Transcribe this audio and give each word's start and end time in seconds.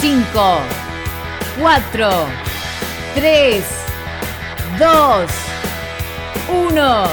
5, 0.00 0.60
4, 1.60 2.10
3, 3.16 3.64
2, 4.78 5.30
1. 6.70 7.04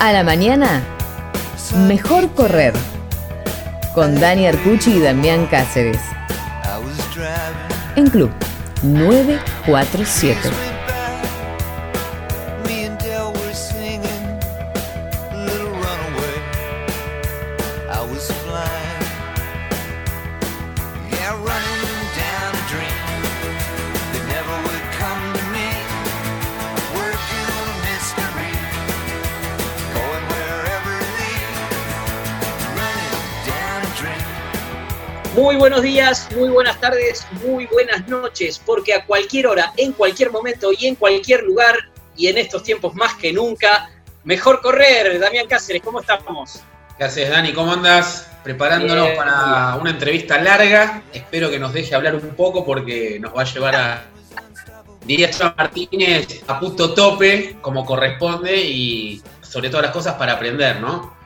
A 0.00 0.12
la 0.12 0.24
mañana, 0.24 0.82
mejor 1.86 2.32
correr. 2.32 2.72
Con 3.94 4.18
Dani 4.18 4.46
Arcucci 4.46 4.92
y 4.92 5.00
Damián 5.00 5.46
Cáceres. 5.48 6.00
En 7.94 8.08
Club 8.08 8.30
947. 8.82 10.71
Buenos 35.72 35.90
días, 35.90 36.28
muy 36.36 36.50
buenas 36.50 36.78
tardes, 36.82 37.26
muy 37.42 37.64
buenas 37.64 38.06
noches, 38.06 38.60
porque 38.62 38.92
a 38.92 39.06
cualquier 39.06 39.46
hora, 39.46 39.72
en 39.78 39.92
cualquier 39.92 40.30
momento 40.30 40.68
y 40.78 40.86
en 40.86 40.96
cualquier 40.96 41.44
lugar, 41.44 41.74
y 42.14 42.26
en 42.26 42.36
estos 42.36 42.62
tiempos 42.62 42.94
más 42.94 43.14
que 43.14 43.32
nunca, 43.32 43.88
mejor 44.22 44.60
correr. 44.60 45.18
Damián 45.18 45.46
Cáceres, 45.46 45.80
¿cómo 45.82 46.00
estamos? 46.00 46.60
¿Qué 46.98 47.04
haces, 47.04 47.30
Dani? 47.30 47.54
¿Cómo 47.54 47.72
andas? 47.72 48.30
Preparándonos 48.44 49.12
para 49.16 49.76
una 49.76 49.88
entrevista 49.88 50.38
larga. 50.42 51.04
Espero 51.10 51.48
que 51.48 51.58
nos 51.58 51.72
deje 51.72 51.94
hablar 51.94 52.16
un 52.16 52.36
poco 52.36 52.66
porque 52.66 53.18
nos 53.18 53.34
va 53.34 53.40
a 53.40 53.44
llevar 53.46 53.74
a, 53.74 54.04
diría 55.06 55.30
Martínez, 55.56 56.42
a 56.48 56.60
punto 56.60 56.92
tope, 56.92 57.56
como 57.62 57.86
corresponde, 57.86 58.56
y 58.56 59.22
sobre 59.40 59.70
todas 59.70 59.86
las 59.86 59.92
cosas 59.92 60.16
para 60.16 60.34
aprender, 60.34 60.82
¿no? 60.82 61.16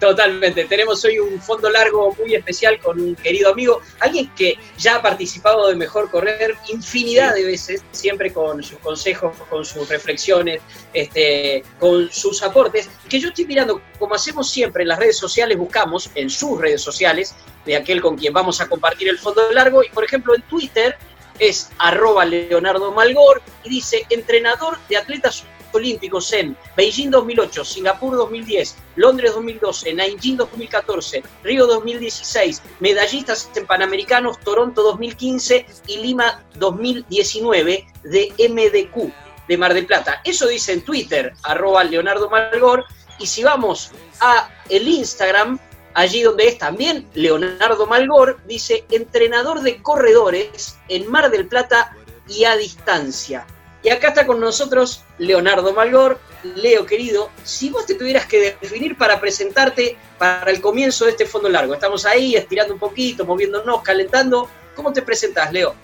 Totalmente. 0.00 0.64
Tenemos 0.64 1.04
hoy 1.04 1.18
un 1.18 1.38
fondo 1.42 1.68
largo 1.68 2.16
muy 2.18 2.34
especial 2.34 2.80
con 2.80 2.98
un 2.98 3.14
querido 3.14 3.52
amigo, 3.52 3.82
alguien 3.98 4.32
que 4.34 4.58
ya 4.78 4.96
ha 4.96 5.02
participado 5.02 5.68
de 5.68 5.74
Mejor 5.74 6.10
Correr 6.10 6.56
infinidad 6.68 7.34
de 7.34 7.44
veces, 7.44 7.84
siempre 7.92 8.32
con 8.32 8.62
sus 8.62 8.78
consejos, 8.78 9.36
con 9.50 9.62
sus 9.62 9.86
reflexiones, 9.90 10.62
este, 10.94 11.62
con 11.78 12.10
sus 12.10 12.42
aportes, 12.42 12.88
que 13.10 13.20
yo 13.20 13.28
estoy 13.28 13.44
mirando, 13.44 13.82
como 13.98 14.14
hacemos 14.14 14.50
siempre 14.50 14.84
en 14.84 14.88
las 14.88 14.98
redes 14.98 15.18
sociales, 15.18 15.58
buscamos 15.58 16.10
en 16.14 16.30
sus 16.30 16.58
redes 16.58 16.80
sociales 16.80 17.34
de 17.66 17.76
aquel 17.76 18.00
con 18.00 18.16
quien 18.16 18.32
vamos 18.32 18.58
a 18.62 18.68
compartir 18.68 19.06
el 19.10 19.18
fondo 19.18 19.52
largo, 19.52 19.84
y 19.84 19.90
por 19.90 20.04
ejemplo 20.04 20.34
en 20.34 20.40
Twitter 20.42 20.96
es 21.38 21.70
arroba 21.78 22.24
Leonardo 22.24 22.92
Malgor 22.92 23.42
y 23.64 23.68
dice 23.68 24.06
entrenador 24.08 24.78
de 24.88 24.96
atletas 24.96 25.44
olímpicos 25.72 26.32
en 26.32 26.56
Beijing 26.76 27.10
2008, 27.10 27.64
Singapur 27.64 28.16
2010, 28.16 28.76
Londres 28.96 29.32
2012, 29.34 29.94
Nanjing 29.94 30.36
2014, 30.36 31.22
Río 31.44 31.66
2016, 31.66 32.62
medallistas 32.80 33.50
en 33.54 33.66
Panamericanos, 33.66 34.38
Toronto 34.40 34.82
2015 34.82 35.66
y 35.86 35.98
Lima 35.98 36.44
2019 36.56 37.86
de 38.04 38.32
MDQ 38.48 39.12
de 39.48 39.58
Mar 39.58 39.74
del 39.74 39.86
Plata. 39.86 40.20
Eso 40.24 40.46
dice 40.46 40.72
en 40.72 40.84
Twitter, 40.84 41.32
arroba 41.42 41.82
Leonardo 41.84 42.30
Malgor, 42.30 42.84
y 43.18 43.26
si 43.26 43.42
vamos 43.42 43.90
a 44.20 44.48
el 44.68 44.88
Instagram, 44.88 45.58
allí 45.94 46.22
donde 46.22 46.48
es 46.48 46.58
también 46.58 47.06
Leonardo 47.14 47.86
Malgor, 47.86 48.38
dice 48.46 48.84
entrenador 48.90 49.60
de 49.62 49.82
corredores 49.82 50.78
en 50.88 51.10
Mar 51.10 51.30
del 51.30 51.46
Plata 51.46 51.96
y 52.28 52.44
a 52.44 52.56
distancia. 52.56 53.46
Y 53.82 53.88
acá 53.88 54.08
está 54.08 54.26
con 54.26 54.40
nosotros 54.40 55.04
Leonardo 55.18 55.72
Malgor. 55.72 56.18
Leo, 56.56 56.86
querido, 56.86 57.30
si 57.44 57.70
vos 57.70 57.86
te 57.86 57.94
tuvieras 57.94 58.26
que 58.26 58.56
definir 58.60 58.96
para 58.96 59.20
presentarte 59.20 59.96
para 60.18 60.50
el 60.50 60.60
comienzo 60.60 61.04
de 61.04 61.12
este 61.12 61.26
fondo 61.26 61.48
largo, 61.48 61.74
estamos 61.74 62.06
ahí 62.06 62.34
estirando 62.34 62.74
un 62.74 62.80
poquito, 62.80 63.26
moviéndonos, 63.26 63.82
calentando, 63.82 64.48
¿cómo 64.74 64.92
te 64.92 65.02
presentás, 65.02 65.52
Leo? 65.52 65.74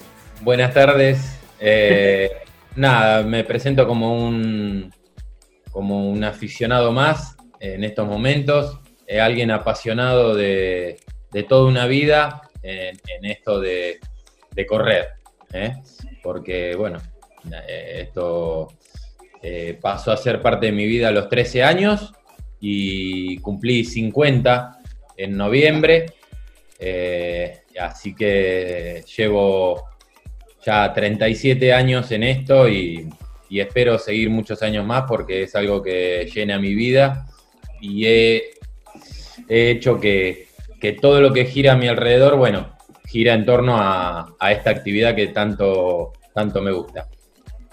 Buenas 0.41 0.73
tardes. 0.73 1.19
Eh, 1.61 2.31
nada, 2.77 3.23
me 3.23 3.45
presento 3.45 3.87
como 3.87 4.27
un, 4.27 4.93
como 5.71 6.11
un 6.11 6.25
aficionado 6.25 6.93
más 6.93 7.37
en 7.61 7.85
estos 7.85 8.07
momentos, 8.07 8.79
eh, 9.07 9.21
alguien 9.21 9.51
apasionado 9.51 10.35
de, 10.35 10.99
toda 11.49 11.69
una 11.69 11.87
vida 11.87 12.43
en, 12.63 13.25
esto 13.25 13.61
de, 13.61 14.01
correr, 14.67 15.09
¿eh? 15.53 15.75
porque 16.23 16.75
bueno, 16.77 16.99
esto 17.67 18.69
eh, 19.43 19.79
pasó 19.81 20.13
a 20.13 20.17
ser 20.17 20.43
parte 20.43 20.67
de 20.67 20.73
mi 20.73 20.87
vida 20.87 21.09
a 21.09 21.13
los 21.13 21.29
13 21.29 21.63
años 21.63 22.13
y 22.61 23.39
cumplí 23.39 23.85
50 23.85 24.79
en 25.17 25.37
noviembre. 25.37 26.07
Eh, 26.79 27.61
así 27.81 28.15
que 28.15 29.05
llevo 29.17 29.85
ya 30.65 30.93
37 30.93 31.73
años 31.73 32.11
en 32.11 32.25
esto 32.25 32.69
y, 32.69 33.09
espero 33.49 33.99
seguir 33.99 34.29
muchos 34.29 34.63
años 34.63 34.85
más 34.85 35.05
porque 35.07 35.45
es 35.45 35.55
algo 35.55 35.81
que 35.81 36.29
llena 36.35 36.59
mi 36.59 36.75
vida 36.75 37.27
y 37.81 38.05
he, 38.05 38.51
hecho 39.49 40.01
que, 40.01 40.49
todo 41.01 41.21
lo 41.21 41.33
que 41.33 41.47
gira 41.47 41.73
a 41.73 41.77
mi 41.77 41.87
alrededor, 41.87 42.37
bueno, 42.37 42.77
gira 43.07 43.35
en 43.35 43.45
torno 43.45 43.77
a, 43.79 44.35
a 44.39 44.53
esta 44.53 44.71
actividad 44.71 45.15
que 45.15 45.29
tanto, 45.29 46.13
tanto 46.35 46.61
me 46.61 46.73
gusta 46.73 47.09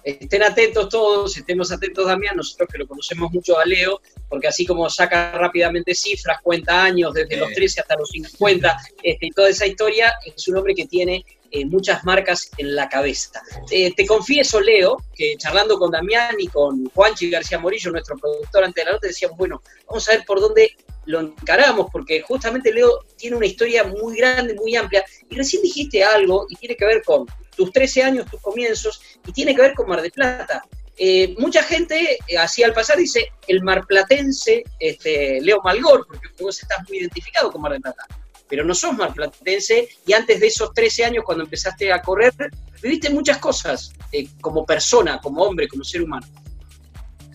estén 0.04 0.44
atentos 0.44 0.90
todos, 0.90 1.38
estemos 1.38 1.72
atentos 1.72 2.06
Damián, 2.06 2.36
nosotros 2.36 2.70
que 2.72 2.78
lo 2.78 2.88
conocemos 2.88 3.32
mucho 3.32 3.58
a 3.58 3.66
Leo, 3.66 4.02
porque 4.30 4.48
así 4.48 4.66
como 4.66 4.90
saca 4.90 5.32
rápidamente 5.32 5.96
cifras, 5.96 6.42
cuenta 6.42 6.84
años 6.84 7.14
desde 7.14 7.38
los 7.38 7.52
13 7.54 7.82
hasta 7.82 7.96
los 7.96 8.10
50, 8.10 8.78
este, 9.02 9.26
y 9.26 9.32
toda 9.32 9.50
esa 9.50 9.66
historia, 9.66 10.14
es 10.26 10.48
un 10.48 10.58
hombre 10.58 10.76
que 10.76 10.86
tiene 10.88 11.26
eh, 11.52 11.66
muchas 11.66 12.04
marcas 12.04 12.50
en 12.58 12.76
la 12.76 12.90
cabeza. 12.90 13.42
Eh, 13.70 13.94
te 13.94 14.06
confieso, 14.06 14.60
Leo, 14.60 14.98
que 15.16 15.36
charlando 15.38 15.78
con 15.78 15.92
Damián 15.92 16.36
y 16.40 16.48
con 16.48 16.86
Juanchi 16.90 17.30
García 17.30 17.60
Morillo, 17.60 17.92
nuestro 17.92 18.18
productor 18.18 18.64
ante 18.64 18.84
la 18.84 18.94
nota, 18.94 19.08
decíamos, 19.08 19.38
bueno, 19.38 19.62
vamos 19.88 20.10
a 20.10 20.14
ver 20.14 20.26
por 20.26 20.40
dónde 20.40 20.76
lo 21.06 21.20
encaramos, 21.20 21.88
porque 21.92 22.22
justamente 22.22 22.74
Leo 22.74 23.06
tiene 23.18 23.36
una 23.36 23.46
historia 23.46 23.84
muy 23.84 24.18
grande, 24.18 24.56
muy 24.56 24.76
amplia, 24.76 25.06
y 25.30 25.36
recién 25.36 25.62
dijiste 25.62 26.04
algo 26.04 26.48
y 26.50 26.56
tiene 26.56 26.76
que 26.76 26.86
ver 26.86 27.04
con 27.04 27.28
tus 27.56 27.72
13 27.72 28.04
años, 28.04 28.26
tus 28.30 28.42
comienzos, 28.42 29.02
y 29.26 29.32
tiene 29.32 29.56
que 29.56 29.62
ver 29.62 29.74
con 29.74 29.88
Mar 29.88 30.02
de 30.02 30.10
Plata. 30.10 30.64
Eh, 30.98 31.34
mucha 31.40 31.64
gente, 31.64 32.20
eh, 32.28 32.38
así 32.38 32.62
al 32.64 32.74
pasar, 32.74 32.98
dice 32.98 33.32
el 33.48 33.64
marplatense 33.64 34.64
este, 34.80 35.42
Leo 35.42 35.62
Malgor, 35.64 36.06
porque 36.08 36.28
vos 36.40 36.62
estás 36.62 36.88
muy 36.88 37.00
identificado 37.00 37.52
con 37.52 37.62
Mar 37.62 37.74
de 37.74 37.80
Plata, 37.80 38.06
pero 38.48 38.64
no 38.64 38.76
sos 38.76 38.96
marplatense 38.96 39.88
y 40.06 40.14
antes 40.14 40.40
de 40.40 40.48
esos 40.48 40.74
13 40.74 41.06
años, 41.06 41.24
cuando 41.26 41.44
empezaste 41.44 41.92
a 41.92 42.02
correr, 42.02 42.34
viviste 42.82 43.10
muchas 43.10 43.40
cosas 43.40 43.94
eh, 44.12 44.28
como 44.40 44.66
persona, 44.66 45.20
como 45.20 45.42
hombre, 45.42 45.68
como 45.68 45.84
ser 45.84 46.04
humano. 46.04 46.28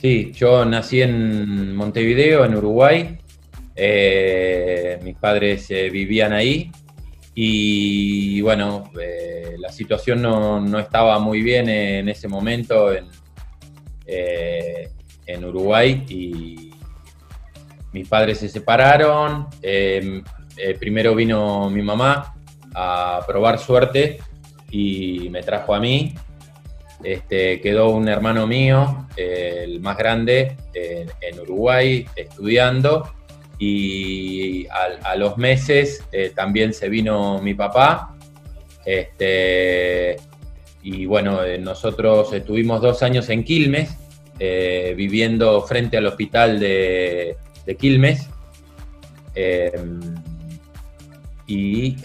Sí, 0.00 0.30
yo 0.32 0.64
nací 0.64 1.02
en 1.02 1.74
Montevideo, 1.74 2.44
en 2.44 2.54
Uruguay. 2.54 3.18
mis 5.02 5.16
padres 5.16 5.68
vivían 5.68 6.32
ahí 6.32 6.70
y 7.40 8.40
bueno, 8.40 8.90
eh, 9.00 9.54
la 9.58 9.70
situación 9.70 10.20
no, 10.22 10.76
estaba 10.80 11.20
muy 11.20 11.40
bien 11.40 11.68
en 11.68 12.08
ese 12.08 12.26
momento 12.26 12.92
en, 12.92 13.06
eh, 14.06 14.90
en 15.24 15.44
Uruguay 15.44 16.04
y 16.08 16.72
mis 17.92 18.08
padres 18.08 18.38
se 18.38 18.48
separaron. 18.48 19.46
Em, 19.62 20.24
eh, 20.56 20.74
primero 20.80 21.14
vino 21.14 21.70
mi 21.70 21.80
mamá 21.80 22.34
a 22.74 23.20
probar 23.24 23.60
suerte 23.60 24.18
y 24.72 25.28
me 25.30 25.40
trajo 25.44 25.76
a 25.76 25.78
mí. 25.78 26.16
Este, 27.04 27.60
quedó 27.60 27.90
un 27.90 28.08
hermano 28.08 28.48
mío, 28.48 29.06
el 29.14 29.80
más 29.80 29.96
grande, 29.96 30.56
en 30.74 31.38
Uruguay 31.38 32.04
estudiando 32.16 33.08
y 33.58 34.66
a, 34.68 35.16
los 35.16 35.36
meses 35.36 36.04
eh, 36.12 36.32
también 36.34 36.72
se 36.72 36.88
vino 36.88 37.40
mi 37.42 37.54
papá. 37.54 38.14
Este, 38.84 40.16
y 40.82 41.06
bueno, 41.06 41.42
eh, 41.42 41.58
nosotros 41.58 42.32
estuvimos 42.32 42.80
dos 42.80 43.02
años 43.02 43.28
en 43.30 43.42
Quilmes, 43.42 43.96
eh, 44.38 44.94
viviendo 44.96 45.60
frente 45.62 45.96
al 45.96 46.06
hospital 46.06 46.60
de, 46.60 47.36
Quilmes. 47.78 48.28
Em, 49.34 50.00
y 51.46 51.96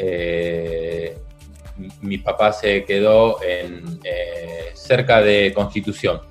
mi 2.02 2.18
papá 2.18 2.52
se 2.54 2.84
quedó 2.86 3.42
en, 3.44 4.00
cerca 4.74 5.22
de 5.22 5.54
Constitución. 5.54 6.22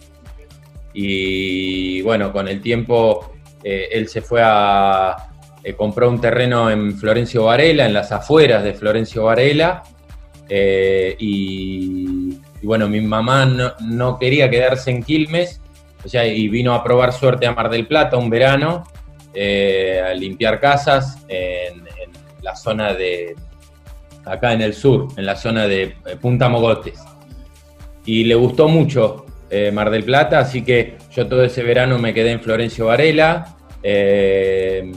Y 0.95 2.03
bueno, 2.03 2.33
con 2.33 2.49
el 2.49 2.61
tiempo 2.61 3.33
él 3.63 4.09
se 4.09 4.23
fue 4.23 4.41
a, 4.43 5.17
compró 5.77 6.09
un 6.09 6.21
terreno 6.21 6.71
en 6.71 6.97
Florencio 6.97 7.45
Varela, 7.45 7.87
en 7.87 7.93
las 7.93 8.13
afueras 8.13 8.65
de 8.65 8.75
Florencio 8.75 9.25
Varela, 9.25 9.83
y, 11.19 12.39
bueno, 12.63 12.89
mi 12.89 13.01
mamá 13.01 13.47
no, 13.81 14.19
quería 14.19 14.51
quedarse 14.51 14.91
en 14.91 15.03
Quilmes, 15.03 15.61
o 16.05 16.09
sea, 16.09 16.27
y 16.27 16.49
vino 16.49 16.75
a 16.75 16.83
probar 16.83 17.13
suerte 17.13 17.47
a 17.47 17.53
Mar 17.53 17.71
del 17.71 17.87
Plata 17.87 18.17
un 18.17 18.29
verano, 18.29 18.85
a 19.35 20.15
limpiar 20.15 20.61
casas 20.61 21.19
en 21.29 21.85
la 22.43 22.57
zona 22.57 22.93
de, 22.93 23.35
acá 24.25 24.53
en 24.53 24.63
el 24.63 24.75
sur, 24.75 25.09
en 25.17 25.27
la 25.27 25.37
zona 25.37 25.67
de 25.67 25.83
eh, 26.07 26.17
Punta 26.21 26.49
Mogotes. 26.49 27.01
Y 28.05 28.25
le 28.25 28.35
gustó 28.35 28.69
mucho 28.69 29.27
eh, 29.55 29.71
Mar 29.71 29.91
del 29.91 30.03
Plata, 30.03 30.39
así 30.39 30.63
que 30.65 30.97
yo 31.11 31.27
todo 31.27 31.45
ese 31.45 31.63
verano 31.63 31.99
me 31.99 32.15
quedé 32.15 32.31
en 32.31 32.41
Florencio 32.41 32.87
Varela. 32.87 33.55
Eh, 33.83 34.91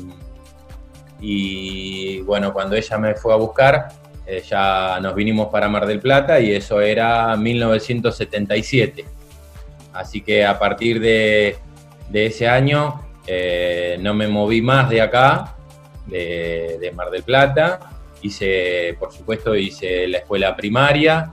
y 1.19 2.21
bueno, 2.21 2.53
cuando 2.53 2.77
ella 2.77 2.97
me 2.97 3.15
fue 3.15 3.33
a 3.33 3.35
buscar, 3.35 3.89
ya 4.49 4.97
nos 5.01 5.13
vinimos 5.13 5.49
para 5.49 5.67
Mar 5.67 5.85
del 5.85 5.99
Plata 5.99 6.39
y 6.39 6.53
eso 6.53 6.79
era 6.79 7.35
1977. 7.35 9.05
Así 9.91 10.21
que 10.21 10.45
a 10.45 10.57
partir 10.57 10.99
de, 10.99 11.57
ese 12.13 12.47
año 12.47 13.01
no 13.99 14.13
me 14.13 14.27
moví 14.27 14.61
más 14.61 14.89
de 14.89 15.01
acá, 15.01 15.55
de 16.07 16.91
Mar 16.95 17.09
del 17.11 17.23
Plata, 17.23 17.95
hice, 18.25 18.95
por 18.99 19.11
supuesto, 19.11 19.55
hice 19.55 20.07
la 20.07 20.19
escuela 20.19 20.55
primaria. 20.55 21.31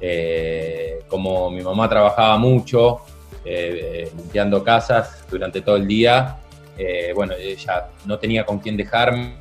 Eh, 0.00 1.00
como 1.08 1.50
mi 1.50 1.62
mamá 1.62 1.88
trabajaba 1.88 2.36
mucho, 2.38 3.00
eh, 3.44 4.10
limpiando 4.16 4.62
casas 4.62 5.24
durante 5.30 5.60
todo 5.60 5.76
el 5.76 5.86
día, 5.86 6.38
eh, 6.76 7.12
bueno, 7.14 7.34
ella 7.34 7.88
no 8.04 8.18
tenía 8.18 8.44
con 8.44 8.58
quién 8.58 8.76
dejarme, 8.76 9.36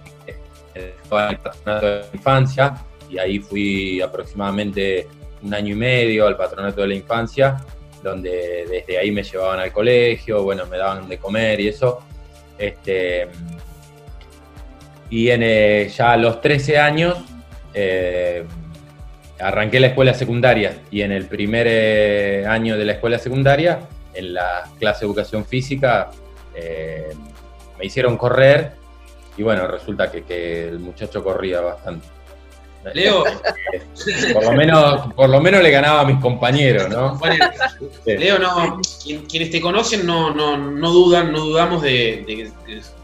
estaba 0.74 1.26
en 1.26 1.32
el 1.32 1.38
patronato 1.40 1.86
de 1.86 2.00
la 2.00 2.08
infancia, 2.14 2.74
y 3.10 3.18
ahí 3.18 3.40
fui 3.40 4.02
aproximadamente 4.02 5.08
un 5.42 5.54
año 5.54 5.74
y 5.74 5.78
medio 5.78 6.28
al 6.28 6.36
patronato 6.36 6.82
de 6.82 6.88
la 6.88 6.96
infancia, 6.96 7.58
donde 8.04 8.66
desde 8.70 8.98
ahí 8.98 9.12
me 9.12 9.24
llevaban 9.24 9.60
al 9.60 9.72
colegio, 9.72 10.44
bueno, 10.44 10.66
me 10.66 10.78
daban 10.78 11.08
de 11.08 11.18
comer 11.18 11.60
y 11.60 11.68
eso. 11.70 12.02
Este, 12.58 13.28
y 15.10 15.30
en, 15.30 15.42
eh, 15.44 15.90
ya 15.96 16.14
a 16.14 16.18
los 16.18 16.42
13 16.42 16.78
años 16.78 17.18
eh, 17.74 18.44
arranqué 19.40 19.80
la 19.80 19.88
escuela 19.88 20.14
secundaria 20.14 20.78
y 20.92 21.02
en 21.02 21.12
el 21.12 21.26
primer 21.26 21.68
eh, 21.70 22.46
año 22.48 22.78
de 22.78 22.86
la 22.86 22.94
escuela 22.94 23.20
secundaria, 23.20 23.80
en 24.14 24.34
la 24.34 24.64
clase 24.80 25.02
de 25.02 25.06
educación 25.08 25.46
física, 25.46 26.10
me 27.78 27.86
hicieron 27.86 28.18
correr 28.18 28.74
y 29.38 29.44
bueno, 29.44 29.68
resulta 29.68 30.12
que, 30.12 30.68
el 30.68 30.80
muchacho 30.80 31.24
corría 31.24 31.62
bastante. 31.62 32.08
Leo, 32.94 33.24
por 34.34 34.44
lo 34.44 34.52
menos, 34.54 35.14
por 35.14 35.30
lo 35.30 35.42
menos 35.42 35.62
le 35.62 35.70
ganaba 35.70 36.02
a 36.02 36.06
mis 36.06 36.20
compañeros, 36.22 36.90
¿no? 36.90 37.20
Leo, 38.06 38.40
no, 38.40 38.80
quienes 39.28 39.52
te 39.52 39.60
conocen 39.60 40.06
no, 40.06 40.34
no, 40.34 40.58
no 40.58 40.92
dudan, 40.92 41.32
no 41.32 41.40
dudamos 41.40 41.82
de, 41.82 42.52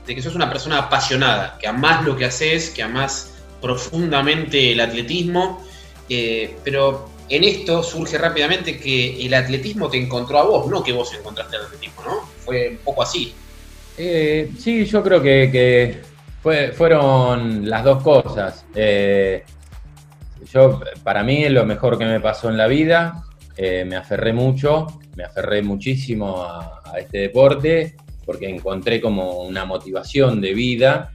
de 0.06 0.16
que 0.16 0.22
sos 0.22 0.36
una 0.36 0.50
persona 0.50 0.80
apasionada, 0.80 1.58
que 1.60 1.68
amás 1.68 2.04
lo 2.06 2.16
que 2.16 2.26
haces, 2.26 2.70
que 2.70 2.82
amás 2.82 3.34
profundamente 3.62 4.72
el 4.72 4.80
atletismo, 4.80 5.64
eh, 6.10 6.56
pero 6.64 7.10
en 7.30 7.44
esto 7.44 7.84
surge 7.84 8.18
rápidamente 8.18 8.78
que 8.78 9.26
el 9.26 9.34
atletismo 9.34 9.90
te 9.90 9.98
encontró 9.98 10.40
a 10.40 10.44
vos, 10.44 10.68
no 10.68 10.84
que 10.84 10.92
vos 10.92 11.14
encontraste 11.14 11.56
el 11.56 11.64
atletismo, 11.64 12.04
¿no? 12.04 12.22
Fue 12.40 12.70
un 12.70 12.78
poco 12.78 13.04
así. 13.04 13.34
Eh, 13.98 14.52
sí, 14.58 14.86
yo 14.86 15.04
creo 15.04 15.22
que, 15.22 16.02
fueron 16.76 17.70
las 17.70 17.84
dos 17.84 18.04
cosas. 18.04 18.66
Eh, 18.76 19.44
yo, 20.52 20.82
para 21.04 21.24
mí, 21.24 21.44
es 21.44 21.52
lo 21.52 21.66
mejor 21.66 21.98
que 21.98 22.06
me 22.06 22.20
pasó 22.20 22.50
en 22.50 22.58
la 22.58 22.68
vida. 22.68 23.24
me 23.58 23.96
aferré 23.96 24.34
mucho, 24.34 24.88
me 25.16 25.24
aferré 25.24 25.62
muchísimo 25.62 26.44
a 26.44 26.96
este 27.00 27.20
deporte 27.20 27.96
porque 28.26 28.50
encontré 28.50 29.02
como 29.02 29.42
una 29.42 29.66
motivación 29.66 30.42
de 30.42 30.54
vida. 30.54 31.12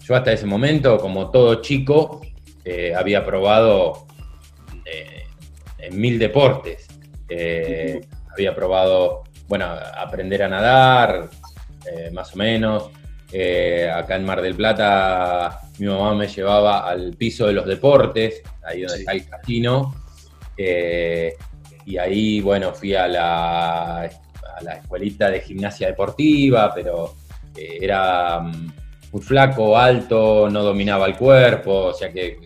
Eh, 0.00 0.04
yo 0.06 0.16
hasta 0.16 0.32
ese 0.32 0.46
momento, 0.46 0.98
como 0.98 1.30
todo 1.30 1.60
chico, 1.60 2.20
eh, 2.64 2.94
había 2.94 3.24
probado 3.24 4.06
eh, 4.84 5.24
en 5.78 6.00
mil 6.00 6.18
deportes. 6.18 6.86
había 8.32 8.54
probado, 8.54 9.24
bueno, 9.48 9.66
aprender 9.66 10.42
a 10.42 10.48
nadar, 10.48 11.28
más 12.12 12.34
o 12.34 12.36
menos. 12.36 12.90
acá 13.94 14.16
en 14.16 14.24
Mar 14.24 14.42
del 14.42 14.54
Plata 14.54 15.60
mi 15.78 15.86
mamá 15.86 16.14
me 16.14 16.28
llevaba 16.28 16.88
al 16.88 17.12
piso 17.16 17.46
de 17.46 17.54
los 17.54 17.66
deportes, 17.66 18.42
ahí 18.62 18.82
donde 18.82 18.98
está 18.98 19.12
el 19.12 19.28
casino. 19.28 19.94
y 20.56 21.96
ahí, 21.96 22.40
bueno, 22.40 22.72
fui 22.74 22.94
a 22.94 23.08
la 23.08 24.10
la 24.62 24.74
escuelita 24.74 25.30
de 25.30 25.40
gimnasia 25.40 25.88
deportiva, 25.88 26.72
pero 26.74 27.14
eh, 27.56 27.78
era 27.80 28.40
mm, 28.40 28.72
muy 29.12 29.22
flaco, 29.22 29.76
alto, 29.76 30.48
no 30.50 30.62
dominaba 30.62 31.06
el 31.06 31.16
cuerpo, 31.16 31.86
o 31.86 31.94
sea 31.94 32.12
que 32.12 32.38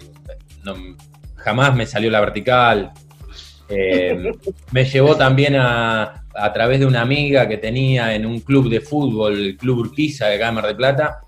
jamás 1.36 1.74
me 1.74 1.86
salió 1.86 2.10
la 2.10 2.20
vertical. 2.20 2.92
Eh, 3.68 4.32
me 4.72 4.84
llevó 4.84 5.16
también 5.16 5.56
a, 5.56 6.24
a 6.34 6.52
través 6.52 6.80
de 6.80 6.86
una 6.86 7.02
amiga 7.02 7.48
que 7.48 7.58
tenía 7.58 8.14
en 8.14 8.26
un 8.26 8.40
club 8.40 8.68
de 8.68 8.80
fútbol, 8.80 9.34
el 9.34 9.56
Club 9.56 9.78
Urquiza 9.78 10.26
de 10.26 10.38
Cámara 10.38 10.68
de 10.68 10.74
Plata, 10.74 11.20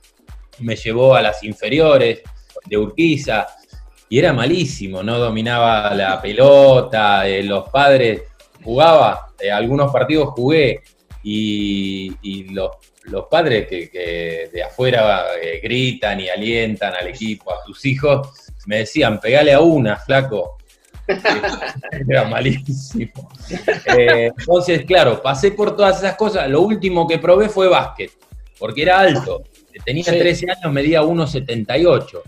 me 0.60 0.76
llevó 0.76 1.14
a 1.14 1.22
las 1.22 1.42
inferiores 1.44 2.22
de 2.64 2.78
Urquiza 2.78 3.46
y 4.08 4.18
era 4.18 4.32
malísimo, 4.32 5.02
no 5.02 5.18
dominaba 5.18 5.94
la 5.94 6.20
pelota, 6.20 7.26
eh, 7.28 7.42
los 7.42 7.68
padres 7.70 8.22
jugaba, 8.62 9.28
eh, 9.38 9.50
algunos 9.50 9.92
partidos 9.92 10.30
jugué 10.30 10.82
y, 11.22 12.44
los, 12.52 12.70
padres 13.30 13.66
que, 13.68 14.50
de 14.52 14.62
afuera 14.62 15.26
eh, 15.40 15.60
gritan 15.62 16.20
y 16.20 16.28
alientan 16.28 16.94
al 16.94 17.08
equipo, 17.08 17.52
a 17.52 17.64
sus 17.64 17.84
hijos, 17.84 18.28
me 18.66 18.78
decían, 18.78 19.20
pegale 19.20 19.52
a 19.52 19.60
una, 19.60 19.96
flaco. 19.96 20.58
Era 22.08 22.24
malísimo. 22.24 23.30
Eh, 23.96 24.30
entonces, 24.36 24.84
claro, 24.84 25.22
pasé 25.22 25.52
por 25.52 25.76
todas 25.76 25.98
esas 25.98 26.16
cosas. 26.16 26.50
Lo 26.50 26.62
último 26.62 27.06
que 27.06 27.18
probé 27.18 27.48
fue 27.48 27.68
básquet, 27.68 28.10
porque 28.58 28.82
era 28.82 28.98
alto. 28.98 29.44
Tenía 29.84 30.04
13 30.04 30.50
años, 30.50 30.72
medía 30.72 31.02
1,78. 31.02 32.22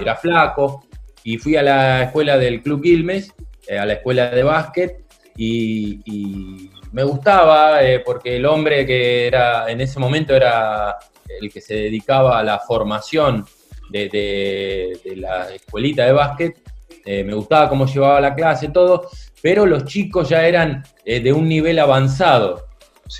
Era 0.00 0.16
flaco. 0.16 0.86
Y 1.22 1.38
fui 1.38 1.56
a 1.56 1.62
la 1.62 2.02
escuela 2.04 2.36
del 2.36 2.62
Club 2.62 2.82
Quilmes, 2.82 3.32
a 3.70 3.86
la 3.86 3.94
escuela 3.94 4.30
de 4.30 4.42
básquet, 4.42 5.06
y, 5.36 6.70
me 6.92 7.02
gustaba 7.04 7.82
eh, 7.82 8.00
porque 8.00 8.36
el 8.36 8.46
hombre 8.46 8.86
que 8.86 9.26
era 9.26 9.70
en 9.70 9.80
ese 9.80 9.98
momento 9.98 10.34
era 10.34 10.96
el 11.40 11.52
que 11.52 11.60
se 11.60 11.74
dedicaba 11.74 12.38
a 12.38 12.42
la 12.42 12.58
formación 12.58 13.44
de, 13.90 14.98
la 15.16 15.54
escuelita 15.54 16.04
de 16.04 16.12
básquet, 16.12 16.58
eh, 17.04 17.22
me 17.22 17.34
gustaba 17.34 17.68
cómo 17.68 17.86
llevaba 17.86 18.20
la 18.20 18.34
clase, 18.34 18.68
todo, 18.68 19.08
pero 19.40 19.64
los 19.64 19.84
chicos 19.84 20.28
ya 20.28 20.46
eran 20.46 20.82
eh, 21.04 21.20
de 21.20 21.32
un 21.32 21.48
nivel 21.48 21.78
avanzado. 21.78 22.66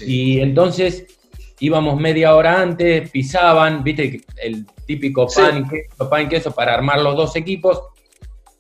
Y 0.01 0.41
entonces 0.41 1.07
íbamos 1.61 2.01
media 2.01 2.35
hora 2.35 2.61
antes, 2.61 3.09
pisaban, 3.11 3.85
viste, 3.85 4.23
el 4.43 4.67
típico 4.87 5.29
pan, 5.29 5.69
queso, 5.69 6.11
pan 6.11 6.29
queso 6.29 6.53
para 6.53 6.75
armar 6.75 7.01
los 7.01 7.17
dos 7.17 7.37
equipos. 7.37 7.81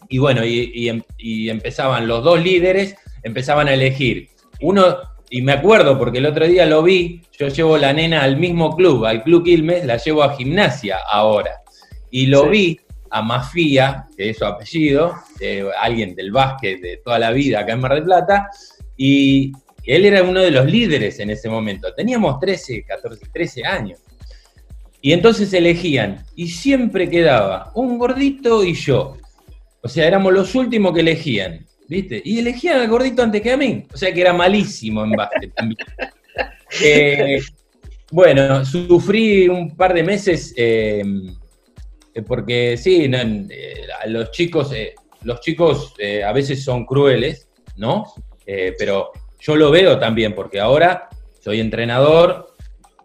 Y 0.08 0.18
bueno, 0.18 0.44
y 0.44 0.88
em, 0.88 1.02
empezaban 1.18 2.06
los 2.06 2.22
dos 2.22 2.40
líderes 2.40 2.96
empezaban 3.26 3.68
a 3.68 3.74
elegir. 3.74 4.28
Uno, 4.60 4.96
y 5.30 5.42
me 5.42 5.52
acuerdo 5.52 5.98
porque 5.98 6.18
el 6.18 6.26
otro 6.26 6.46
día 6.46 6.66
lo 6.66 6.82
vi, 6.82 7.22
yo 7.38 7.48
llevo 7.48 7.76
la 7.76 7.92
nena 7.92 8.22
al 8.22 8.36
mismo 8.36 8.74
club, 8.76 9.04
al 9.04 9.22
Club 9.22 9.44
Quilmes, 9.44 9.84
la 9.84 9.96
llevo 9.96 10.22
a 10.22 10.36
gimnasia 10.36 10.98
ahora. 11.10 11.62
Y 12.10 12.26
lo 12.26 12.48
vi 12.48 12.78
a 13.10 13.22
Mafía, 13.22 14.06
que 14.16 14.30
es 14.30 14.38
su 14.38 14.44
apellido, 14.44 15.14
alguien 15.80 16.14
del 16.14 16.30
básquet 16.30 16.80
de 16.80 16.96
toda 16.98 17.18
la 17.18 17.32
vida 17.32 17.60
acá 17.60 17.72
en 17.72 17.80
Mar 17.80 17.94
del 17.94 18.04
Plata, 18.04 18.48
y 18.96 19.52
él 19.84 20.04
era 20.04 20.22
uno 20.22 20.40
de 20.40 20.50
los 20.50 20.66
líderes 20.66 21.18
en 21.20 21.30
ese 21.30 21.48
momento. 21.48 21.92
Teníamos 21.94 22.40
13, 22.40 22.84
14, 22.84 23.26
13 23.32 23.64
años. 23.64 24.00
Y 25.00 25.12
entonces 25.12 25.52
elegían, 25.52 26.24
y 26.34 26.48
siempre 26.48 27.08
quedaba 27.08 27.70
un 27.74 27.98
gordito 27.98 28.64
y 28.64 28.74
yo. 28.74 29.16
O 29.82 29.88
sea, 29.88 30.06
éramos 30.06 30.32
los 30.32 30.54
últimos 30.54 30.92
que 30.92 31.00
elegían. 31.00 31.66
¿Viste? 31.88 32.20
Y 32.24 32.38
elegían 32.38 32.80
al 32.80 32.88
gordito 32.88 33.22
antes 33.22 33.42
que 33.42 33.52
a 33.52 33.56
mí. 33.56 33.86
O 33.92 33.96
sea 33.96 34.12
que 34.12 34.20
era 34.20 34.32
malísimo 34.32 35.04
en 35.04 35.12
básquet 35.12 35.54
también. 35.54 35.78
Eh, 36.82 37.40
bueno, 38.10 38.64
sufrí 38.64 39.48
un 39.48 39.74
par 39.74 39.94
de 39.94 40.02
meses 40.02 40.52
eh, 40.56 41.02
porque 42.26 42.76
sí, 42.76 43.08
eh, 43.10 43.86
los 44.08 44.32
chicos, 44.32 44.72
los 45.22 45.40
chicos 45.40 45.94
a 46.26 46.32
veces 46.32 46.62
son 46.62 46.84
crueles, 46.84 47.48
¿no? 47.76 48.04
pero 48.44 49.12
yo 49.40 49.56
lo 49.56 49.70
veo 49.70 49.98
también 49.98 50.34
porque 50.34 50.60
ahora 50.60 51.08
soy 51.40 51.60
entrenador 51.60 52.54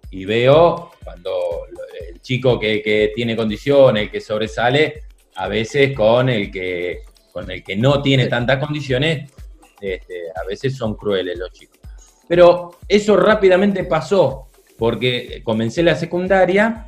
y 0.09 0.25
veo 0.25 0.91
cuando 1.03 1.67
el 2.09 2.21
chico 2.21 2.59
que, 2.59 3.11
tiene 3.15 3.35
condiciones, 3.35 4.03
el 4.03 4.11
que 4.11 4.21
sobresale, 4.21 5.03
a 5.35 5.47
veces 5.47 5.95
con 5.95 6.29
el 6.29 6.51
que, 6.51 7.01
con 7.31 7.49
el 7.49 7.63
que 7.63 7.75
no 7.75 8.01
tiene 8.01 8.27
tantas 8.27 8.59
condiciones, 8.59 9.31
este, 9.79 10.23
a 10.35 10.45
veces 10.45 10.75
son 10.75 10.95
crueles 10.95 11.37
los 11.37 11.51
chicos. 11.51 11.79
Pero 12.27 12.77
eso 12.87 13.17
rápidamente 13.17 13.83
pasó, 13.83 14.49
porque 14.77 15.41
comencé 15.43 15.83
la 15.83 15.95
secundaria 15.95 16.87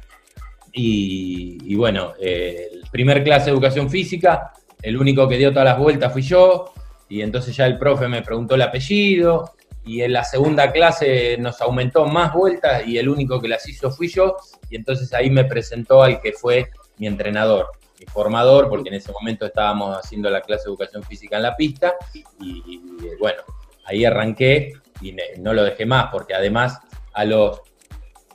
y, 0.71 1.75
bueno, 1.75 2.13
el 2.19 2.83
primer 2.91 3.23
clase 3.23 3.45
de 3.45 3.51
educación 3.51 3.89
física, 3.89 4.53
el 4.81 4.97
único 4.97 5.27
que 5.27 5.37
dio 5.37 5.51
todas 5.51 5.65
las 5.65 5.77
vueltas 5.77 6.11
fui 6.11 6.21
yo, 6.21 6.73
y 7.09 7.21
entonces 7.21 7.55
ya 7.55 7.65
el 7.67 7.77
profe 7.77 8.07
me 8.07 8.21
preguntó 8.21 8.55
el 8.55 8.63
apellido, 8.63 9.53
y 9.85 10.01
en 10.01 10.13
la 10.13 10.23
segunda 10.23 10.71
clase 10.71 11.37
nos 11.37 11.61
aumentó 11.61 12.05
más 12.05 12.33
vueltas 12.33 12.87
y 12.87 12.97
el 12.97 13.09
único 13.09 13.41
que 13.41 13.49
las 13.49 13.67
hizo 13.67 13.91
fui 13.91 14.07
yo, 14.07 14.37
y 14.69 14.75
entonces 14.75 15.13
ahí 15.13 15.29
me 15.29 15.43
presentó 15.43 16.01
al 16.01 16.21
que 16.21 16.31
fue 16.31 16.69
mi 16.97 17.07
entrenador, 17.07 17.67
formador, 18.05 18.69
porque 18.69 18.89
en 18.89 18.95
ese 18.95 19.11
momento 19.11 19.45
estábamos 19.45 19.97
haciendo 19.97 20.29
la 20.29 20.41
clase 20.41 20.63
de 20.65 20.69
educación 20.69 21.03
física 21.03 21.37
en 21.37 21.43
la 21.43 21.55
pista, 21.55 21.93
y, 22.39 22.81
bueno, 23.19 23.41
ahí 23.85 24.05
arranqué 24.05 24.73
y 25.01 25.15
no 25.39 25.53
lo 25.53 25.63
dejé 25.63 25.85
más, 25.85 26.09
porque 26.11 26.33
además 26.33 26.79
a 27.13 27.25
los, 27.25 27.61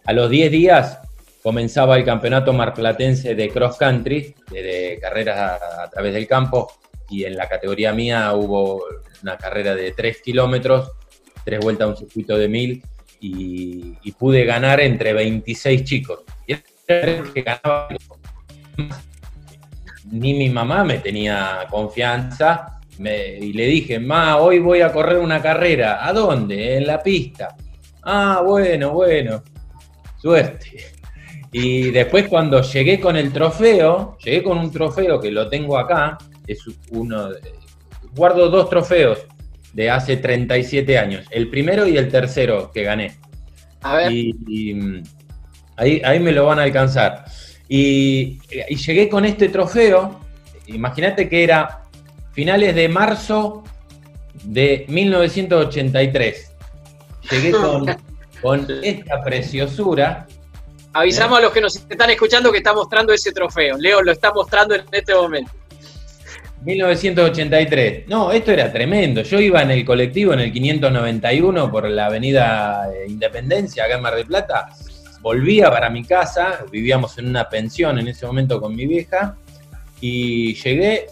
a 0.04 0.12
los 0.12 0.30
10 0.30 0.50
días 0.50 1.00
comenzaba 1.42 1.96
el 1.96 2.04
campeonato 2.04 2.52
marplatense 2.52 3.34
de 3.34 3.48
cross 3.48 3.76
country, 3.76 4.34
de, 4.50 4.98
carreras 5.00 5.60
a, 5.62 5.90
través 5.90 6.12
del 6.12 6.26
campo, 6.26 6.72
y 7.08 7.25
en 7.25 7.37
la 7.37 7.48
categoría 7.48 7.92
mía 7.92 8.32
hubo 8.34 8.84
una 9.22 9.38
carrera 9.38 9.75
de 9.75 9.92
3 9.92 10.20
kilómetros, 10.22 10.92
tres 11.44 11.60
vueltas 11.60 11.87
a 11.87 11.90
un 11.90 11.96
circuito 11.96 12.37
de 12.37 12.48
1000, 12.48 12.82
y, 13.20 14.12
pude 14.12 14.44
ganar 14.44 14.80
entre 14.80 15.12
26 15.12 15.84
chicos. 15.84 16.20
Y 16.46 16.54
que 16.87 17.42
ganaba, 17.42 17.88
ni 20.10 20.34
mi 20.34 20.48
mamá 20.48 20.84
me 20.84 20.98
tenía 20.98 21.66
confianza, 21.70 22.78
y 22.98 23.52
le 23.52 23.66
dije, 23.66 24.00
ma, 24.00 24.38
hoy 24.38 24.58
voy 24.58 24.80
a 24.80 24.92
correr 24.92 25.18
una 25.18 25.40
carrera. 25.40 26.06
¿A 26.06 26.12
dónde? 26.12 26.76
En 26.76 26.86
la 26.86 27.02
pista. 27.02 27.56
Ah, 28.02 28.42
bueno, 28.44 28.90
bueno. 28.92 29.42
Suerte. 30.20 30.98
Y 31.52 31.90
después 31.90 32.28
cuando 32.28 32.60
llegué 32.62 32.98
con 33.00 33.16
el 33.16 33.32
trofeo, 33.32 34.18
llegué 34.18 34.42
con 34.42 34.58
un 34.58 34.70
trofeo 34.70 35.20
que 35.20 35.30
lo 35.30 35.48
tengo 35.48 35.78
acá, 35.78 36.18
es 36.46 36.62
uno, 36.90 37.30
guardo 38.14 38.50
dos 38.50 38.68
trofeos 38.68 39.26
de 39.72 39.90
hace 39.90 40.16
37 40.16 40.98
años, 40.98 41.24
el 41.30 41.48
primero 41.48 41.86
y 41.86 41.96
el 41.96 42.08
tercero 42.08 42.70
que 42.72 42.82
gané. 42.82 43.16
A 43.82 43.96
ver. 43.96 44.12
Y, 44.12 45.02
ahí, 45.76 46.02
ahí, 46.04 46.20
me 46.20 46.32
lo 46.32 46.46
van 46.46 46.58
a 46.58 46.64
alcanzar. 46.64 47.24
Y, 47.68 48.38
y 48.68 48.76
llegué 48.76 49.08
con 49.08 49.25
este 49.25 49.48
trofeo, 49.48 50.20
imagínate 50.66 51.28
que 51.28 51.44
era 51.44 51.82
finales 52.32 52.75
de 52.75 52.88
marzo 52.88 53.64
de 54.44 54.87
1983. 54.88 56.52
Llegué 57.30 57.50
con, 57.52 57.87
con 58.40 58.66
esta 58.82 59.22
preciosura 59.22 60.26
Avisamos 60.92 61.38
a 61.38 61.42
los 61.42 61.52
que 61.52 61.60
nos 61.60 61.76
están 61.76 62.10
escuchando 62.10 62.50
que 62.50 62.58
está 62.58 62.72
mostrando 62.72 63.12
ese 63.12 63.32
trofeo. 63.32 63.76
Leo 63.78 64.02
lo 64.02 64.10
está 64.10 64.32
mostrando 64.32 64.75
en 64.75 64.82
este 64.90 65.14
momento. 65.14 65.52
1983. 66.62 68.08
No, 68.08 68.32
esto 68.32 68.50
era 68.50 68.72
tremendo. 68.72 69.22
Yo 69.22 69.38
iba 69.38 69.62
en 69.62 69.70
el 69.70 69.84
colectivo 69.84 70.32
en 70.32 70.40
el 70.40 70.52
591 70.52 71.70
por 71.70 71.88
la 71.88 72.06
avenida 72.06 72.90
Independencia, 73.06 73.84
acá 73.84 73.96
en 73.96 74.02
Mar 74.02 74.16
del 74.16 74.26
Plata. 74.26 74.70
Volvía 75.20 75.70
para 75.70 75.90
mi 75.90 76.04
casa, 76.04 76.64
vivíamos 76.70 77.18
en 77.18 77.28
una 77.28 77.48
pensión 77.48 77.98
en 77.98 78.08
ese 78.08 78.26
momento 78.26 78.60
con 78.60 78.75
mi 78.75 78.87
vieja, 78.87 79.37
y 80.00 80.54
llegué 80.54 81.06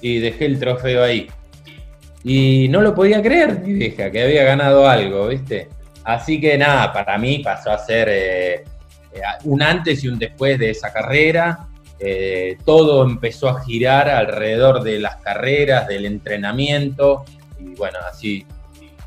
y 0.00 0.18
dejé 0.18 0.46
el 0.46 0.58
trofeo 0.58 1.02
ahí. 1.02 1.28
Y 2.24 2.68
no 2.68 2.82
lo 2.82 2.94
podía 2.94 3.22
creer, 3.22 3.60
mi 3.60 3.72
vieja, 3.72 4.10
que 4.10 4.22
había 4.22 4.44
ganado 4.44 4.88
algo, 4.88 5.28
¿viste? 5.28 5.68
Así 6.04 6.40
que 6.40 6.58
nada, 6.58 6.92
para 6.92 7.16
mí 7.18 7.38
pasó 7.38 7.70
a 7.70 7.78
ser 7.78 8.08
eh, 8.10 8.54
eh, 8.54 9.20
un 9.44 9.62
antes 9.62 10.02
y 10.04 10.08
un 10.08 10.18
después 10.18 10.58
de 10.58 10.70
esa 10.70 10.92
carrera. 10.92 11.68
Eh, 11.98 12.56
todo 12.64 13.04
empezó 13.04 13.48
a 13.48 13.62
girar 13.62 14.08
alrededor 14.08 14.82
de 14.82 14.98
las 14.98 15.16
carreras, 15.16 15.86
del 15.86 16.06
entrenamiento, 16.06 17.24
y 17.58 17.74
bueno, 17.74 17.98
así 18.10 18.44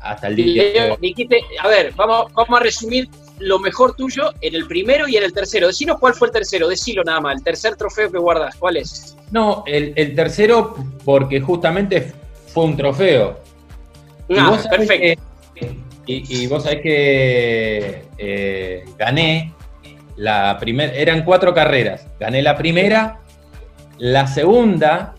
hasta 0.00 0.28
el 0.28 0.36
día 0.36 0.62
de 0.62 0.96
hoy. 1.00 1.28
a 1.60 1.68
ver, 1.68 1.92
vamos, 1.96 2.32
vamos 2.32 2.60
a 2.60 2.62
resumir 2.62 3.08
lo 3.38 3.58
mejor 3.58 3.94
tuyo 3.94 4.32
en 4.40 4.54
el 4.54 4.66
primero 4.66 5.08
y 5.08 5.16
en 5.16 5.24
el 5.24 5.32
tercero. 5.32 5.66
Decinos 5.66 5.98
cuál 5.98 6.14
fue 6.14 6.28
el 6.28 6.32
tercero, 6.32 6.68
decilo 6.68 7.02
nada 7.04 7.20
más, 7.20 7.36
el 7.36 7.42
tercer 7.42 7.76
trofeo 7.76 8.10
que 8.10 8.18
guardas, 8.18 8.54
¿cuál 8.56 8.76
es? 8.76 9.16
No, 9.30 9.64
el, 9.66 10.14
tercero 10.14 10.76
porque 11.04 11.40
justamente 11.40 12.12
fue 12.48 12.64
un 12.64 12.76
trofeo. 12.76 13.40
Ah, 14.36 14.58
perfecto. 14.70 15.22
y, 16.06 16.46
vos 16.46 16.62
sabés 16.62 16.80
que 16.80 18.04
eh, 18.16 18.84
gané 18.96 19.52
la 20.16 20.56
primera, 20.58 20.92
eran 20.92 21.24
cuatro 21.24 21.52
carreras. 21.52 22.06
Gané 22.18 22.42
la 22.42 22.56
primera, 22.56 23.20
la 23.98 24.26
segunda, 24.26 25.14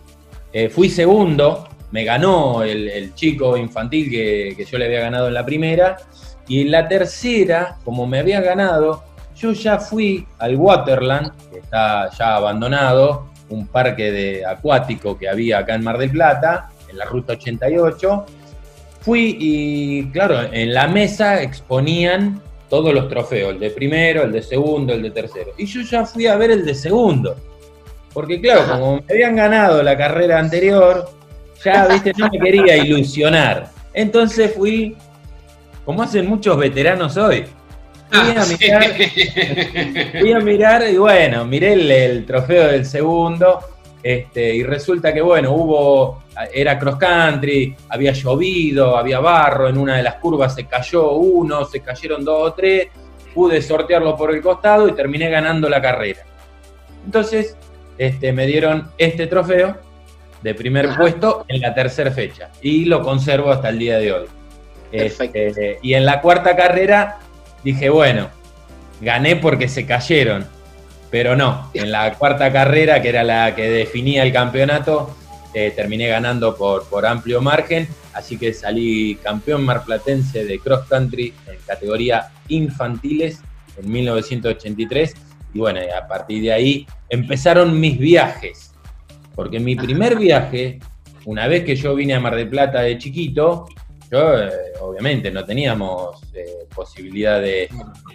eh, 0.52 0.68
fui 0.68 0.88
segundo, 0.88 1.68
me 1.90 2.04
ganó 2.04 2.62
el, 2.62 3.14
chico 3.14 3.56
infantil 3.56 4.10
que, 4.10 4.66
yo 4.70 4.78
le 4.78 4.86
había 4.86 5.00
ganado 5.00 5.28
en 5.28 5.34
la 5.34 5.44
primera. 5.44 5.96
Y 6.48 6.62
en 6.62 6.70
la 6.70 6.88
tercera, 6.88 7.78
como 7.84 8.06
me 8.06 8.20
había 8.20 8.40
ganado, 8.40 9.02
yo 9.36 9.52
ya 9.52 9.78
fui 9.78 10.26
al 10.38 10.56
Waterland, 10.56 11.32
que 11.50 11.58
está 11.58 12.10
ya 12.10 12.36
abandonado, 12.36 13.26
un 13.48 13.66
parque 13.66 14.10
de 14.10 14.44
acuático 14.44 15.18
que 15.18 15.28
había 15.28 15.58
acá 15.58 15.74
en 15.74 15.84
Mar 15.84 15.98
del 15.98 16.10
Plata, 16.10 16.70
en 16.88 16.98
la 16.98 17.04
ruta 17.04 17.34
88. 17.34 18.26
Fui 19.00 19.36
y, 19.38 20.10
claro, 20.10 20.40
en 20.52 20.74
la 20.74 20.88
mesa 20.88 21.42
exponían 21.42 22.42
todos 22.68 22.92
los 22.92 23.08
trofeos, 23.08 23.54
el 23.54 23.60
de 23.60 23.70
primero, 23.70 24.22
el 24.24 24.32
de 24.32 24.42
segundo, 24.42 24.92
el 24.92 25.02
de 25.02 25.10
tercero. 25.10 25.52
Y 25.56 25.66
yo 25.66 25.82
ya 25.82 26.04
fui 26.04 26.26
a 26.26 26.36
ver 26.36 26.50
el 26.50 26.64
de 26.64 26.74
segundo. 26.74 27.36
Porque 28.12 28.40
claro, 28.40 28.66
como 28.68 28.96
me 28.96 29.04
habían 29.10 29.36
ganado 29.36 29.82
la 29.82 29.96
carrera 29.96 30.38
anterior, 30.38 31.10
ya, 31.62 31.86
viste, 31.86 32.12
no 32.16 32.28
me 32.32 32.38
quería 32.38 32.76
ilusionar. 32.76 33.68
Entonces 33.92 34.54
fui, 34.54 34.96
como 35.86 36.02
hacen 36.02 36.26
muchos 36.26 36.58
veteranos 36.58 37.16
hoy, 37.16 37.46
fui 38.10 38.36
a 38.36 38.42
ah, 38.42 38.46
mirar, 38.46 38.94
fui 40.20 40.32
a 40.32 40.40
mirar 40.40 40.84
y 40.90 40.98
bueno, 40.98 41.46
miré 41.46 41.72
el 41.72 42.26
trofeo 42.26 42.66
del 42.66 42.84
segundo 42.84 43.60
este, 44.06 44.54
y 44.54 44.62
resulta 44.62 45.12
que, 45.12 45.20
bueno, 45.20 45.50
hubo, 45.52 46.22
era 46.54 46.78
cross 46.78 46.94
country, 46.94 47.74
había 47.88 48.12
llovido, 48.12 48.96
había 48.96 49.18
barro, 49.18 49.68
en 49.68 49.76
una 49.76 49.96
de 49.96 50.04
las 50.04 50.14
curvas 50.16 50.54
se 50.54 50.64
cayó 50.64 51.10
uno, 51.12 51.64
se 51.64 51.80
cayeron 51.80 52.24
dos 52.24 52.50
o 52.50 52.52
tres, 52.52 52.86
pude 53.34 53.60
sortearlo 53.60 54.16
por 54.16 54.32
el 54.32 54.40
costado 54.40 54.86
y 54.86 54.92
terminé 54.92 55.28
ganando 55.28 55.68
la 55.68 55.82
carrera. 55.82 56.20
Entonces, 57.04 57.56
este, 57.98 58.32
me 58.32 58.46
dieron 58.46 58.92
este 58.96 59.26
trofeo 59.26 59.76
de 60.40 60.54
primer 60.54 60.94
puesto 60.96 61.44
en 61.48 61.62
la 61.62 61.74
tercera 61.74 62.12
fecha 62.12 62.50
y 62.62 62.84
lo 62.84 63.02
conservo 63.02 63.50
hasta 63.50 63.70
el 63.70 63.78
día 63.80 63.98
de 63.98 64.12
hoy. 64.12 64.26
Este, 64.92 65.78
y 65.82 65.94
en 65.94 66.06
la 66.06 66.20
cuarta 66.20 66.56
carrera 66.56 67.18
dije, 67.64 67.90
bueno, 67.90 68.28
gané 69.00 69.36
porque 69.36 69.68
se 69.68 69.84
cayeron 69.86 70.46
pero 71.10 71.36
no, 71.36 71.70
en 71.74 71.92
la 71.92 72.14
cuarta 72.14 72.52
carrera, 72.52 73.00
que 73.00 73.08
era 73.08 73.22
la 73.22 73.54
que 73.54 73.70
definía 73.70 74.22
el 74.22 74.32
campeonato, 74.32 75.16
eh, 75.54 75.72
terminé 75.74 76.08
ganando 76.08 76.56
por, 76.56 76.86
por 76.88 77.06
amplio 77.06 77.40
margen, 77.40 77.88
así 78.12 78.36
que 78.36 78.52
salí 78.52 79.16
campeón 79.22 79.64
marplatense 79.64 80.44
de 80.44 80.58
cross 80.58 80.86
country 80.88 81.32
en 81.46 81.56
categoría 81.66 82.30
infantiles 82.48 83.40
en 83.78 83.90
1983 83.90 85.14
y 85.54 85.58
bueno, 85.58 85.80
a 85.96 86.06
partir 86.06 86.42
de 86.42 86.52
ahí 86.52 86.86
empezaron 87.08 87.78
mis 87.78 87.98
viajes, 87.98 88.72
porque 89.34 89.60
mi 89.60 89.76
primer 89.76 90.18
viaje, 90.18 90.80
una 91.24 91.46
vez 91.46 91.64
que 91.64 91.76
yo 91.76 91.94
vine 91.94 92.14
a 92.14 92.20
Mar 92.20 92.36
del 92.36 92.48
Plata 92.48 92.82
de 92.82 92.98
chiquito, 92.98 93.66
yo 94.10 94.38
eh, 94.38 94.50
obviamente 94.80 95.30
no 95.30 95.44
teníamos 95.44 96.22
eh, 96.34 96.66
posibilidad 96.74 97.40
de, 97.40 97.68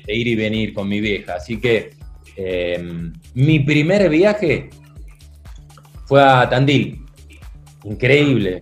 ir 0.08 0.27
y 0.27 0.36
venir 0.36 0.74
con 0.74 0.88
mi 0.88 1.00
vieja, 1.00 1.36
así 1.36 1.60
que 1.60 2.01
Em, 2.36 3.13
mi 3.34 3.60
primer 3.60 4.10
viaje 4.10 4.70
fue 6.06 6.24
a 6.24 6.48
Tandil. 6.50 7.06
Increíble. 7.84 8.62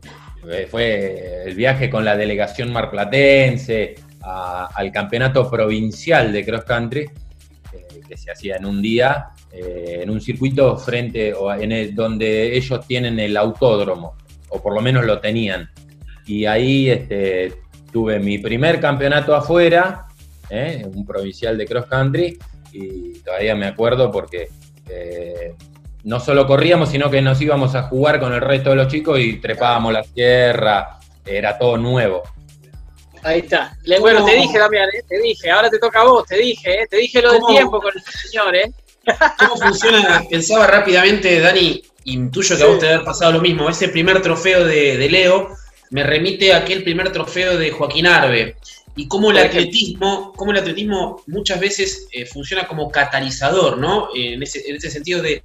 Eh, 0.49 0.67
fue 0.69 1.43
el 1.45 1.55
viaje 1.55 1.89
con 1.89 2.03
la 2.05 2.15
delegación 2.15 2.71
marplatense 2.71 3.95
al 4.21 4.91
campeonato 4.91 5.49
provincial 5.49 6.31
de 6.31 6.45
cross 6.45 6.63
country, 6.63 7.01
eh, 7.01 8.01
que 8.07 8.17
se 8.17 8.31
hacía 8.31 8.57
en 8.57 8.65
un 8.65 8.81
día, 8.81 9.29
en 9.51 10.09
un 10.09 10.21
circuito 10.21 10.77
frente 10.77 11.33
o 11.33 11.51
en 11.51 11.71
el, 11.71 11.95
donde 11.95 12.55
ellos 12.55 12.85
tienen 12.85 13.17
el 13.19 13.35
autódromo, 13.35 14.15
o 14.49 14.61
por 14.61 14.75
lo 14.75 14.81
menos 14.81 15.05
lo 15.05 15.19
tenían. 15.19 15.69
Y 16.27 16.45
ahí 16.45 16.89
este, 16.89 17.53
tuve 17.91 18.19
mi 18.19 18.37
primer 18.37 18.79
campeonato 18.79 19.35
afuera 19.35 20.07
¿eh? 20.49 20.83
un 20.93 21.05
provincial 21.05 21.57
de 21.57 21.65
cross 21.65 21.85
country, 21.85 22.37
y 22.71 23.19
todavía 23.19 23.55
me 23.55 23.67
acuerdo 23.67 24.11
porque 24.11 24.49
eh, 24.87 25.55
no 26.03 26.19
solo 26.19 26.45
corríamos, 26.47 26.89
sino 26.89 27.09
que 27.09 27.21
nos 27.21 27.39
íbamos 27.41 27.75
a 27.75 27.83
jugar 27.83 28.19
con 28.19 28.33
el 28.33 28.41
resto 28.41 28.71
de 28.71 28.75
los 28.77 28.87
chicos 28.87 29.19
y 29.19 29.37
trepábamos 29.37 29.93
la 29.93 30.03
tierra, 30.03 30.99
era 31.25 31.57
todo 31.57 31.77
nuevo. 31.77 32.23
Ahí 33.21 33.39
está. 33.39 33.77
bueno, 33.99 34.23
te 34.23 34.35
dije, 34.35 34.57
Damián, 34.57 34.87
¿eh? 34.89 35.03
te 35.07 35.19
dije, 35.19 35.51
ahora 35.51 35.69
te 35.69 35.77
toca 35.77 36.01
a 36.01 36.05
vos, 36.05 36.25
te 36.25 36.37
dije, 36.37 36.83
¿eh? 36.83 36.87
te 36.89 36.97
dije 36.97 37.21
lo 37.21 37.33
del 37.33 37.41
tiempo 37.47 37.81
con 37.81 37.91
el 37.93 38.01
señor, 38.01 38.55
¿eh? 38.55 38.71
¿Cómo 39.37 39.57
funciona? 39.57 40.23
Pensaba 40.29 40.67
rápidamente, 40.67 41.39
Dani, 41.39 41.81
intuyo 42.05 42.55
que 42.55 42.63
a 42.63 42.67
vos 42.67 42.79
te 42.79 42.87
haber 42.87 43.03
pasado 43.03 43.33
lo 43.33 43.41
mismo. 43.41 43.69
Ese 43.69 43.89
primer 43.89 44.21
trofeo 44.21 44.63
de, 44.63 45.09
Leo 45.09 45.49
me 45.89 46.03
remite 46.03 46.53
a 46.53 46.57
aquel 46.57 46.83
primer 46.83 47.11
trofeo 47.11 47.57
de 47.57 47.71
Joaquín 47.71 48.07
Arbe. 48.07 48.55
Y 48.95 49.07
cómo 49.07 49.31
el 49.31 49.37
atletismo, 49.37 50.33
cómo 50.35 50.51
el 50.51 50.57
atletismo 50.57 51.23
muchas 51.27 51.59
veces 51.59 52.07
eh, 52.11 52.25
funciona 52.25 52.67
como 52.67 52.91
catalizador, 52.91 53.77
¿no? 53.77 54.09
en, 54.13 54.43
ese, 54.43 54.69
en 54.69 54.75
ese 54.75 54.89
sentido 54.89 55.21
de 55.21 55.41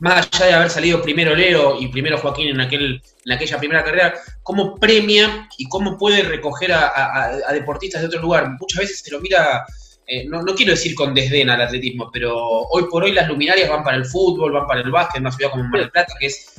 más 0.00 0.28
allá 0.32 0.46
de 0.46 0.52
haber 0.52 0.70
salido 0.70 1.02
primero 1.02 1.34
Leo 1.34 1.80
y 1.80 1.88
primero 1.88 2.18
Joaquín 2.18 2.48
en, 2.48 2.60
aquel, 2.60 3.02
en 3.24 3.32
aquella 3.32 3.58
primera 3.58 3.84
carrera, 3.84 4.14
cómo 4.42 4.76
premia 4.76 5.48
y 5.56 5.68
cómo 5.68 5.98
puede 5.98 6.22
recoger 6.22 6.72
a, 6.72 7.52
deportistas 7.52 8.02
de 8.02 8.08
otro 8.08 8.22
lugar. 8.22 8.50
Muchas 8.60 8.80
veces 8.80 9.00
se 9.00 9.10
lo 9.10 9.20
mira, 9.20 9.64
eh, 10.06 10.24
no, 10.26 10.44
quiero 10.54 10.72
decir 10.72 10.94
con 10.94 11.14
desdén 11.14 11.50
al 11.50 11.60
atletismo, 11.60 12.10
pero 12.12 12.36
hoy 12.36 12.84
por 12.90 13.04
hoy 13.04 13.12
las 13.12 13.28
luminarias 13.28 13.68
van 13.68 13.82
para 13.82 13.96
el 13.96 14.06
fútbol, 14.06 14.52
van 14.52 14.66
para 14.66 14.80
el 14.80 14.90
básquet, 14.90 15.16
en 15.16 15.22
una 15.22 15.32
ciudad 15.32 15.50
como 15.50 15.64
Mar 15.64 15.80
del 15.80 15.90
Plata, 15.90 16.14
que 16.18 16.26
es 16.26 16.54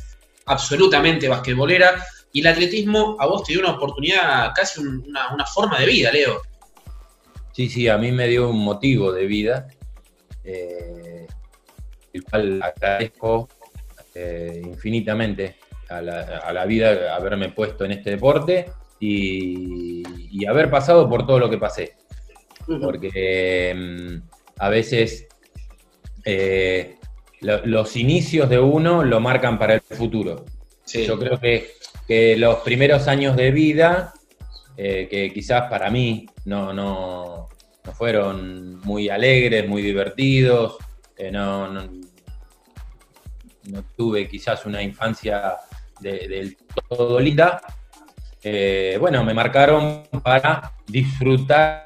absolutamente 0.46 1.30
basquetbolera, 1.30 2.04
y 2.32 2.42
el 2.42 2.48
atletismo 2.48 3.18
a 3.20 3.26
vos 3.26 3.44
te 3.44 3.54
dio 3.54 3.62
una 3.62 3.72
oportunidad, 3.72 4.52
casi 4.56 4.82
una, 4.82 5.34
una 5.34 5.46
forma 5.46 5.80
de 5.80 5.86
vida, 5.86 6.12
Leo. 6.12 6.42
Sí, 7.54 7.70
sí, 7.70 7.88
a 7.88 7.98
mí 7.98 8.12
me 8.12 8.28
dio 8.28 8.50
un 8.50 8.64
motivo 8.64 9.12
de 9.12 9.26
vida. 9.26 9.68
Eh, 10.44 11.28
el 12.14 12.24
cual 12.24 12.62
agradezco 12.62 13.50
eh, 14.16 14.62
infinitamente 14.64 15.58
a 15.90 16.02
la, 16.02 16.66
vida 16.66 17.16
haberme 17.16 17.50
puesto 17.50 17.84
en 17.84 17.92
este 17.92 18.12
deporte 18.12 18.72
y, 19.00 20.04
haber 20.48 20.70
pasado 20.70 21.10
por 21.10 21.28
todo 21.28 21.40
lo 21.40 21.50
que 21.50 21.58
pasé. 21.58 21.96
Porque 22.66 23.74
mm, 23.76 24.30
a 24.58 24.70
veces 24.70 25.28
eh, 26.26 26.98
los 27.42 27.96
inicios 27.96 28.50
de 28.50 28.60
uno 28.60 29.04
lo 29.04 29.20
marcan 29.20 29.60
para 29.60 29.76
el 29.76 29.82
futuro. 29.82 30.46
Yo 30.88 31.20
creo 31.20 31.40
que, 31.40 31.72
los 32.38 32.58
primeros 32.58 33.08
años 33.08 33.36
de 33.36 33.52
vida, 33.52 34.14
eh, 34.76 35.08
que 35.10 35.32
quizás 35.32 35.70
para 35.70 35.90
mí 35.90 36.26
no, 36.46 36.74
no, 36.74 37.48
no 37.84 37.92
fueron 37.94 38.80
muy 38.80 39.10
alegres, 39.10 39.68
muy 39.68 39.82
divertidos, 39.82 40.78
no, 41.32 41.72
no 41.72 41.90
tuve 43.96 44.28
quizás 44.28 44.66
una 44.66 44.82
infancia 44.82 45.56
del 46.00 46.58
todo 46.88 47.20
linda, 47.20 47.62
eh, 48.42 48.98
bueno, 49.00 49.24
me 49.24 49.34
marcaron 49.34 50.04
para 50.24 50.74
disfrutar 50.88 51.86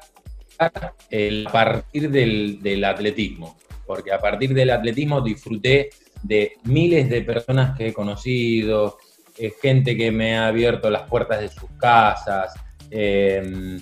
el 1.10 1.48
partir 1.50 2.10
del, 2.10 2.84
atletismo, 2.84 3.58
porque 3.86 4.12
a 4.12 4.20
partir 4.20 4.54
del 4.54 4.70
atletismo 4.70 5.20
disfruté 5.20 5.90
de 6.22 6.56
miles 6.64 7.10
de 7.10 7.22
personas 7.22 7.76
que 7.76 7.88
he 7.88 7.92
conocido, 7.92 8.98
eh, 9.38 9.52
gente 9.60 9.96
que 9.96 10.12
me 10.12 10.36
ha 10.36 10.48
abierto 10.48 10.90
las 10.90 11.08
puertas 11.08 11.40
de 11.40 11.48
sus 11.48 11.70
casas, 11.78 12.54
em, 12.90 13.80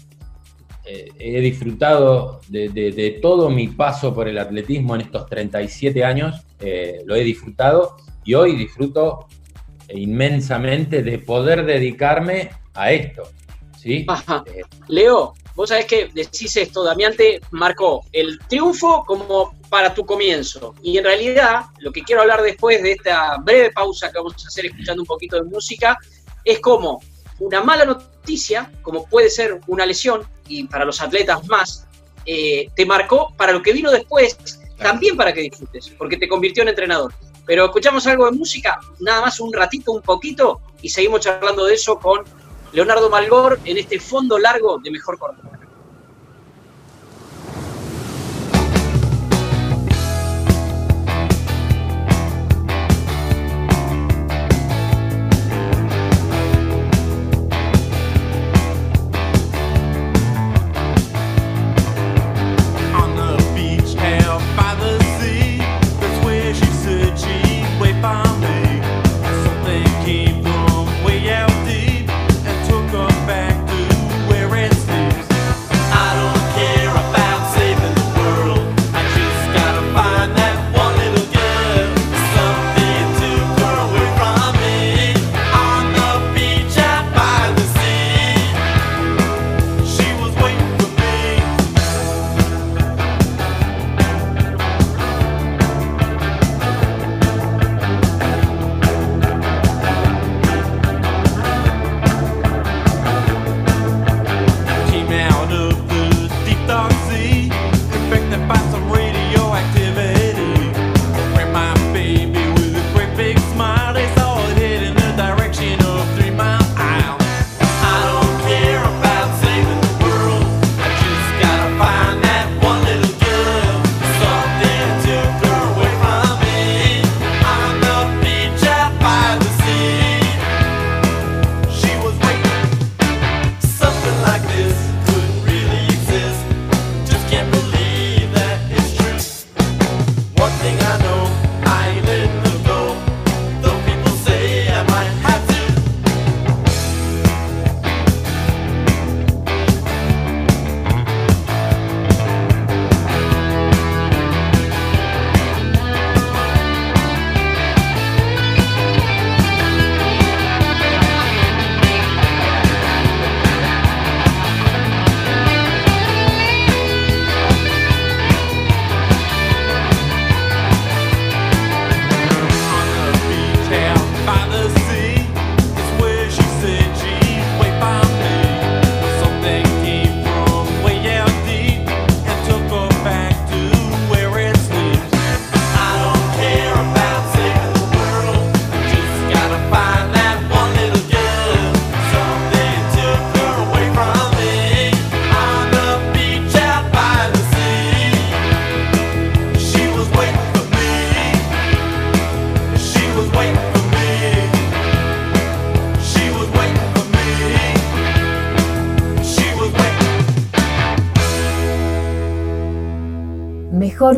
eh, 0.85 1.09
he 1.18 1.40
disfrutado 1.40 2.40
de, 2.49 3.18
todo 3.23 3.50
mi 3.50 3.68
paso 3.68 4.14
por 4.14 4.28
el 4.28 4.38
atletismo 4.38 4.94
en 4.94 5.02
estos 5.02 5.26
37 5.26 6.04
años, 6.04 6.44
eh, 6.59 7.02
lo 7.04 7.14
he 7.14 7.23
disfrutado 7.23 7.97
y 8.25 8.34
hoy 8.34 8.56
disfruto 8.56 9.26
inmensamente 9.91 11.02
de 11.02 11.19
poder 11.19 11.65
dedicarme 11.65 12.50
a 12.75 12.93
esto. 12.93 13.25
¿sí? 13.78 14.06
Leo, 14.88 15.34
vos 15.54 15.69
sabés 15.69 15.86
que 15.86 16.10
decís 16.12 16.56
esto, 16.56 16.82
Damián 16.82 17.15
te 17.17 17.41
marcó 17.50 18.04
el 18.12 18.38
triunfo 18.49 19.04
como 19.06 19.54
para 19.69 19.95
tu 19.95 20.04
comienzo. 20.04 20.75
Y 20.82 20.99
en 20.99 21.04
realidad, 21.04 21.62
lo 21.78 21.93
que 21.93 22.02
quiero 22.02 22.23
hablar 22.23 22.43
después 22.43 22.82
de 22.82 22.93
esta 22.93 23.36
breve 23.38 23.71
pausa 23.73 24.10
que 24.10 24.19
vamos 24.19 24.34
a 24.45 24.49
hacer 24.49 24.67
escuchando 24.67 25.02
un 25.02 25.06
poquito 25.06 25.36
de 25.36 25.45
música, 25.45 25.99
es 26.45 26.60
como 26.60 27.00
una 27.38 27.62
mala 27.62 27.84
noticia, 27.84 28.71
como 28.82 29.06
puede 29.06 29.30
ser 29.30 29.60
una 29.67 29.86
lesión, 29.86 30.26
y 30.49 30.65
para 30.65 30.84
los 30.84 31.00
atletas 31.00 31.47
más, 31.47 31.86
eh, 32.26 32.69
te 32.75 32.86
marcó 32.86 33.34
para 33.36 33.52
lo 33.52 33.62
que 33.62 33.73
vino 33.73 33.91
después, 33.91 34.36
también 34.78 35.17
para 35.17 35.32
que 35.32 35.43
disfrutes, 35.43 35.91
porque 35.99 36.17
te 36.17 36.28
convirtió 36.28 36.62
en 36.62 36.69
entrenador. 36.69 37.12
Pero 37.47 37.65
escuchamos 37.65 38.06
algo 38.06 38.26
de 38.26 38.32
música, 38.32 38.78
nada 39.00 39.23
más 39.23 39.41
un 39.41 39.52
ratito, 39.52 39.93
un 39.93 40.02
poquito, 40.02 40.60
y 40.80 40.88
seguimos 40.88 41.21
charlando 41.21 41.65
de 41.65 41.75
eso 41.75 41.99
con 41.99 42.25
Leonardo 42.73 43.11
Malgor 43.11 43.61
en 43.65 43.78
este 43.78 44.00
fondo 44.00 44.39
largo 44.39 44.78
de 44.78 44.91
Mejor 44.91 45.19
Corredor. 45.19 45.62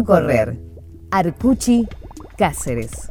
Correr. 0.05 0.57
Arcuchi 1.11 1.87
Cáceres. 2.37 3.09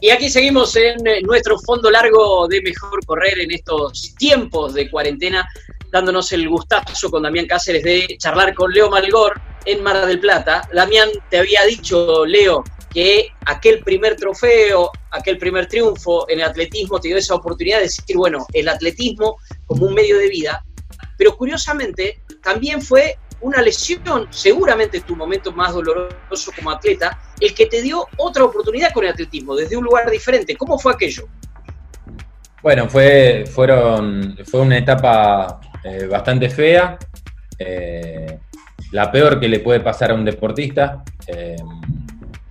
Y 0.00 0.10
aquí 0.10 0.28
seguimos 0.28 0.74
en 0.76 1.06
eh, 1.06 1.22
nuestro 1.22 1.58
fondo 1.60 1.90
largo 1.90 2.48
de 2.48 2.60
Mejor 2.60 3.04
Correr 3.06 3.38
en 3.38 3.52
estos 3.52 4.14
tiempos 4.18 4.74
de 4.74 4.90
cuarentena, 4.90 5.48
dándonos 5.90 6.32
el 6.32 6.48
gustazo 6.48 7.08
con 7.10 7.22
Damián 7.22 7.46
Cáceres 7.46 7.84
de 7.84 8.16
charlar 8.18 8.52
con 8.54 8.72
Leo 8.72 8.90
Malgor 8.90 9.40
en 9.64 9.82
Mar 9.82 10.04
del 10.04 10.18
Plata. 10.18 10.68
Damián, 10.74 11.08
te 11.30 11.38
había 11.38 11.62
dicho, 11.64 12.26
Leo, 12.26 12.64
que 12.92 13.28
aquel 13.46 13.80
primer 13.84 14.16
trofeo, 14.16 14.90
aquel 15.12 15.38
primer 15.38 15.66
triunfo 15.66 16.28
en 16.28 16.40
el 16.40 16.46
atletismo 16.46 17.00
te 17.00 17.08
dio 17.08 17.16
esa 17.16 17.36
oportunidad 17.36 17.78
de 17.78 17.84
decir, 17.84 18.16
bueno, 18.16 18.46
el 18.52 18.68
atletismo 18.68 19.36
como 19.66 19.86
un 19.86 19.94
medio 19.94 20.18
de 20.18 20.28
vida, 20.28 20.64
pero 21.16 21.36
curiosamente 21.36 22.20
también 22.42 22.82
fue 22.82 23.18
una 23.42 23.60
lesión, 23.60 24.28
seguramente 24.30 25.00
tu 25.00 25.16
momento 25.16 25.52
más 25.52 25.74
doloroso 25.74 26.52
como 26.56 26.70
atleta, 26.70 27.18
el 27.40 27.52
que 27.54 27.66
te 27.66 27.82
dio 27.82 28.06
otra 28.16 28.44
oportunidad 28.44 28.92
con 28.92 29.04
el 29.04 29.10
atletismo, 29.10 29.54
desde 29.54 29.76
un 29.76 29.84
lugar 29.84 30.10
diferente. 30.10 30.56
¿Cómo 30.56 30.78
fue 30.78 30.92
aquello? 30.92 31.28
Bueno, 32.62 32.88
fue, 32.88 33.44
fueron, 33.52 34.38
fue 34.44 34.60
una 34.60 34.78
etapa 34.78 35.60
eh, 35.82 36.06
bastante 36.06 36.48
fea, 36.48 36.96
eh, 37.58 38.38
la 38.92 39.10
peor 39.10 39.40
que 39.40 39.48
le 39.48 39.58
puede 39.58 39.80
pasar 39.80 40.12
a 40.12 40.14
un 40.14 40.24
deportista 40.24 41.02
eh, 41.26 41.56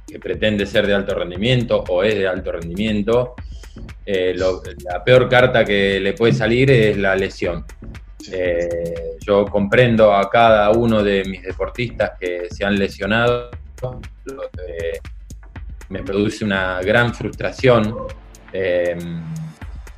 que 0.06 0.19
pretende 0.19 0.65
ser 0.65 0.86
de 0.86 0.93
alto 0.93 1.15
rendimiento 1.15 1.84
o 1.88 2.04
es 2.04 2.15
de 2.15 2.27
alto 2.27 2.51
rendimiento. 2.51 3.36
la 4.06 5.04
peor 5.06 5.30
carta 5.30 5.63
que 5.63 6.01
le 6.01 6.12
puede 6.13 6.34
salir 6.34 6.69
es 6.69 6.97
la 6.97 7.15
lesión. 7.15 7.65
Eh, 8.32 9.18
yo 9.26 9.46
comprendo 9.46 10.14
a 10.14 10.30
cada 10.30 10.70
uno 10.72 11.04
de 11.04 11.24
mis 11.26 11.42
deportistas 11.44 12.12
que 12.20 12.48
se 12.50 12.66
han 12.66 12.78
lesionado. 12.78 13.52
me 15.90 16.04
produce 16.04 16.46
una 16.46 16.82
gran 16.82 17.14
frustración. 17.14 17.96
Eh, 18.54 18.98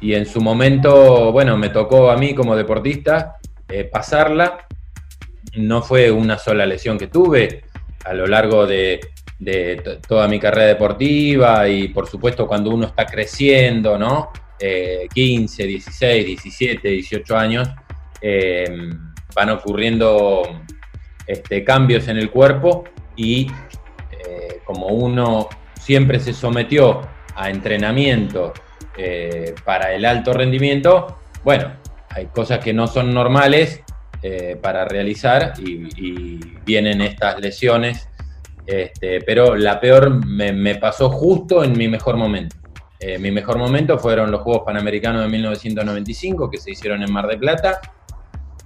y 0.02 0.14
en 0.14 0.26
su 0.26 0.42
momento, 0.42 1.32
bueno, 1.32 1.58
me 1.58 1.70
tocó 1.70 2.12
a 2.12 2.18
mí 2.18 2.34
como 2.34 2.56
deportista 2.56 3.38
eh, 3.68 3.86
pasarla. 3.86 4.68
No 5.56 5.82
fue 5.82 6.12
una 6.12 6.38
sola 6.38 6.66
lesión 6.66 6.98
que 6.98 7.08
tuve 7.08 7.64
a 8.06 8.14
lo 8.14 8.28
largo 8.28 8.66
de, 8.66 9.00
de 9.40 10.00
toda 10.08 10.28
mi 10.28 10.40
carrera 10.40 10.68
deportiva 10.68 11.68
y 11.70 11.90
por 11.90 12.08
supuesto 12.08 12.48
cuando 12.48 12.72
uno 12.72 12.88
está 12.88 13.06
creciendo, 13.06 13.98
¿no? 13.98 14.32
15, 15.14 15.68
16, 15.68 16.26
17, 16.26 16.88
18 16.88 17.38
años, 17.38 17.70
eh, 18.26 18.66
van 19.36 19.50
ocurriendo 19.50 20.44
este, 21.28 21.66
cambios 21.66 22.08
en 22.08 22.18
el 22.18 22.32
cuerpo 22.32 22.86
y 23.18 23.52
eh, 24.12 24.62
como 24.64 24.88
uno 24.88 25.50
siempre 25.78 26.22
se 26.22 26.32
sometió 26.32 27.02
a 27.36 27.50
entrenamiento 27.50 28.54
eh, 28.98 29.54
para 29.66 29.94
el 29.94 30.06
alto 30.06 30.32
rendimiento, 30.32 31.20
bueno, 31.44 31.74
hay 32.12 32.28
cosas 32.28 32.60
que 32.60 32.72
no 32.72 32.88
son 32.88 33.14
normales 33.14 33.82
para 34.62 34.86
realizar 34.86 35.52
y, 35.60 36.40
vienen 36.64 37.02
estas 37.02 37.42
lesiones, 37.42 38.08
este, 38.66 39.20
pero 39.20 39.58
la 39.58 39.82
peor 39.82 40.26
me, 40.26 40.76
pasó 40.76 41.10
justo 41.10 41.62
en 41.62 41.78
mi 41.78 41.90
mejor 41.90 42.16
momento. 42.16 42.56
mi 43.20 43.32
mejor 43.32 43.58
momento 43.58 44.00
fueron 44.00 44.32
los 44.32 44.40
Juegos 44.40 44.64
Panamericanos 44.66 45.24
de 45.24 45.28
1995 45.28 46.50
que 46.50 46.58
se 46.58 46.72
hicieron 46.72 47.04
en 47.04 47.12
Mar 47.12 47.28
de 47.28 47.38
Plata 47.38 47.82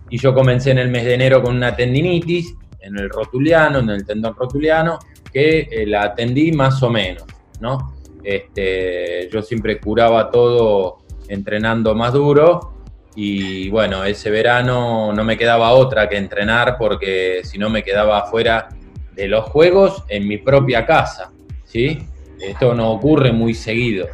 y 0.09 0.17
yo 0.17 0.33
comencé 0.33 0.71
en 0.71 0.79
el 0.79 0.89
mes 0.89 1.05
de 1.05 1.13
enero 1.13 1.41
con 1.41 1.55
una 1.55 1.75
tendinitis 1.75 2.55
en 2.79 2.97
el 2.97 3.09
rotuliano, 3.09 3.79
en 3.79 3.89
el 3.89 4.05
tendón 4.05 4.35
rotuliano, 4.35 4.99
que 5.31 5.67
eh, 5.69 5.85
la 5.85 6.03
atendí 6.03 6.51
más 6.51 6.81
o 6.83 6.89
menos, 6.89 7.25
¿no? 7.59 7.95
Este, 8.23 9.29
yo 9.31 9.41
siempre 9.41 9.79
curaba 9.79 10.31
todo 10.31 10.99
entrenando 11.27 11.95
más 11.95 12.13
duro 12.13 12.73
y 13.15 13.69
bueno, 13.69 14.03
ese 14.03 14.29
verano 14.29 15.11
no 15.13 15.23
me 15.23 15.37
quedaba 15.37 15.71
otra 15.71 16.07
que 16.07 16.17
entrenar 16.17 16.77
porque 16.77 17.41
si 17.43 17.57
no 17.57 17.69
me 17.69 17.83
quedaba 17.83 18.19
afuera 18.19 18.69
de 19.15 19.27
los 19.27 19.45
juegos 19.45 20.03
en 20.07 20.27
mi 20.27 20.37
propia 20.37 20.85
casa, 20.85 21.31
¿sí? 21.65 21.97
Esto 22.39 22.73
no 22.75 22.91
ocurre 22.91 23.31
muy 23.31 23.53
seguido 23.53 24.07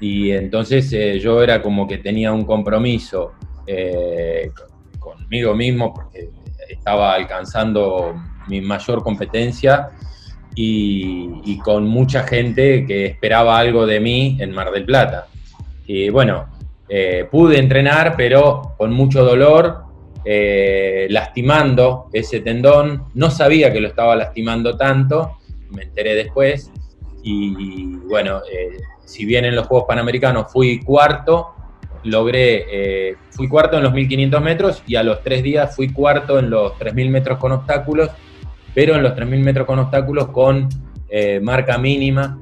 y 0.00 0.30
entonces 0.32 0.92
eh, 0.92 1.18
yo 1.20 1.42
era 1.42 1.62
como 1.62 1.86
que 1.86 1.98
tenía 1.98 2.32
un 2.32 2.44
compromiso 2.44 3.32
eh, 3.66 4.50
conmigo 5.30 5.54
mismo 5.54 5.94
porque 5.94 6.28
estaba 6.68 7.14
alcanzando 7.14 8.20
mi 8.48 8.60
mayor 8.60 9.00
competencia 9.04 9.90
y, 10.56 11.56
con 11.58 11.86
mucha 11.86 12.24
gente 12.24 12.84
que 12.84 13.06
esperaba 13.06 13.56
algo 13.58 13.86
de 13.86 14.00
mí 14.00 14.36
en 14.40 14.50
Mar 14.50 14.72
del 14.72 14.84
Plata. 14.84 15.28
Y 15.86 16.08
bueno, 16.08 16.48
eh, 16.88 17.28
pude 17.30 17.58
entrenar, 17.58 18.14
pero 18.16 18.74
con 18.76 18.92
mucho 18.92 19.22
dolor, 19.22 19.84
eh, 20.24 21.06
lastimando 21.10 22.08
ese 22.12 22.40
tendón. 22.40 23.04
No 23.14 23.30
sabía 23.30 23.72
que 23.72 23.80
lo 23.80 23.86
estaba 23.86 24.16
lastimando 24.16 24.76
tanto, 24.76 25.38
me 25.70 25.84
enteré 25.84 26.16
después. 26.16 26.72
Y, 27.22 27.84
bueno, 28.08 28.40
eh, 28.52 28.78
si 29.04 29.24
bien 29.24 29.44
en 29.44 29.54
los 29.54 29.68
Juegos 29.68 29.86
Panamericanos 29.86 30.52
fui 30.52 30.80
cuarto, 30.80 31.54
logré, 32.04 32.66
eh, 32.70 33.16
fui 33.30 33.48
cuarto 33.48 33.76
en 33.76 33.82
los 33.82 33.92
1500 33.92 34.42
metros 34.42 34.82
y 34.86 34.96
a 34.96 35.02
los 35.02 35.22
tres 35.22 35.42
días 35.42 35.74
fui 35.74 35.92
cuarto 35.92 36.38
en 36.38 36.50
los 36.50 36.76
3000 36.78 37.10
metros 37.10 37.38
con 37.38 37.52
obstáculos, 37.52 38.10
pero 38.74 38.94
en 38.94 39.02
los 39.02 39.14
3000 39.14 39.40
metros 39.40 39.66
con 39.66 39.78
obstáculos 39.78 40.28
con 40.28 40.68
eh, 41.08 41.40
marca 41.40 41.76
mínima 41.78 42.40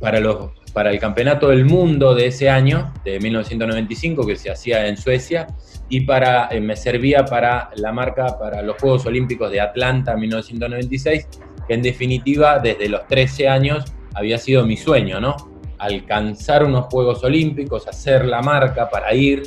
para, 0.00 0.20
los, 0.20 0.50
para 0.72 0.90
el 0.90 0.98
campeonato 0.98 1.48
del 1.48 1.64
mundo 1.64 2.14
de 2.14 2.26
ese 2.26 2.50
año, 2.50 2.92
de 3.04 3.20
1995, 3.20 4.26
que 4.26 4.36
se 4.36 4.50
hacía 4.50 4.86
en 4.88 4.96
Suecia, 4.96 5.46
y 5.88 6.00
para, 6.00 6.48
eh, 6.50 6.60
me 6.60 6.74
servía 6.76 7.24
para 7.24 7.70
la 7.76 7.92
marca 7.92 8.38
para 8.38 8.62
los 8.62 8.76
Juegos 8.80 9.06
Olímpicos 9.06 9.50
de 9.50 9.60
Atlanta 9.60 10.16
1996, 10.16 11.28
que 11.68 11.74
en 11.74 11.82
definitiva 11.82 12.58
desde 12.58 12.88
los 12.88 13.06
13 13.06 13.48
años 13.48 13.84
había 14.14 14.38
sido 14.38 14.66
mi 14.66 14.76
sueño, 14.76 15.20
¿no? 15.20 15.51
Alcanzar 15.82 16.64
unos 16.64 16.86
Juegos 16.86 17.24
Olímpicos, 17.24 17.88
hacer 17.88 18.24
la 18.24 18.40
marca 18.40 18.88
para 18.88 19.12
ir 19.14 19.42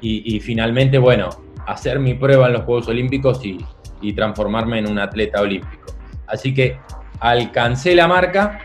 y, 0.00 0.38
finalmente, 0.38 0.98
bueno, 0.98 1.30
hacer 1.66 1.98
mi 1.98 2.14
prueba 2.14 2.46
en 2.46 2.52
los 2.52 2.62
Juegos 2.62 2.86
Olímpicos 2.86 3.40
y, 3.44 3.58
transformarme 4.14 4.78
en 4.78 4.88
un 4.88 5.00
atleta 5.00 5.40
olímpico. 5.40 5.92
Así 6.28 6.54
que 6.54 6.78
alcancé 7.18 7.96
la 7.96 8.06
marca, 8.06 8.60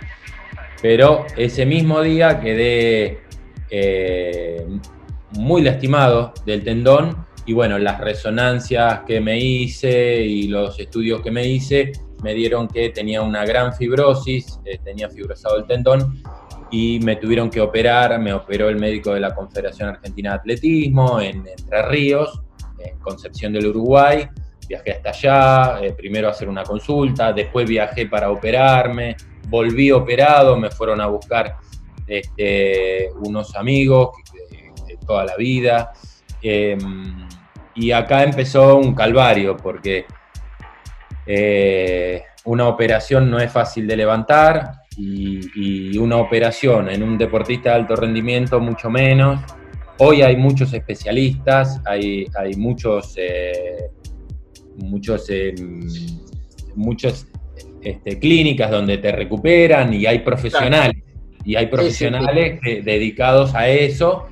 pero 0.84 1.26
ese 1.36 1.66
mismo 1.66 2.02
día 2.02 2.40
quedé 2.40 3.22
eh, 3.72 4.68
muy 5.32 5.64
lastimado 5.64 6.32
del 6.46 6.64
tendón 6.64 7.26
y 7.48 7.54
bueno, 7.54 7.80
las 7.80 8.00
resonancias 8.00 9.00
que 9.08 9.20
me 9.20 9.40
hice 9.40 10.22
y 10.22 10.48
los 10.48 10.80
estudios 10.80 11.22
que 11.24 11.32
me 11.32 11.48
hice 11.48 11.92
me 12.22 12.36
dieron 12.36 12.68
que 12.68 12.90
tenía 12.90 13.24
una 13.24 13.44
gran 13.46 13.74
fibrosis, 13.74 14.60
eh, 14.66 14.80
tenía 14.84 15.10
fibrosado 15.10 15.58
el 15.58 15.66
tendón 15.66 16.22
y 16.71 16.99
me 17.01 17.17
tuvieron 17.17 17.49
que 17.49 17.60
operar, 17.60 18.17
me 18.19 18.34
operó 18.34 18.69
el 18.69 18.77
médico 18.77 19.13
de 19.13 19.19
la 19.19 19.36
Confederación 19.36 19.89
Argentina 19.89 20.31
de 20.31 20.36
Atletismo 20.38 21.19
en 21.19 21.45
Entre 21.45 21.81
Ríos, 21.84 22.41
en 22.79 22.97
Concepción 22.99 23.51
del 23.51 23.67
Uruguay. 23.67 24.27
Viajé 24.69 24.93
hasta 24.93 25.10
allá, 25.10 25.81
eh, 25.81 25.93
primero 25.93 26.29
a 26.29 26.31
hacer 26.31 26.47
una 26.47 26.63
consulta, 26.63 27.34
después 27.34 27.67
viajé 27.67 28.05
para 28.05 28.31
operarme, 28.31 29.17
volví 29.49 29.91
operado, 29.91 30.55
me 30.55 30.71
fueron 30.71 31.01
a 31.01 31.07
buscar 31.07 31.57
este, 32.07 33.10
unos 33.25 33.53
amigos 33.57 34.12
de, 34.88 34.97
toda 35.05 35.25
la 35.25 35.36
vida. 35.36 35.91
Em, 36.41 37.27
y 37.75 37.91
acá 37.91 38.23
empezó 38.23 38.77
un 38.77 38.93
calvario, 38.93 39.57
porque 39.57 40.05
eh, 41.25 42.23
una 42.45 42.67
operación 42.67 43.29
no 43.29 43.39
es 43.39 43.51
fácil 43.51 43.88
de 43.88 43.97
levantar, 43.97 44.81
y, 44.97 45.97
una 45.97 46.17
operación 46.17 46.89
en 46.89 47.04
un 47.04 47.17
deportista 47.17 47.69
de 47.69 47.75
alto 47.75 47.95
rendimiento 47.95 48.60
mucho 48.60 48.89
menos. 48.89 49.39
Hoy 49.99 50.21
hay 50.21 50.36
muchos 50.36 50.73
especialistas, 50.73 51.80
hay, 51.86 52.25
hay 52.36 52.56
muchos, 52.56 53.13
eh, 53.17 53.89
muchos, 54.77 55.30
eh, 55.30 55.54
muchos 56.75 57.27
este, 57.82 58.19
clínicas 58.19 58.71
donde 58.71 58.97
te 58.97 59.12
recuperan 59.12 59.93
y 59.93 60.06
hay 60.06 60.19
profesionales, 60.19 61.04
y 61.43 61.56
hay 61.56 61.67
profesionales 61.67 62.60
dedicados 62.62 63.54
a 63.54 63.67
eso, 63.69 64.27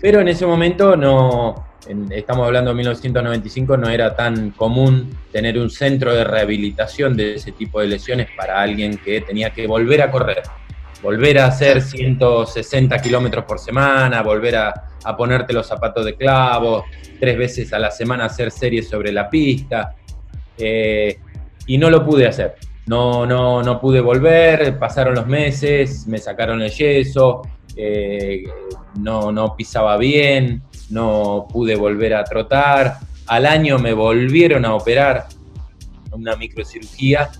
pero 0.00 0.20
en 0.20 0.28
ese 0.28 0.46
momento 0.46 0.96
no, 0.96 1.69
estamos 2.10 2.46
hablando 2.46 2.70
de 2.70 2.76
1995, 2.76 3.76
no 3.76 3.88
era 3.88 4.14
tan 4.14 4.50
común 4.50 5.16
tener 5.32 5.58
un 5.58 5.70
centro 5.70 6.14
de 6.14 6.24
rehabilitación 6.24 7.16
de 7.16 7.34
ese 7.34 7.52
tipo 7.52 7.80
de 7.80 7.88
lesiones 7.88 8.28
para 8.36 8.60
alguien 8.60 8.98
que 8.98 9.20
tenía 9.22 9.50
que 9.50 9.66
volver 9.66 10.02
a 10.02 10.10
correr, 10.10 10.42
volver 11.02 11.38
a 11.38 11.46
hacer 11.46 11.80
160 11.80 12.98
kilómetros 12.98 13.44
por 13.44 13.58
semana, 13.58 14.22
volver 14.22 14.56
a, 14.56 14.74
ponerte 15.16 15.52
los 15.52 15.66
zapatos 15.66 16.04
de 16.04 16.14
clavo, 16.14 16.84
tres 17.18 17.38
veces 17.38 17.72
a 17.72 17.78
la 17.78 17.90
semana 17.90 18.26
hacer 18.26 18.50
series 18.50 18.88
sobre 18.88 19.12
la 19.12 19.30
pista. 19.30 19.94
Eh, 20.58 21.18
y 21.66 21.78
no 21.78 21.88
lo 21.88 22.04
pude 22.04 22.26
hacer. 22.26 22.56
No, 22.86 23.24
no, 23.24 23.62
no 23.62 23.80
pude 23.80 24.00
volver, 24.00 24.78
pasaron 24.78 25.14
los 25.14 25.26
meses, 25.26 26.06
me 26.06 26.18
sacaron 26.18 26.60
el 26.60 26.70
yeso, 26.70 27.42
eh, 27.76 28.42
no, 28.98 29.30
no 29.30 29.54
pisaba 29.56 29.96
bien, 29.96 30.62
no 30.90 31.46
pude 31.50 31.76
volver 31.76 32.14
a 32.14 32.24
trotar. 32.24 32.98
Al 33.26 33.46
año 33.46 33.78
me 33.78 33.92
volvieron 33.92 34.64
a 34.64 34.74
operar 34.74 35.26
una 36.12 36.36
microcirugía 36.36 37.30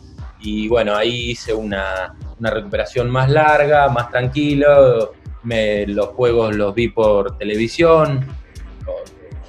y 0.41 0.69
bueno, 0.69 0.97
ahí 0.97 1.31
hice 1.31 1.53
una, 1.53 2.15
recuperación 2.41 3.11
más 3.11 3.29
larga, 3.29 3.89
más 3.89 4.11
tranquilo. 4.11 5.13
los 5.45 6.09
juegos 6.09 6.57
los 6.57 6.75
vi 6.75 6.89
por 6.89 7.37
televisión. 7.37 8.27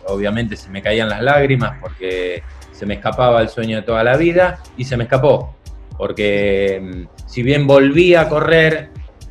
Obviamente 0.07 0.57
se 0.57 0.69
me 0.69 0.81
caían 0.81 1.07
las 1.09 1.21
lágrimas 1.21 1.77
porque 1.79 2.43
se 2.71 2.85
me 2.85 2.95
escapaba 2.95 3.41
el 3.41 3.49
sueño 3.49 3.77
de 3.77 3.83
toda 3.83 4.03
la 4.03 4.17
vida 4.17 4.61
y 4.75 4.83
se 4.83 4.97
me 4.97 5.03
escapó. 5.03 5.55
Porque 5.97 6.81
mm, 6.81 7.27
si 7.27 7.43
bien 7.43 7.67
volví 7.67 8.15
a 8.15 8.27
correr 8.27 8.89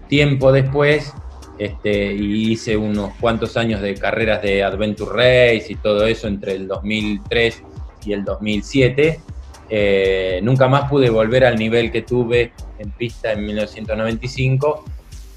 tiempo 0.09 0.53
después, 0.53 1.13
este, 1.61 2.15
y 2.15 2.53
hice 2.53 2.75
unos 2.75 3.13
cuantos 3.21 3.59
años 3.59 3.83
de 3.83 3.95
carreras 3.95 4.41
de 4.41 4.65
Adventure 4.65 5.11
Race 5.13 5.67
y 5.69 5.75
todo 5.75 6.07
eso 6.07 6.27
entre 6.27 6.55
el 6.55 6.67
2003 6.67 7.63
y 8.07 8.15
el 8.15 8.25
2007. 8.25 9.21
Eh, 9.69 10.41
nunca 10.43 10.69
más 10.69 10.89
pude 10.89 11.11
volver 11.11 11.45
al 11.45 11.59
nivel 11.59 11.93
que 11.93 12.01
tuve 12.01 12.55
en 12.79 12.91
pista 12.93 13.33
en 13.33 13.45
1995 13.45 14.87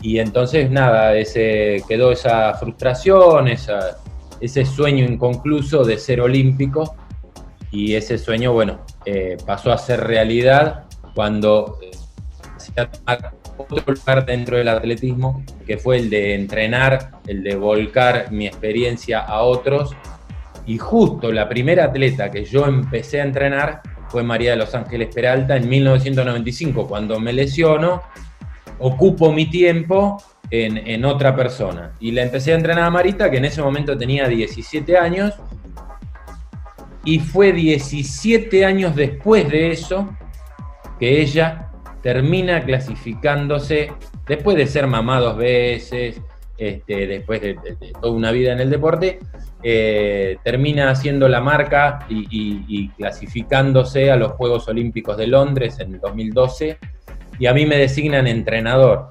y 0.01 0.19
entonces 0.19 0.71
nada, 0.71 1.13
ese, 1.17 1.83
quedó 1.89 2.13
esa 2.13 2.53
frustración, 2.53 3.49
ese 3.49 4.65
sueño 4.65 5.03
inconcluso 5.03 5.83
de 5.83 5.97
ser 5.97 6.21
olímpico 6.21 6.95
y 7.69 7.95
ese 7.95 8.17
sueño, 8.17 8.53
bueno, 8.53 8.79
eh, 9.05 9.35
pasó 9.45 9.73
a 9.73 9.77
ser 9.77 9.99
realidad 9.99 10.85
cuando 11.13 11.79
eh, 11.81 11.91
otro 13.57 13.93
lugar 13.93 14.25
dentro 14.25 14.57
del 14.57 14.67
atletismo, 14.67 15.43
que 15.65 15.77
fue 15.77 15.97
el 15.97 16.09
de 16.09 16.35
entrenar, 16.35 17.11
el 17.27 17.43
de 17.43 17.55
volcar 17.55 18.31
mi 18.31 18.47
experiencia 18.47 19.19
a 19.19 19.41
otros. 19.41 19.95
Y 20.65 20.77
justo 20.77 21.31
la 21.31 21.49
primera 21.49 21.85
atleta 21.85 22.31
que 22.31 22.45
yo 22.45 22.65
empecé 22.65 23.21
a 23.21 23.25
entrenar 23.25 23.81
fue 24.09 24.23
María 24.23 24.51
de 24.51 24.57
los 24.57 24.73
Ángeles 24.75 25.13
Peralta 25.13 25.57
en 25.57 25.67
1995. 25.67 26.87
Cuando 26.87 27.19
me 27.19 27.33
lesiono, 27.33 28.03
ocupo 28.79 29.31
mi 29.31 29.49
tiempo 29.49 30.21
en, 30.49 30.77
en, 30.77 31.03
otra 31.05 31.35
persona. 31.35 31.93
Y 31.99 32.11
la 32.11 32.21
empecé 32.21 32.53
a 32.53 32.55
entrenar 32.55 32.85
a 32.85 32.89
Marita, 32.89 33.29
que 33.29 33.37
en 33.37 33.45
ese 33.45 33.61
momento 33.61 33.97
tenía 33.97 34.27
17 34.27 34.97
años. 34.97 35.33
Y 37.05 37.19
fue 37.19 37.51
17 37.51 38.63
años 38.63 38.95
después 38.95 39.49
de 39.49 39.71
eso 39.71 40.15
que 40.99 41.21
ella 41.21 41.72
termina 42.03 42.63
clasificándose, 42.63 43.91
después 44.27 44.57
de 44.57 44.67
ser 44.67 44.85
mamá 44.87 45.19
dos 45.19 45.37
veces, 45.37 46.21
este, 46.57 47.07
después 47.07 47.41
de, 47.41 47.55
toda 47.99 48.13
una 48.13 48.31
vida 48.31 48.51
en 48.51 48.59
el 48.59 48.69
deporte, 48.69 49.19
eh, 49.63 50.37
termina 50.43 50.91
haciendo 50.91 51.27
la 51.29 51.39
marca 51.39 52.05
y, 52.09 52.89
clasificándose 52.89 54.11
a 54.11 54.17
los 54.17 54.33
Juegos 54.33 54.67
Olímpicos 54.67 55.17
de 55.17 55.27
Londres 55.27 55.79
en 55.79 55.99
2012 55.99 56.77
y 57.39 57.45
a 57.47 57.53
mí 57.53 57.65
me 57.65 57.77
designan 57.77 58.27
entrenador 58.27 59.07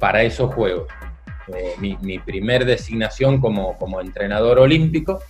para 0.00 0.22
esos 0.22 0.52
Juegos. 0.52 0.88
Eh, 1.48 1.74
mi, 1.78 2.18
primer 2.18 2.64
designación 2.64 3.40
como 3.40 4.00
entrenador 4.00 4.58
olímpico 4.58 5.20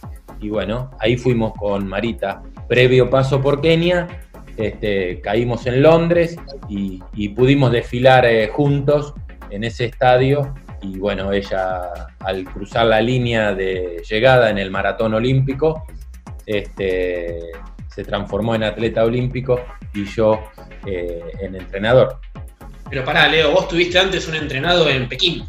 y 0.42 0.48
bueno, 0.48 0.90
ahí 0.98 1.16
fuimos 1.16 1.54
con 1.54 1.86
Marita, 1.86 2.42
previo 2.68 3.08
paso 3.08 3.40
por 3.40 3.60
Kenia 3.60 4.08
este, 4.56 5.20
caímos 5.20 5.66
en 5.66 5.82
Londres 5.82 6.36
y, 6.68 7.00
pudimos 7.30 7.72
desfilar 7.72 8.26
eh, 8.26 8.48
juntos 8.48 9.14
en 9.50 9.64
ese 9.64 9.86
estadio 9.86 10.54
y 10.82 10.98
bueno, 10.98 11.32
ella 11.32 12.08
al 12.20 12.44
cruzar 12.44 12.86
la 12.86 13.00
línea 13.00 13.54
de 13.54 14.02
llegada 14.08 14.50
en 14.50 14.58
el 14.58 14.70
maratón 14.70 15.14
olímpico, 15.14 15.86
este, 16.44 17.38
se 17.88 18.04
transformó 18.04 18.54
en 18.54 18.64
atleta 18.64 19.04
olímpico 19.04 19.60
y 19.94 20.04
yo 20.04 20.40
eh, 20.86 21.22
en 21.40 21.54
entrenador. 21.54 22.18
Pero 22.90 23.04
pará, 23.04 23.28
Leo, 23.28 23.52
vos 23.52 23.68
tuviste 23.68 23.98
antes 23.98 24.26
un 24.28 24.34
entrenado 24.34 24.88
en 24.88 25.08
Pekín. 25.08 25.44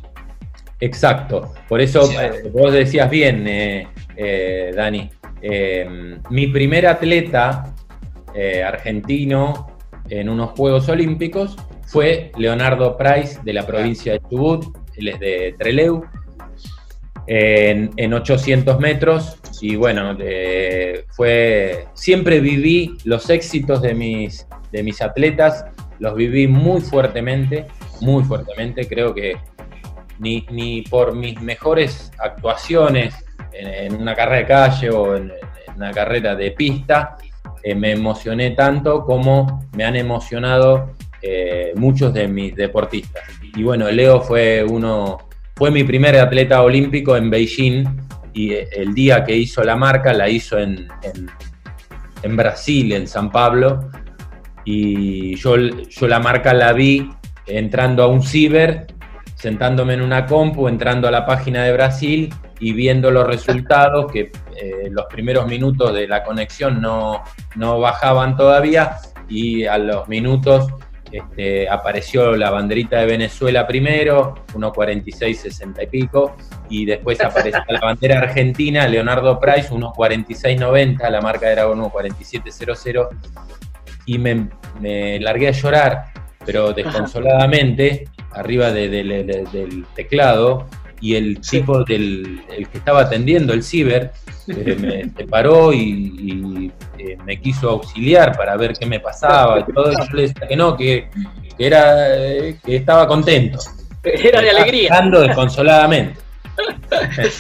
Exacto, 0.80 1.54
por 1.68 1.82
eso 1.82 2.10
eh, 2.22 2.44
vos 2.52 2.72
decías 2.72 3.10
bien, 3.10 3.46
Dani, 4.76 5.10
mi 6.30 6.48
primer 6.48 6.88
atleta 6.88 7.73
eh, 8.34 8.64
argentino 8.64 9.68
en 10.10 10.30
unos 10.30 10.52
Juegos 10.52 10.90
Olímpicos 10.90 11.56
fue 11.86 12.32
Leonardo 12.38 12.98
Price 12.98 13.40
de 13.44 13.54
la 13.54 13.66
provincia 13.66 14.14
de 14.14 14.22
Chubut, 14.30 14.78
él 14.96 15.08
es 15.10 15.20
de 15.20 15.56
Treleu, 15.58 16.04
en, 17.28 18.14
800 18.14 18.80
metros 18.80 19.38
y 19.62 19.76
bueno, 19.76 20.18
fue, 21.12 21.86
siempre 21.94 22.42
viví 22.42 22.98
los 23.06 23.30
éxitos 23.30 23.82
de 23.82 23.94
mis, 23.94 24.46
de 24.72 24.84
mis 24.84 25.02
atletas, 25.02 25.66
los 26.00 26.16
viví 26.16 26.48
muy 26.48 26.82
fuertemente, 26.82 27.68
muy 28.02 28.24
fuertemente, 28.24 28.88
creo 28.88 29.14
que 29.14 29.38
ni, 30.20 30.46
ni 30.52 30.82
por 30.82 31.16
mis 31.16 31.40
mejores 31.42 32.12
actuaciones 32.20 33.16
en, 33.54 33.96
una 33.96 34.16
carrera 34.16 34.38
de 34.38 34.46
calle 34.46 34.90
o 34.90 35.16
en 35.16 35.32
una 35.76 35.92
carrera 35.92 36.36
de 36.36 36.52
pista, 36.52 37.18
me 37.76 37.92
emocioné 37.92 38.52
tanto 38.52 39.06
como 39.06 39.66
me 39.74 39.86
han 39.86 39.96
emocionado 39.96 40.94
eh, 41.26 41.72
muchos 41.78 42.14
de 42.14 42.28
mis 42.28 42.54
deportistas. 42.54 43.24
Y 43.56 43.64
bueno, 43.64 43.90
Leo 43.90 44.20
fue 44.20 44.62
uno, 44.62 45.20
fue 45.56 45.72
mi 45.72 45.86
primer 45.86 46.18
atleta 46.18 46.62
olímpico 46.62 47.16
en 47.16 47.30
Beijing 47.30 47.86
y 48.34 48.52
eh, 48.52 48.68
el 48.74 48.94
día 48.94 49.24
que 49.24 49.34
hizo 49.34 49.64
la 49.64 49.78
marca 49.78 50.12
la 50.12 50.28
hizo 50.28 50.60
en, 50.60 50.90
en, 52.24 52.36
Brasil, 52.36 52.92
en 52.92 53.08
San 53.08 53.32
Pablo, 53.32 53.90
y 54.66 55.36
yo, 55.36 55.56
yo 55.56 56.08
la 56.10 56.20
marca 56.20 56.54
la 56.54 56.74
vi 56.74 57.10
entrando 57.48 58.04
a 58.04 58.08
un 58.08 58.22
ciber, 58.22 58.88
sentándome 59.36 59.94
en 59.94 60.02
una 60.02 60.26
compu, 60.26 60.68
entrando 60.68 61.08
a 61.08 61.12
la 61.12 61.26
página 61.26 61.64
de 61.64 61.72
Brasil 61.72 62.34
y 62.64 62.72
viendo 62.72 63.12
los 63.12 63.28
resultados 63.28 64.10
que 64.10 64.32
eh, 64.56 64.90
los 64.90 65.06
primeros 65.08 65.46
minutos 65.48 65.94
de 65.94 66.08
la 66.08 66.24
conexión 66.24 66.82
no, 66.82 67.22
bajaban 67.58 68.38
todavía 68.38 69.00
y 69.28 69.66
a 69.66 69.78
los 69.78 70.08
minutos 70.08 70.72
este, 71.12 71.68
apareció 71.70 72.38
la 72.38 72.52
banderita 72.52 73.00
de 73.00 73.06
Venezuela 73.06 73.68
primero, 73.68 74.36
1.46, 74.54 75.34
60 75.34 75.84
y 75.84 75.88
pico, 75.88 76.38
y 76.70 76.86
después 76.86 77.20
apareció 77.20 77.62
la 77.68 77.82
bandera 77.82 78.20
argentina, 78.20 78.88
Leonardo 78.88 79.38
Price, 79.40 79.70
1.46.90, 79.70 81.10
la 81.10 81.22
marca 81.22 81.52
era 81.52 81.68
1.47.00, 81.68 83.10
y 84.06 84.18
me, 84.18 85.20
largué 85.20 85.50
a 85.50 85.52
llorar, 85.52 86.06
pero 86.46 86.72
desconsoladamente, 86.72 88.06
arriba 88.32 88.72
del 88.72 89.86
teclado, 89.94 90.66
y 91.04 91.18
el 91.18 91.42
tipo 91.42 91.84
del 91.84 92.42
el 92.50 92.70
que 92.70 92.78
estaba 92.78 93.02
atendiendo 93.02 93.52
el 93.52 93.62
ciber 93.62 94.14
eh, 94.48 94.78
me 94.80 95.10
separó 95.18 95.74
y, 95.74 96.72
eh, 96.98 97.18
me 97.26 97.42
quiso 97.42 97.72
auxiliar 97.72 98.38
para 98.38 98.56
ver 98.56 98.72
qué 98.72 98.86
me 98.86 99.02
pasaba 99.02 99.60
y 99.60 99.74
todo. 99.74 99.92
Yo 99.92 100.16
le 100.16 100.22
decía 100.22 100.48
que 100.48 100.56
no, 100.56 100.78
que, 100.78 101.10
era, 101.60 102.16
eh, 102.18 102.58
que 102.66 102.78
estaba 102.78 103.06
contento. 103.06 103.60
Era 104.04 104.42
de 104.42 104.50
alegría. 104.52 104.84
Estando 104.84 105.20
desconsoladamente. 105.22 106.20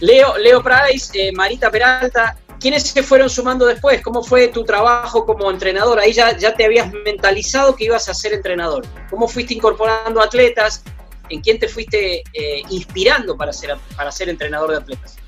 Leo, 0.00 0.36
Leo 0.36 0.62
Price, 0.62 1.32
Marita 1.32 1.70
Peralta, 1.70 2.36
¿quiénes 2.60 2.82
se 2.82 3.02
fueron 3.02 3.30
sumando 3.30 3.64
después? 3.64 4.02
¿Cómo 4.02 4.22
fue 4.22 4.48
tu 4.48 4.64
trabajo 4.64 5.24
como 5.24 5.50
entrenador? 5.50 5.98
Ahí 5.98 6.12
ya, 6.12 6.36
ya 6.36 6.52
te 6.54 6.66
habías 6.66 6.92
mentalizado 6.92 7.74
que 7.74 7.84
ibas 7.84 8.06
a 8.10 8.14
ser 8.14 8.34
entrenador. 8.34 8.84
¿Cómo 9.08 9.28
fuiste 9.28 9.54
incorporando 9.54 10.20
atletas? 10.20 10.84
¿En 11.28 11.40
quién 11.40 11.58
te 11.58 11.68
fuiste 11.68 12.22
eh, 12.32 12.62
inspirando 12.70 13.36
para 13.36 13.52
ser, 13.52 13.76
para 13.96 14.10
ser 14.12 14.28
entrenador 14.28 14.70
de 14.70 14.76
atletas? 14.78 15.18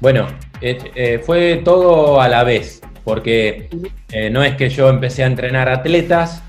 Bueno, 0.00 0.28
eh, 0.60 0.78
eh, 0.94 1.18
fue 1.24 1.62
todo 1.64 2.20
a 2.20 2.28
la 2.28 2.44
vez, 2.44 2.82
porque 3.04 3.68
no 4.30 4.42
es 4.42 4.56
que 4.56 4.68
yo 4.68 4.88
empecé 4.88 5.22
a 5.22 5.26
entrenar 5.26 5.68
atletas 5.68 6.42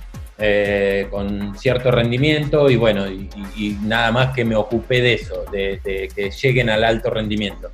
con 1.09 1.57
cierto 1.57 1.91
rendimiento 1.91 2.69
y 2.69 2.75
bueno, 2.75 3.07
y, 3.07 3.77
nada 3.83 4.11
más 4.11 4.35
que 4.35 4.43
me 4.43 4.55
ocupé 4.55 5.01
de 5.01 5.13
eso, 5.13 5.45
de, 5.51 5.79
que 6.13 6.31
lleguen 6.31 6.69
al 6.69 6.83
alto 6.83 7.09
rendimiento. 7.09 7.69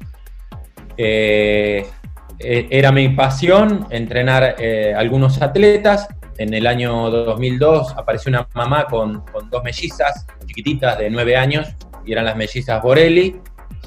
era 0.97 2.91
mi 2.91 3.09
pasión 3.09 3.87
entrenar 3.89 4.57
algunos 4.95 5.41
atletas 5.41 6.07
en 6.37 6.53
el 6.53 6.67
año 6.67 7.09
2002 7.09 7.93
apareció 7.97 8.29
una 8.29 8.47
mamá 8.53 8.85
con, 8.85 9.23
dos 9.49 9.63
mellizas 9.63 10.25
chiquititas 10.45 10.97
de 10.97 11.09
nueve 11.09 11.35
años 11.35 11.67
y 12.05 12.11
eran 12.11 12.25
las 12.25 12.35
mellizas 12.35 12.81
Borelli, 12.81 13.35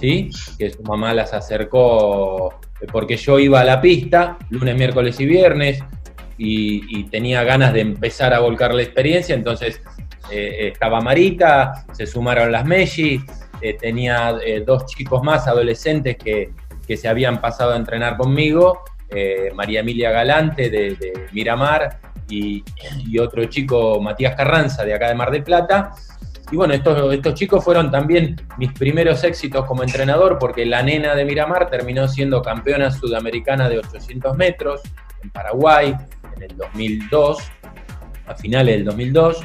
¿sí? 0.01 0.31
que 0.59 0.71
su 0.71 0.83
mamá 0.83 1.13
las 1.15 1.33
acercó 1.33 2.55
eh, 2.81 2.87
porque 2.91 3.17
yo 3.17 3.39
iba 3.39 3.61
a 3.61 3.65
la 3.65 3.81
pista 3.81 4.39
lunes, 4.51 4.77
miércoles 4.77 5.19
y 5.21 5.27
viernes, 5.27 5.83
y, 6.39 7.05
tenía 7.05 7.45
ganas 7.45 7.73
de 7.73 7.81
empezar 7.81 8.35
a 8.35 8.41
volcar 8.41 8.75
la 8.75 8.83
experiencia, 8.83 9.35
entonces 9.35 9.81
eh, 10.31 10.71
estaba 10.73 11.01
Marita, 11.01 11.87
se 11.93 12.07
sumaron 12.07 12.53
las 12.53 12.67
Messi, 12.67 13.23
eh, 13.63 13.75
tenía 13.81 14.37
dos 14.67 14.85
chicos 14.85 15.23
más 15.23 15.49
adolescentes 15.49 16.17
que, 16.17 16.51
se 16.95 17.09
habían 17.09 17.41
pasado 17.41 17.73
a 17.73 17.77
entrenar 17.77 18.17
conmigo, 18.17 18.85
María 19.55 19.81
Emilia 19.81 20.11
Galante 20.11 20.69
de, 20.69 21.29
Miramar 21.33 21.99
y, 22.29 22.63
otro 23.19 23.45
chico, 23.47 24.01
Matías 24.01 24.35
Carranza, 24.35 24.85
de 24.85 24.95
acá 24.95 25.09
de 25.09 25.15
Mar 25.15 25.31
del 25.31 25.43
Plata. 25.43 25.93
Y 26.51 26.57
bueno, 26.57 26.75
estos, 26.75 27.13
estos 27.13 27.35
chicos 27.35 27.65
fueron 27.65 27.91
también 27.91 28.41
mis 28.59 28.73
primeros 28.73 29.25
éxitos 29.25 29.65
como 29.65 29.83
entrenador, 29.83 30.39
porque 30.39 30.65
la 30.65 30.83
nena 30.83 31.15
de 31.15 31.25
Miramar 31.25 31.69
terminó 31.69 32.07
siendo 32.07 32.43
campeona 32.43 32.91
sudamericana 32.91 33.69
de 33.69 33.79
800 33.79 34.37
metros 34.37 34.83
en 35.23 35.31
Paraguay 35.31 35.97
en 36.37 36.43
el 36.43 36.57
2002, 36.57 37.39
a 38.27 38.35
finales 38.35 38.77
del 38.77 38.85
2002, 38.85 39.45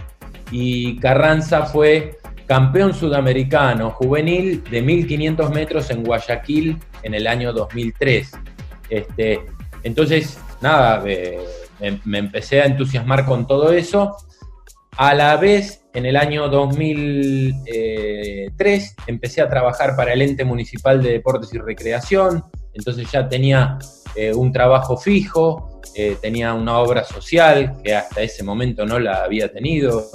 y 0.52 1.00
Carranza 1.00 1.66
fue 1.66 2.20
campeón 2.46 2.94
sudamericano 2.94 3.92
juvenil 3.92 4.64
de 4.70 4.82
1500 4.82 5.52
metros 5.52 5.90
en 5.90 6.04
Guayaquil 6.04 6.78
en 7.04 7.14
el 7.14 7.26
año 7.26 7.54
2003. 7.54 8.32
Este, 8.90 9.40
entonces, 9.84 10.38
nada, 10.60 11.02
eh, 11.06 11.40
me, 12.06 12.18
empecé 12.18 12.62
a 12.62 12.66
entusiasmar 12.66 13.26
con 13.26 13.46
todo 13.48 13.74
eso. 13.74 14.16
A 14.98 15.14
la 15.14 15.38
vez, 15.38 15.86
en 15.94 16.06
el 16.06 16.18
año 16.18 16.50
2003, 16.50 18.96
empecé 19.08 19.42
a 19.42 19.50
trabajar 19.50 19.96
para 19.96 20.12
el 20.14 20.22
ente 20.22 20.46
municipal 20.46 21.02
de 21.02 21.14
deportes 21.14 21.52
y 21.54 21.58
recreación. 21.58 22.44
Entonces 22.74 23.12
ya 23.12 23.28
tenía 23.28 23.80
eh, 24.16 24.34
un 24.34 24.52
trabajo 24.52 24.98
fijo, 24.98 25.82
eh, 25.96 26.18
tenía 26.22 26.54
una 26.54 26.78
obra 26.80 27.04
social 27.04 27.82
que 27.84 27.96
hasta 27.96 28.22
ese 28.22 28.44
momento 28.44 28.86
no 28.86 29.00
la 29.00 29.24
había 29.24 29.52
tenido, 29.52 30.10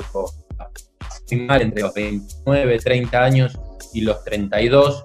entre 1.31 1.83
los 1.83 1.95
29, 1.95 2.79
30 2.79 3.25
años 3.25 3.59
y 3.93 4.03
los 4.03 4.23
32 4.25 5.05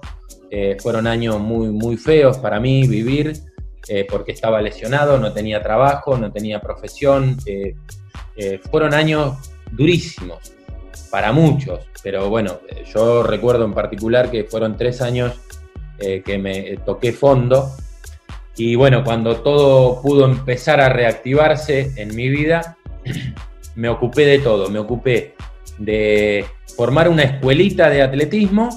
eh, 0.50 0.76
fueron 0.80 1.06
años 1.06 1.40
muy, 1.40 1.68
muy 1.68 1.96
feos 1.96 2.38
para 2.38 2.60
mí 2.60 2.86
vivir, 2.86 3.32
porque 4.08 4.32
estaba 4.32 4.62
lesionado, 4.62 5.18
no 5.18 5.32
tenía 5.32 5.62
trabajo, 5.62 6.16
no 6.16 6.32
tenía 6.32 6.60
profesión, 6.60 7.36
fueron 8.70 8.94
años 8.94 9.52
durísimos 9.70 10.52
para 11.10 11.32
muchos, 11.32 11.80
pero 12.02 12.30
bueno, 12.30 12.60
yo 12.94 13.22
recuerdo 13.22 13.64
en 13.64 13.74
particular 13.74 14.30
que 14.30 14.44
fueron 14.44 14.76
tres 14.76 15.02
años 15.02 15.34
que 15.98 16.38
me 16.38 16.76
toqué 16.86 17.12
fondo 17.12 17.74
y 18.56 18.74
bueno, 18.74 19.02
cuando 19.02 19.36
todo 19.36 20.02
pudo 20.02 20.26
empezar 20.26 20.80
a 20.80 20.88
reactivarse 20.88 21.92
en 21.96 22.14
mi 22.14 22.28
vida, 22.28 22.76
me 23.74 23.88
ocupé 23.88 24.26
de 24.26 24.38
todo. 24.40 24.68
Me 24.68 24.78
ocupé 24.78 25.34
de 25.78 26.44
formar 26.76 27.08
una 27.08 27.22
escuelita 27.22 27.88
de 27.88 28.02
atletismo, 28.02 28.68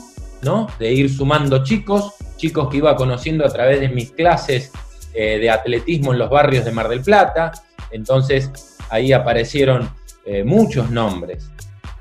¿no? 0.42 0.68
De 0.80 0.94
ir 0.94 1.10
sumando 1.10 1.64
chicos, 1.64 2.14
chicos 2.38 2.70
que 2.70 2.78
iba 2.78 2.96
conociendo 2.96 3.46
a 3.46 3.50
través 3.50 3.82
de 3.82 3.90
mis 3.90 4.12
clases 4.12 4.72
eh, 5.18 5.40
de 5.40 5.50
atletismo 5.50 6.12
en 6.12 6.20
los 6.20 6.30
barrios 6.30 6.66
de 6.66 6.72
Mar 6.72 6.90
del 6.90 7.02
Plata. 7.02 7.54
Entonces 7.90 8.52
ahí 8.90 9.14
aparecieron 9.14 9.90
eh, 10.26 10.44
muchos 10.44 10.92
nombres, 10.92 11.50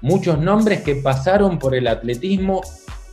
muchos 0.00 0.40
nombres 0.40 0.82
que 0.82 0.96
pasaron 0.96 1.60
por 1.60 1.76
el 1.76 1.86
atletismo 1.86 2.60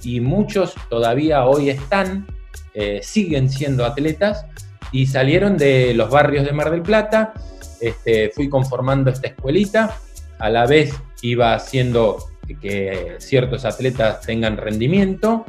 y 0.03 0.19
muchos 0.19 0.73
todavía 0.89 1.45
hoy 1.45 1.69
están 1.69 2.25
eh, 2.73 3.01
siguen 3.03 3.49
siendo 3.49 3.85
atletas 3.85 4.47
y 4.91 5.05
salieron 5.05 5.55
de 5.55 5.93
los 5.93 6.09
barrios 6.09 6.45
de 6.45 6.51
Mar 6.51 6.71
del 6.71 6.81
Plata. 6.81 7.33
Este, 7.79 8.31
fui 8.33 8.49
conformando 8.49 9.11
esta 9.11 9.27
escuelita, 9.27 9.99
a 10.39 10.49
la 10.49 10.65
vez 10.65 10.95
iba 11.21 11.53
haciendo 11.53 12.17
que 12.59 13.17
ciertos 13.19 13.65
atletas 13.65 14.21
tengan 14.21 14.57
rendimiento 14.57 15.45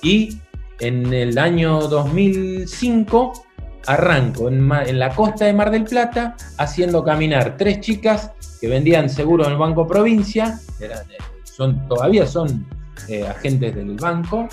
y 0.00 0.38
en 0.78 1.12
el 1.12 1.38
año 1.38 1.80
2005 1.88 3.45
arranco 3.86 4.48
en, 4.48 4.98
la 4.98 5.10
costa 5.10 5.44
de 5.44 5.52
Mar 5.52 5.70
del 5.70 5.84
Plata 5.84 6.36
haciendo 6.58 7.04
caminar 7.04 7.56
tres 7.56 7.80
chicas 7.80 8.32
que 8.60 8.68
vendían 8.68 9.08
seguro 9.08 9.44
en 9.46 9.52
el 9.52 9.58
Banco 9.58 9.86
Provincia, 9.86 10.58
eh, 10.80 10.90
son, 11.44 11.86
todavía 11.88 12.26
son 12.26 12.66
eh, 13.08 13.26
agentes 13.26 13.74
del 13.74 13.96
banco, 13.96 14.48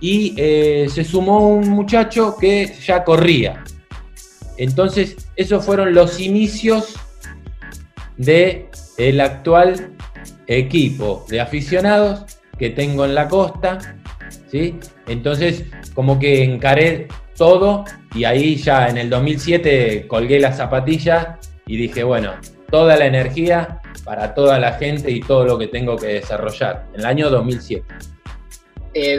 y 0.00 0.34
eh, 0.36 0.88
se 0.92 1.04
sumó 1.04 1.48
un 1.48 1.68
muchacho 1.70 2.36
que 2.38 2.72
ya 2.84 3.02
corría. 3.02 3.64
Entonces, 4.58 5.16
esos 5.36 5.64
fueron 5.64 5.94
los 5.94 6.20
inicios 6.20 6.94
del 8.16 8.66
el 8.98 9.20
actual 9.20 9.94
equipo 10.46 11.26
de 11.28 11.40
aficionados 11.40 12.24
que 12.58 12.70
tengo 12.70 13.04
en 13.04 13.14
la 13.14 13.28
costa, 13.28 13.96
¿sí? 14.50 14.78
Entonces, 15.06 15.64
como 15.94 16.18
que 16.18 16.42
encaré 16.44 17.08
todo 17.36 17.84
y 18.14 18.24
ahí 18.24 18.56
ya 18.56 18.88
en 18.88 18.98
el 18.98 19.10
2007 19.10 20.06
colgué 20.08 20.40
las 20.40 20.56
zapatillas 20.56 21.38
y 21.66 21.76
dije, 21.76 22.02
bueno, 22.04 22.34
toda 22.70 22.96
la 22.96 23.06
energía 23.06 23.80
para 24.04 24.34
toda 24.34 24.58
la 24.58 24.74
gente 24.74 25.10
y 25.10 25.20
todo 25.20 25.44
lo 25.44 25.58
que 25.58 25.66
tengo 25.66 25.96
que 25.96 26.06
desarrollar, 26.06 26.86
en 26.94 27.00
el 27.00 27.06
año 27.06 27.28
2007. 27.28 27.84
Eh, 28.94 29.18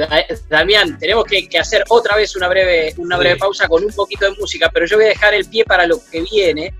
Damián, 0.49 0.97
tenemos 0.97 1.25
que, 1.25 1.47
hacer 1.59 1.83
otra 1.89 2.15
vez 2.15 2.35
una 2.35 2.47
breve, 2.47 2.93
una 2.97 3.17
breve 3.17 3.35
pausa 3.35 3.67
con 3.67 3.83
un 3.83 3.93
poquito 3.93 4.25
de 4.25 4.31
música, 4.39 4.71
pero 4.73 4.85
yo 4.87 4.95
voy 4.95 5.05
a 5.05 5.09
dejar 5.09 5.33
el 5.33 5.45
pie 5.45 5.65
para 5.65 5.85
lo 5.85 5.99
que 6.09 6.21
viene, 6.21 6.73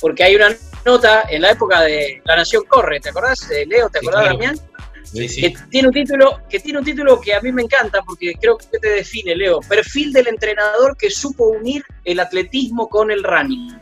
porque 0.00 0.22
hay 0.22 0.36
una 0.36 0.54
nota 0.84 1.24
en 1.28 1.42
la 1.42 1.50
época 1.50 1.80
de 1.80 2.22
La 2.24 2.36
Nación 2.36 2.64
Corre, 2.68 3.00
¿te 3.00 3.08
acordás, 3.08 3.48
Leo? 3.66 3.88
¿Te 3.88 3.98
acordás, 3.98 4.26
Damián? 4.26 4.56
Que 5.12 5.54
tiene 5.70 5.88
un 5.88 5.94
título 5.94 6.40
que 6.48 6.60
tiene 6.60 6.78
un 6.78 6.84
título 6.84 7.20
que 7.20 7.34
a 7.34 7.40
mí 7.40 7.52
me 7.52 7.62
encanta 7.62 8.02
porque 8.02 8.34
creo 8.40 8.56
que 8.56 8.78
te 8.78 8.88
define, 8.90 9.34
Leo. 9.34 9.60
Perfil 9.60 10.12
del 10.12 10.28
entrenador 10.28 10.96
que 10.96 11.10
supo 11.10 11.48
unir 11.48 11.84
el 12.04 12.20
atletismo 12.20 12.88
con 12.88 13.10
el 13.10 13.24
running. 13.24 13.78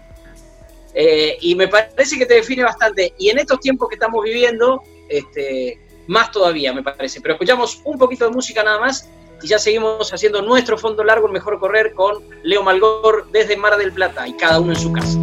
Eh, 0.94 1.36
y 1.40 1.54
me 1.54 1.68
parece 1.68 2.18
que 2.18 2.26
te 2.26 2.34
define 2.34 2.64
bastante. 2.64 3.14
Y 3.18 3.28
en 3.30 3.38
estos 3.38 3.60
tiempos 3.60 3.88
que 3.88 3.96
estamos 3.96 4.24
viviendo, 4.24 4.82
este, 5.08 5.78
más 6.06 6.30
todavía, 6.30 6.72
me 6.72 6.82
parece. 6.82 7.20
Pero 7.20 7.34
escuchamos 7.34 7.80
un 7.84 7.98
poquito 7.98 8.24
de 8.24 8.30
música 8.32 8.62
nada 8.62 8.80
más 8.80 9.08
y 9.42 9.46
ya 9.46 9.58
seguimos 9.58 10.12
haciendo 10.12 10.42
nuestro 10.42 10.76
fondo 10.78 11.04
largo, 11.04 11.26
el 11.26 11.32
mejor 11.32 11.58
correr, 11.60 11.94
con 11.94 12.24
Leo 12.42 12.62
Malgor 12.62 13.30
desde 13.30 13.56
Mar 13.56 13.76
del 13.76 13.92
Plata 13.92 14.26
y 14.26 14.32
cada 14.36 14.58
uno 14.60 14.72
en 14.72 14.78
su 14.78 14.92
casa. 14.92 15.18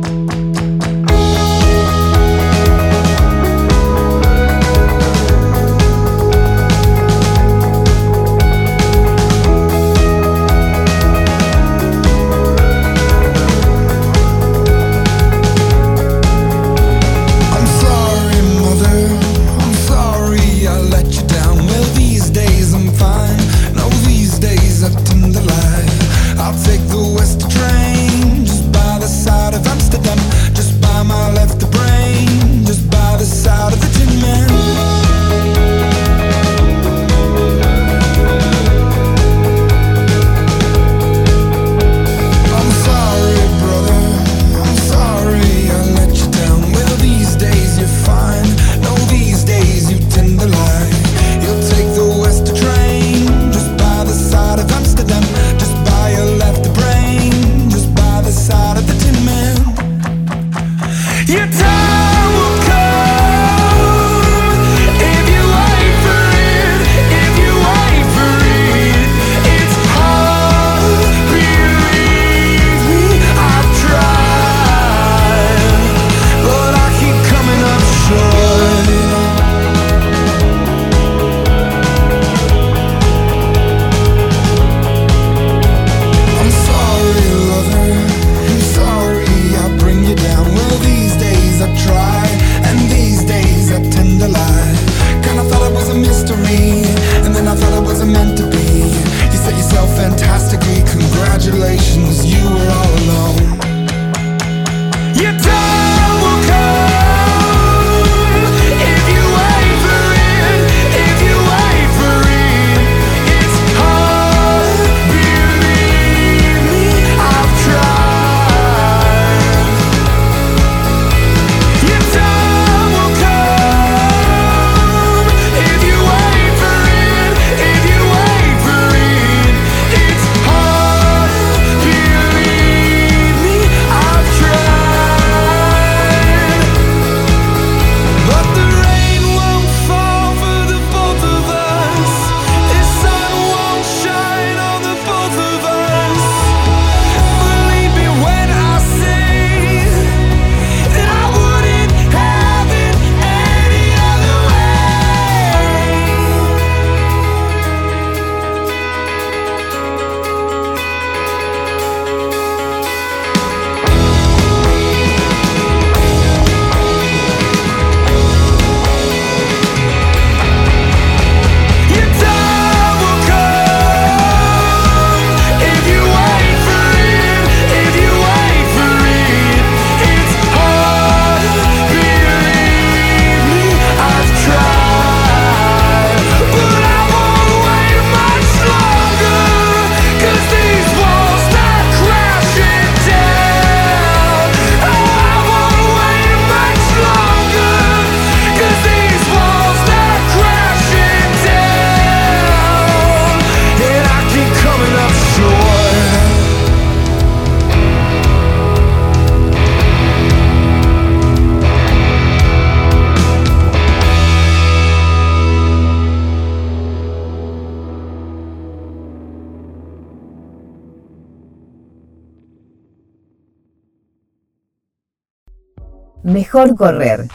Mejor 226.56 226.78
correr. 226.78 227.28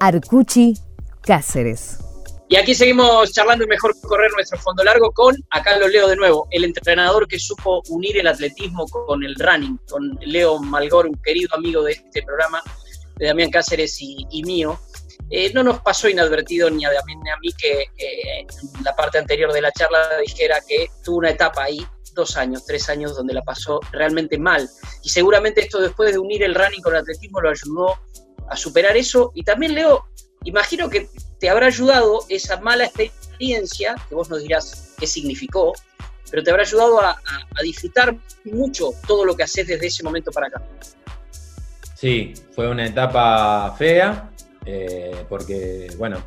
Arcuchi 0.00 0.72
Cáceres. 1.20 1.98
Y 2.48 2.56
aquí 2.56 2.74
seguimos 2.74 3.30
charlando 3.30 3.64
y 3.64 3.66
mejor 3.66 3.94
correr 4.00 4.30
nuestro 4.32 4.58
fondo 4.58 4.82
largo 4.82 5.10
con, 5.10 5.36
acá 5.50 5.76
lo 5.76 5.88
leo 5.88 6.08
de 6.08 6.16
nuevo, 6.16 6.48
el 6.50 6.64
entrenador 6.64 7.28
que 7.28 7.38
supo 7.38 7.82
unir 7.90 8.16
el 8.16 8.26
atletismo 8.26 8.86
con 8.86 9.22
el 9.24 9.34
running, 9.34 9.78
con 9.90 10.18
Leo 10.22 10.58
Malgor, 10.58 11.06
un 11.06 11.20
querido 11.22 11.54
amigo 11.54 11.82
de 11.82 11.92
este 11.92 12.22
programa, 12.22 12.62
de 13.16 13.26
Damián 13.26 13.50
Cáceres 13.50 13.98
y, 14.00 14.42
mío. 14.42 14.80
Eh, 15.28 15.52
no 15.52 15.62
nos 15.62 15.80
pasó 15.80 16.08
inadvertido 16.08 16.70
ni 16.70 16.86
a 16.86 16.92
Damián 16.92 17.20
ni 17.22 17.30
a 17.30 17.36
mí 17.42 17.50
que 17.52 17.84
en 17.98 18.84
la 18.84 18.96
parte 18.96 19.18
anterior 19.18 19.52
de 19.52 19.60
la 19.60 19.72
charla 19.72 20.16
dijera 20.24 20.62
que 20.66 20.86
tuvo 21.04 21.18
una 21.18 21.30
etapa 21.30 21.64
ahí, 21.64 21.86
dos 22.14 22.38
años, 22.38 22.64
tres 22.64 22.88
años, 22.88 23.16
donde 23.16 23.34
la 23.34 23.42
pasó 23.42 23.80
realmente 23.92 24.38
mal. 24.38 24.66
Y 25.02 25.10
seguramente 25.10 25.60
esto 25.60 25.78
después 25.78 26.12
de 26.12 26.18
unir 26.18 26.42
el 26.42 26.54
running 26.54 26.80
con 26.80 26.94
el 26.94 27.00
atletismo 27.00 27.42
lo 27.42 27.50
ayudó 27.50 27.98
a 28.52 28.56
superar 28.56 28.96
eso. 28.96 29.32
Y 29.34 29.42
también, 29.42 29.74
Leo, 29.74 30.06
imagino 30.44 30.88
que 30.88 31.08
te 31.38 31.48
habrá 31.48 31.66
ayudado 31.66 32.24
esa 32.28 32.60
mala 32.60 32.84
experiencia, 32.84 33.96
que 34.08 34.14
vos 34.14 34.28
nos 34.30 34.42
dirás 34.42 34.94
qué 34.98 35.06
significó, 35.06 35.72
pero 36.30 36.42
te 36.42 36.50
habrá 36.50 36.62
ayudado 36.62 37.00
a, 37.00 37.20
disfrutar 37.62 38.16
mucho 38.44 38.90
todo 39.06 39.24
lo 39.24 39.36
que 39.36 39.42
haces 39.42 39.66
desde 39.66 39.86
ese 39.86 40.02
momento 40.02 40.30
para 40.30 40.46
acá. 40.48 40.62
Sí, 41.94 42.34
fue 42.54 42.68
una 42.68 42.86
etapa 42.86 43.74
fea, 43.78 44.30
eh, 44.64 45.24
porque, 45.28 45.92
bueno, 45.98 46.22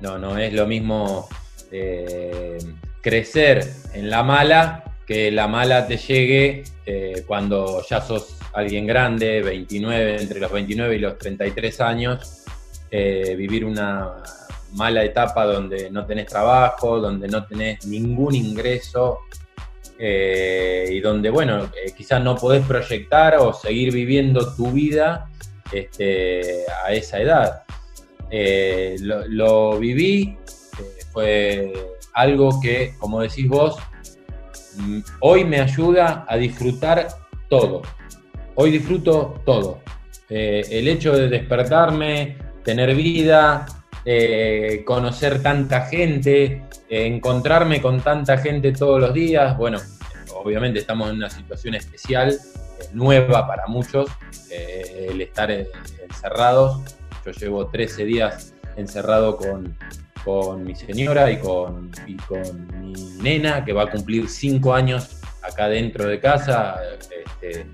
no, 0.00 0.18
no 0.18 0.36
es 0.38 0.52
lo 0.52 0.66
mismo 0.66 1.28
eh, 1.70 2.58
crecer 3.00 3.72
en 3.94 4.10
la 4.10 4.22
mala 4.22 4.84
que 5.06 5.30
la 5.30 5.46
mala 5.46 5.86
te 5.86 5.96
llegue 5.96 6.64
eh, 6.84 7.22
cuando 7.26 7.84
ya 7.88 8.00
sos 8.00 8.35
alguien 8.56 8.86
grande, 8.86 9.42
29, 9.42 10.20
entre 10.20 10.40
los 10.40 10.50
29 10.50 10.96
y 10.96 10.98
los 10.98 11.18
33 11.18 11.80
años, 11.80 12.44
vivir 12.90 13.64
una 13.64 14.14
mala 14.72 15.04
etapa 15.04 15.44
donde 15.44 15.90
no 15.90 16.06
tenés 16.06 16.26
trabajo, 16.26 17.00
donde 17.00 17.28
no 17.28 17.44
tenés 17.44 17.86
ningún 17.86 18.34
ingreso 18.34 19.20
eh, 19.98 20.88
y 20.90 21.00
donde, 21.00 21.30
bueno, 21.30 21.64
eh, 21.64 21.92
quizás 21.96 22.22
no 22.22 22.36
podés 22.36 22.64
proyectar 22.66 23.36
o 23.36 23.52
seguir 23.52 23.92
viviendo 23.92 24.54
tu 24.54 24.70
vida 24.70 25.30
este, 25.72 26.64
a 26.84 26.92
esa 26.92 27.20
edad. 27.20 27.62
Eh, 28.30 28.96
lo, 29.00 29.78
viví, 29.78 30.36
fue 31.12 31.72
algo 32.12 32.60
que, 32.60 32.94
como 32.98 33.22
decís 33.22 33.48
vos, 33.48 33.76
mm, 34.76 35.00
hoy 35.20 35.44
me 35.44 35.60
ayuda 35.60 36.26
a 36.28 36.36
disfrutar 36.36 37.08
todo. 37.48 37.82
Hoy 38.58 38.70
disfruto 38.70 39.40
todo. 39.44 39.80
el 40.28 40.88
hecho 40.88 41.12
de 41.12 41.28
despertarme, 41.28 42.36
tener 42.64 42.94
vida, 42.96 43.66
eh, 44.04 44.82
conocer 44.86 45.42
tanta 45.42 45.82
gente, 45.82 46.62
encontrarme 46.88 47.82
con 47.82 48.00
tanta 48.00 48.38
gente 48.38 48.72
todos 48.72 48.98
los 48.98 49.12
días. 49.12 49.58
Bueno, 49.58 49.78
obviamente 50.34 50.78
estamos 50.78 51.10
en 51.10 51.16
una 51.16 51.28
situación 51.28 51.74
especial, 51.74 52.30
eh, 52.30 52.84
nueva 52.94 53.46
para 53.46 53.66
muchos, 53.66 54.10
eh, 54.50 55.08
el 55.10 55.20
estar 55.20 55.50
encerrados. 55.50 56.96
Yo 57.26 57.32
llevo 57.32 57.66
13 57.66 58.04
días 58.06 58.54
encerrado 58.76 59.36
con, 59.36 59.76
mi 60.64 60.74
señora 60.74 61.30
y 61.30 61.38
con, 61.38 61.90
con, 62.26 62.80
mi 62.80 62.94
nena, 63.22 63.64
que 63.64 63.72
va 63.72 63.82
a 63.82 63.90
cumplir 63.90 64.28
5 64.28 64.72
años 64.72 65.20
acá 65.42 65.68
dentro 65.68 66.06
de 66.08 66.18
casa, 66.18 66.80
este, 66.98 67.66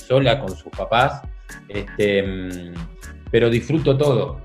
sola 0.00 0.40
con 0.40 0.56
sus 0.56 0.72
papás. 0.72 1.22
Este, 1.68 2.72
pero 3.30 3.50
disfruto 3.50 3.96
todo 3.96 4.40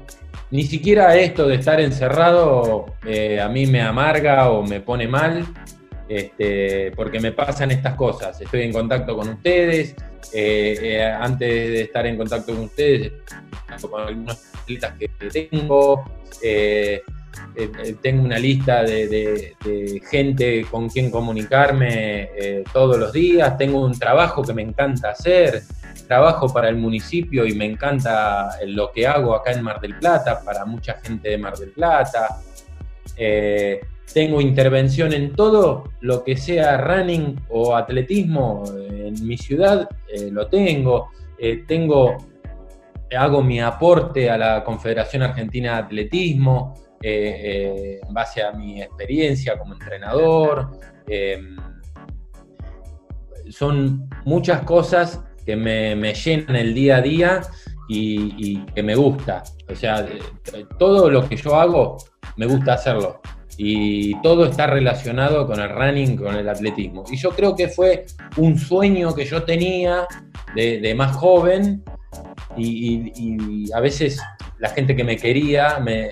ni 0.51 0.64
siquiera 0.64 1.16
esto 1.18 1.47
de 1.47 1.56
estar 1.56 1.80
encerrado 1.82 2.86
eh, 3.06 3.39
a 3.41 3.49
mí 3.49 3.66
me 3.66 3.82
amarga 3.82 4.49
o 4.51 4.64
me 4.64 4.80
pone 4.80 5.08
mal, 5.08 5.45
este, 6.08 6.91
porque 6.95 7.20
me 7.20 7.32
pasan 7.32 7.72
estas 7.72 7.95
cosas. 7.95 8.39
Estoy 8.39 8.62
en 8.62 8.72
contacto 8.72 9.16
con 9.18 9.30
ustedes, 9.30 9.95
eh, 10.34 10.78
eh, 10.82 11.03
antes 11.03 11.49
de 11.49 11.82
estar 11.82 12.06
en 12.06 12.18
contacto 12.18 12.53
con 12.53 12.66
ustedes, 12.66 13.14
con 13.82 14.01
algunas 14.01 14.53
atletas 14.56 14.93
que 14.97 15.10
tengo, 15.30 16.06
tengo 18.01 18.23
una 18.23 18.38
lista 18.38 18.83
de, 18.83 19.53
gente 20.09 20.65
con 20.69 20.89
quien 20.89 21.09
comunicarme 21.09 22.29
todos 22.73 22.97
los 22.97 23.13
días, 23.13 23.57
tengo 23.57 23.83
un 23.83 23.97
trabajo 23.97 24.43
que 24.43 24.53
me 24.53 24.61
encanta 24.61 25.11
hacer, 25.11 25.63
trabajo 26.07 26.51
para 26.51 26.69
el 26.69 26.77
municipio 26.77 27.45
y 27.45 27.53
me 27.53 27.65
encanta 27.65 28.49
lo 28.65 28.91
que 28.91 29.07
hago 29.07 29.36
acá 29.36 29.51
en 29.51 29.63
Mar 29.63 29.79
del 29.79 29.95
Plata, 29.95 30.41
para 30.43 30.65
mucha 30.65 30.93
gente 31.03 31.29
de 31.29 31.38
Mar 31.38 31.57
del 31.57 31.71
Plata. 31.71 32.41
Eh, 33.17 33.81
tengo 34.13 34.39
intervención 34.39 35.13
en 35.13 35.33
todo 35.33 35.91
lo 36.01 36.23
que 36.23 36.38
sea 36.38 36.77
running 36.77 37.39
o 37.49 37.75
atletismo 37.75 38.63
en 38.88 39.25
mi 39.25 39.38
ciudad, 39.38 39.89
eh, 40.07 40.29
lo 40.31 40.47
tengo. 40.47 41.11
Eh, 41.38 41.63
tengo, 41.67 42.17
hago 43.17 43.41
mi 43.41 43.59
aporte 43.59 44.29
a 44.29 44.38
la 44.38 44.63
Confederación 44.63 45.23
Argentina 45.23 45.73
de 45.73 45.79
Atletismo 45.79 46.75
en 47.08 48.14
base 48.14 48.41
a 48.41 48.51
mi 48.51 48.82
experiencia 48.82 49.58
como 49.58 49.74
entrenador. 49.74 50.80
son 53.49 54.10
muchas 54.26 54.62
cosas 54.62 55.24
que 55.45 55.56
me, 55.56 55.95
me 55.95 56.14
llenan 56.14 56.56
el 56.56 56.74
día 56.74 56.97
a 56.97 57.01
día 57.01 57.41
y, 57.88 58.66
que 58.74 58.84
me 58.84 58.95
gusta. 58.95 59.43
O 59.70 59.76
sea, 59.76 60.08
todo 60.78 61.10
lo 61.10 61.28
que 61.28 61.36
yo 61.36 61.56
hago, 61.56 61.97
me 62.38 62.45
gusta 62.45 62.74
hacerlo. 62.74 63.22
Y 63.58 64.20
todo 64.22 64.45
está 64.45 64.68
relacionado 64.68 65.47
con 65.47 65.60
el 65.60 65.70
running, 65.70 66.18
con 66.18 66.36
el 66.36 66.47
atletismo. 66.49 67.03
Y 67.10 67.18
yo 67.18 67.30
creo 67.32 67.56
que 67.56 67.70
fue 67.70 68.06
un 68.38 68.58
sueño 68.58 69.16
que 69.16 69.26
yo 69.26 69.43
tenía 69.43 70.08
de, 70.56 70.93
más 70.95 71.16
joven 71.16 71.84
y, 72.58 73.72
a 73.74 73.80
veces 73.80 74.22
la 74.60 74.70
gente 74.70 74.95
que 74.95 75.03
me 75.03 75.18
quería, 75.18 75.80
me, 75.80 76.10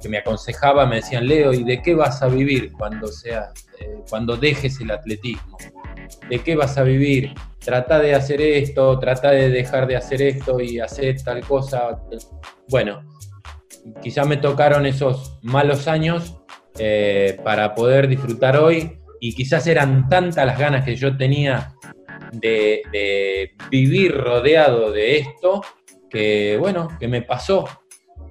que 0.00 0.08
me 0.08 0.18
aconsejaba, 0.18 0.86
me 0.86 0.96
decían, 0.96 1.26
Leo, 1.26 1.52
¿y 1.52 1.64
de 1.64 1.82
qué 1.82 1.94
vas 1.94 2.22
a 2.22 2.28
vivir 2.28 2.72
cuando, 2.72 3.08
sea, 3.08 3.52
eh, 3.80 4.02
cuando 4.08 4.36
dejes 4.36 4.80
el 4.80 4.90
atletismo? 4.90 5.56
¿De 6.28 6.38
qué 6.40 6.56
vas 6.56 6.78
a 6.78 6.82
vivir? 6.82 7.34
trata 7.66 7.98
de 7.98 8.14
hacer 8.14 8.40
esto, 8.40 8.96
trata 9.00 9.32
de 9.32 9.50
dejar 9.50 9.88
de 9.88 9.96
hacer 9.96 10.22
esto 10.22 10.60
y 10.60 10.78
hacer 10.78 11.20
tal 11.20 11.40
cosa. 11.40 12.00
Bueno, 12.68 13.02
quizás 14.00 14.24
me 14.24 14.36
tocaron 14.36 14.86
esos 14.86 15.40
malos 15.42 15.88
años 15.88 16.38
eh, 16.78 17.36
para 17.42 17.74
poder 17.74 18.06
disfrutar 18.06 18.56
hoy 18.56 19.00
y 19.20 19.34
quizás 19.34 19.66
eran 19.66 20.08
tantas 20.08 20.46
las 20.46 20.56
ganas 20.56 20.84
que 20.84 20.94
yo 20.94 21.16
tenía 21.16 21.74
de, 22.30 23.52
vivir 23.68 24.16
rodeado 24.16 24.92
de 24.92 25.18
esto 25.18 25.60
que 26.08 26.56
bueno, 26.60 26.86
que 27.00 27.08
me 27.08 27.22
pasó. 27.22 27.64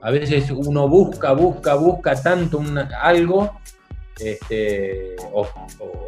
A 0.06 0.12
veces 0.12 0.51
uno 0.51 0.88
busca, 0.88 1.32
busca, 1.32 1.74
busca 1.74 2.22
tanto 2.22 2.64
algo 3.01 3.60
este, 4.20 5.16
o 5.34 5.47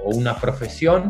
una 0.05 0.39
profesión 0.39 1.09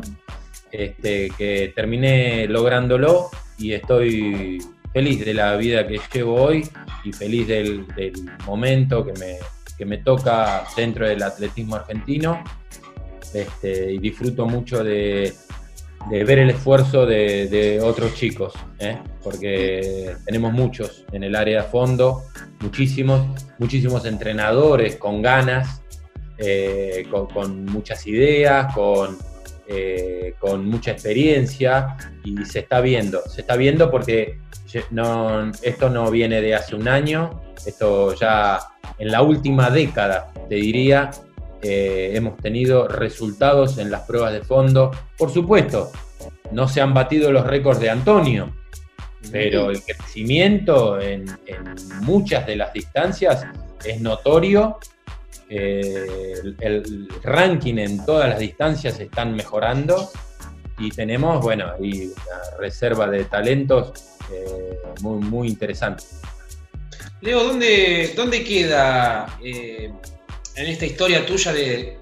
este, 0.71 1.29
que 1.37 1.73
terminé 1.75 2.47
lográndolo 2.47 3.29
y 3.57 3.73
estoy 3.73 4.63
feliz 4.93 5.25
de 5.25 5.33
la 5.33 5.57
vida 5.57 5.85
que 5.85 5.99
llevo 6.13 6.35
hoy 6.35 6.65
y 7.03 7.11
feliz 7.11 7.49
del, 7.49 7.85
momento 8.45 9.05
que 9.05 9.11
me, 9.19 9.35
que 9.77 9.85
me, 9.85 9.97
toca 9.97 10.63
dentro 10.77 11.09
del 11.09 11.21
atletismo 11.23 11.75
argentino. 11.75 12.41
Este, 13.33 13.91
y 13.91 13.97
disfruto 13.97 14.45
mucho 14.45 14.81
de, 14.81 15.33
ver 16.09 16.39
el 16.39 16.49
esfuerzo 16.49 17.05
de, 17.05 17.79
otros 17.83 18.13
chicos, 18.15 18.53
¿eh? 18.79 18.97
porque 19.23 20.15
tenemos 20.25 20.53
muchos 20.53 21.05
en 21.11 21.23
el 21.23 21.35
área 21.35 21.63
de 21.63 21.67
fondo, 21.67 22.23
muchísimos, 22.61 23.25
muchísimos 23.59 24.05
entrenadores 24.05 24.95
con 24.95 25.21
ganas, 25.21 25.81
eh, 26.37 27.07
con 27.09 27.65
muchas 27.65 28.05
ideas, 28.07 28.73
con 28.73 29.17
eh, 29.69 30.35
con 30.39 30.65
mucha 30.65 30.91
experiencia 30.91 31.97
y 32.23 32.45
se 32.45 32.59
está 32.59 32.79
viendo, 32.79 33.21
se 33.27 33.41
está 33.41 33.57
viendo 33.57 33.91
porque 33.91 34.39
esto 35.61 35.89
no 35.89 36.09
viene 36.09 36.39
de 36.39 36.55
hace 36.55 36.73
un 36.73 36.87
año, 36.87 37.41
esto 37.65 38.15
ya 38.15 38.59
en 38.97 39.11
la 39.11 39.21
última 39.23 39.69
década, 39.69 40.31
te 40.47 40.55
diría, 40.55 41.11
eh, 41.61 42.11
hemos 42.13 42.37
tenido 42.37 42.87
resultados 42.87 43.77
en 43.77 43.89
las 43.91 44.03
pruebas 44.03 44.33
de 44.33 44.41
fondo. 44.41 44.91
Por 45.17 45.31
supuesto, 45.31 45.91
no 46.51 46.67
se 46.67 46.81
han 46.81 46.93
batido 46.93 47.31
los 47.31 47.45
récords 47.45 47.79
de 47.79 47.89
Antonio, 47.89 48.53
pero 49.31 49.71
el 49.71 49.81
crecimiento 49.81 50.99
en 50.99 51.25
muchas 52.01 52.45
de 52.45 52.55
las 52.55 52.73
distancias 52.73 53.45
es 53.83 54.01
notorio 54.01 54.77
eh, 55.49 56.41
el, 56.59 57.07
ranking 57.23 57.77
en 57.77 58.05
todas 58.05 58.29
las 58.29 58.39
distancias 58.39 58.99
están 58.99 59.33
mejorando 59.33 60.09
y 60.77 60.89
tenemos, 60.89 61.41
bueno, 61.41 61.71
y 61.79 62.07
una 62.07 62.57
reserva 62.59 63.07
de 63.07 63.23
talentos 63.25 63.93
muy, 65.01 65.19
muy 65.19 65.47
interesante. 65.47 66.03
Leo, 67.21 67.43
¿dónde, 67.45 68.13
dónde 68.15 68.43
queda 68.43 69.25
en 70.57 70.67
esta 70.67 70.85
historia 70.85 71.25
tuya 71.25 71.53
de, 71.53 71.97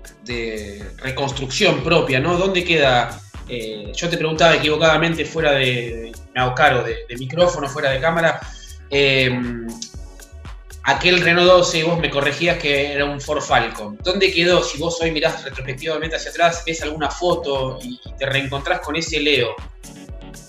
reconstrucción 0.97 1.83
propia, 1.83 2.19
¿no? 2.19 2.37
¿Dónde 2.37 2.63
queda? 2.63 3.21
yo 3.47 4.09
te 4.09 4.17
preguntaba 4.17 4.55
equivocadamente 4.55 5.23
fuera 5.23 5.51
de, 5.51 6.11
me 6.33 6.41
hago 6.41 6.55
caro, 6.55 6.83
de, 6.83 7.05
micrófono, 7.15 7.69
fuera 7.69 7.91
de 7.91 7.99
cámara, 7.99 8.41
aquel 10.85 11.21
Renault 11.21 11.47
12 11.47 11.79
y 11.79 11.83
vos 11.83 11.99
me 11.99 12.09
corregías 12.09 12.57
que 12.57 12.93
era 12.93 13.05
un 13.05 13.19
Ford 13.19 13.41
Falcon. 13.41 13.97
¿Dónde 14.03 14.31
quedó? 14.31 14.63
Si 14.63 14.77
vos 14.77 14.99
hoy 15.01 15.11
mirás 15.11 15.43
retrospectivamente 15.43 16.15
hacia 16.15 16.31
atrás, 16.31 16.63
ves 16.65 16.81
alguna 16.81 17.09
foto 17.09 17.79
y 17.81 17.99
te 18.17 18.25
reencontrás 18.25 18.79
con 18.81 18.95
ese 18.95 19.19
Leo. 19.19 19.55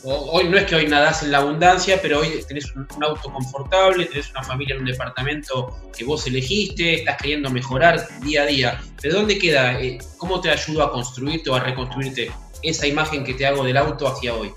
Hoy 0.04 0.48
no 0.48 0.56
es 0.56 0.64
que 0.64 0.76
hoy 0.76 0.86
nadás 0.86 1.22
en 1.22 1.32
la 1.32 1.38
abundancia, 1.38 1.98
pero 2.00 2.20
hoy 2.20 2.44
tenés 2.46 2.74
un, 2.74 2.86
auto 3.02 3.30
confortable, 3.30 4.06
tenés 4.06 4.30
una 4.30 4.42
familia 4.42 4.74
en 4.74 4.82
un 4.82 4.86
departamento 4.86 5.76
que 5.96 6.04
vos 6.04 6.26
elegiste, 6.26 6.94
estás 6.94 7.16
queriendo 7.16 7.50
mejorar 7.50 8.06
día 8.22 8.42
a 8.42 8.46
día. 8.46 8.80
¿De 9.02 9.10
dónde 9.10 9.38
queda? 9.38 9.80
Eh, 9.80 9.98
¿Cómo 10.16 10.40
te 10.40 10.50
ayudó 10.50 10.82
a 10.84 10.92
construirte 10.92 11.50
o 11.50 11.54
a 11.54 11.60
reconstruirte 11.60 12.30
esa 12.62 12.86
imagen 12.86 13.24
que 13.24 13.34
te 13.34 13.46
hago 13.46 13.64
del 13.64 13.76
auto 13.76 14.08
hacia 14.08 14.34
hoy? 14.34 14.52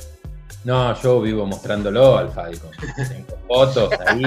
No, 0.66 1.00
yo 1.02 1.22
vivo 1.22 1.46
mostrándolo 1.46 2.18
al. 2.18 2.32
Tengo 2.32 3.38
fotos 3.48 3.94
ahí. 4.06 4.24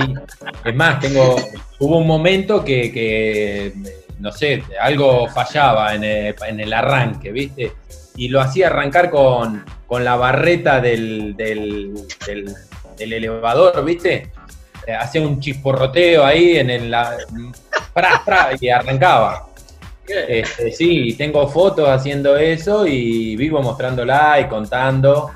Es 0.65 0.75
más, 0.75 1.01
tengo. 1.01 1.37
Hubo 1.79 1.99
un 1.99 2.07
momento 2.07 2.65
que, 2.65 3.75
no 4.19 4.33
sé, 4.33 4.63
algo 4.81 5.29
fallaba 5.29 5.95
en 5.95 6.05
el, 6.05 6.73
arranque, 6.73 7.33
¿viste? 7.33 7.73
Y 8.17 8.29
lo 8.29 8.41
hacía 8.41 8.69
arrancar 8.69 9.11
con, 9.11 9.65
la 9.91 10.17
barreta 10.17 10.81
del, 10.81 11.37
del, 11.37 11.95
elevador, 12.99 13.85
¿viste? 13.85 14.31
Eh, 14.87 14.95
hacía 14.95 15.23
un 15.23 15.41
chisporroteo 15.41 16.25
ahí 16.25 16.59
en 16.59 16.71
el. 16.71 16.91
La, 16.91 17.17
y 18.61 18.69
arrancaba. 18.69 19.49
Este, 20.07 20.73
sí, 20.73 21.15
tengo 21.17 21.47
fotos 21.49 21.89
haciendo 21.89 22.37
eso 22.37 22.87
y 22.87 23.37
vivo 23.37 23.63
mostrándola 23.63 24.41
y 24.41 24.49
contando 24.49 25.31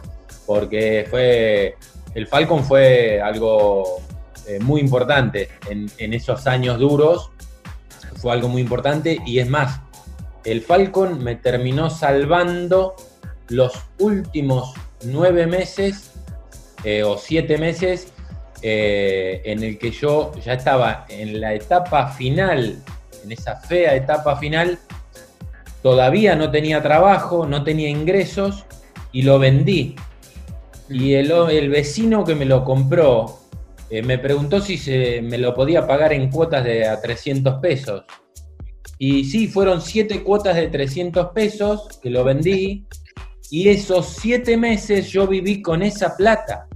porque 0.47 1.07
fue 1.11 1.77
el 2.15 2.27
Falcon 2.27 2.65
fue 2.65 3.21
algo 3.21 4.01
eh, 4.47 4.59
muy 4.61 4.81
importante 4.81 5.51
en, 5.69 6.15
esos 6.15 6.47
años 6.47 6.79
duros, 6.79 7.31
fue 8.17 8.33
algo 8.33 8.49
muy 8.49 8.63
importante 8.63 9.19
y 9.27 9.39
es 9.39 9.49
más, 9.49 9.81
el 10.47 10.63
Falcon 10.63 11.23
me 11.23 11.35
terminó 11.35 11.91
salvando 11.91 12.95
los 13.49 13.73
últimos 13.99 14.75
nueve 15.05 15.47
meses 15.47 16.13
eh, 16.85 17.03
o 17.03 17.19
siete 17.19 17.59
meses 17.59 18.13
eh, 18.63 19.43
en 19.45 19.63
el 19.63 19.79
que 19.79 19.91
yo 19.91 20.33
ya 20.45 20.55
estaba 20.55 21.05
en 21.09 21.41
la 21.41 21.53
etapa 21.53 22.09
final, 22.09 22.79
en 23.25 23.33
esa 23.33 23.57
fea 23.57 23.95
etapa 23.95 24.37
final, 24.37 24.79
todavía 25.83 26.37
no 26.37 26.51
tenía 26.51 26.83
trabajo, 26.83 27.47
no 27.47 27.65
tenía 27.65 27.89
ingresos 27.89 28.65
y 29.13 29.23
lo 29.23 29.39
vendí 29.39 29.97
y 30.89 31.15
el, 31.15 31.69
vecino 31.69 32.25
que 32.25 32.37
me 32.37 32.45
lo 32.45 32.65
compró 32.65 33.41
eh, 33.91 34.03
me 34.03 34.19
preguntó 34.19 34.61
si 34.61 34.79
se, 34.79 35.21
me 35.23 35.39
lo 35.39 35.55
podía 35.55 35.87
pagar 35.87 36.13
en 36.13 36.31
cuotas 36.31 36.65
de 36.65 36.89
a 36.89 37.01
300 37.01 37.61
pesos. 37.61 38.05
Y 38.99 39.25
sí, 39.25 39.49
fueron 39.49 39.83
siete 39.83 40.23
cuotas 40.23 40.57
de 40.57 40.69
300 40.69 41.29
pesos 41.33 41.89
que 42.03 42.11
lo 42.11 42.25
vendí. 42.25 42.87
Y 43.51 43.69
esos 43.69 44.17
siete 44.21 44.57
meses 44.57 45.09
yo 45.09 45.27
viví 45.27 45.63
con 45.63 45.83
esa 45.83 46.17
plata. 46.17 46.67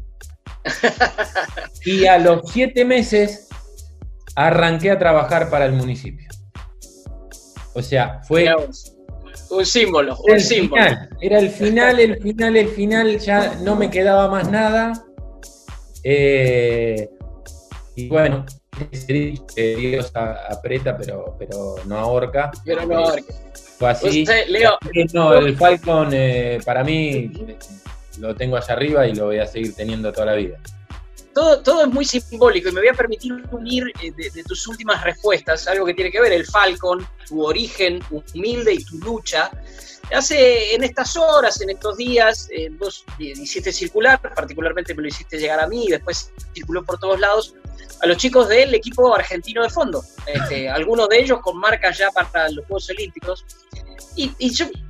Y 1.86 2.04
a 2.04 2.18
los 2.18 2.42
siete 2.52 2.84
meses 2.84 3.48
arranqué 4.36 4.90
a 4.90 4.98
trabajar 4.98 5.48
para 5.48 5.64
el 5.64 5.72
municipio. 5.72 6.28
O 7.72 7.82
sea, 7.82 8.20
fue 8.24 8.46
un 9.50 9.64
símbolo, 9.64 10.16
un 10.28 10.40
símbolo. 10.40 10.82
era 11.20 11.38
el 11.38 11.50
final, 11.50 11.98
el 11.98 12.20
final, 12.20 12.56
el 12.56 12.68
final, 12.68 13.18
ya 13.18 13.54
no 13.62 13.76
me 13.76 13.90
quedaba 13.90 14.28
más 14.28 14.50
nada. 14.50 14.92
Eh, 16.04 17.08
y 17.96 18.08
bueno, 18.08 18.44
Dios 19.06 20.12
aprieta, 20.14 20.96
pero, 20.96 21.36
pero 21.38 21.76
no 21.86 21.96
ahorca. 21.96 22.50
Pero 22.64 22.86
no 22.86 22.98
ahorca. 22.98 23.34
Fue 23.78 23.90
así. 23.90 24.24
Leo. 24.48 24.78
No, 25.12 25.34
el 25.34 25.56
Falcon 25.56 26.10
eh, 26.12 26.60
para 26.64 26.84
mí 26.84 27.32
lo 28.18 28.34
tengo 28.34 28.56
allá 28.56 28.74
arriba 28.74 29.06
y 29.06 29.14
lo 29.14 29.26
voy 29.26 29.38
a 29.38 29.46
seguir 29.46 29.74
teniendo 29.74 30.12
toda 30.12 30.26
la 30.26 30.34
vida 30.34 30.58
todo, 31.32 31.82
es 31.84 31.88
muy 31.88 32.04
simbólico 32.04 32.68
y 32.68 32.72
me 32.72 32.80
voy 32.80 32.88
a 32.88 32.94
permitir 32.94 33.32
unir 33.50 33.92
eh, 34.02 34.12
de, 34.12 34.42
tus 34.44 34.66
últimas 34.66 35.02
respuestas 35.04 35.66
algo 35.68 35.86
que 35.86 35.94
tiene 35.94 36.10
que 36.10 36.20
ver 36.20 36.32
el 36.32 36.46
Falcon, 36.46 37.06
tu 37.26 37.44
origen 37.44 38.00
humilde 38.34 38.74
y 38.74 38.84
tu 38.84 38.98
lucha. 38.98 39.50
Hace 40.12 40.74
en 40.74 40.82
estas 40.82 41.16
horas, 41.16 41.60
en 41.60 41.70
estos 41.70 41.96
días, 41.96 42.48
eh, 42.50 42.68
vos 42.70 43.04
hiciste 43.18 43.72
circular, 43.72 44.20
particularmente 44.20 44.92
me 44.92 45.02
lo 45.02 45.08
hiciste 45.08 45.38
llegar 45.38 45.60
a 45.60 45.68
mí 45.68 45.84
y 45.86 45.90
después 45.92 46.32
circuló 46.52 46.84
por 46.84 46.98
todos 46.98 47.20
lados, 47.20 47.54
a 48.00 48.06
los 48.06 48.16
chicos 48.16 48.48
del 48.48 48.74
equipo 48.74 49.14
argentino 49.14 49.62
de 49.62 49.70
fondo, 49.70 50.02
este, 50.26 50.68
algunos 50.78 51.08
de 51.08 51.20
ellos 51.20 51.40
con 51.40 51.58
marcas 51.58 51.98
ya 51.98 52.10
para 52.10 52.48
los 52.50 52.66
Juegos 52.66 52.90
Olímpicos. 52.90 53.44
Y, 54.16 54.32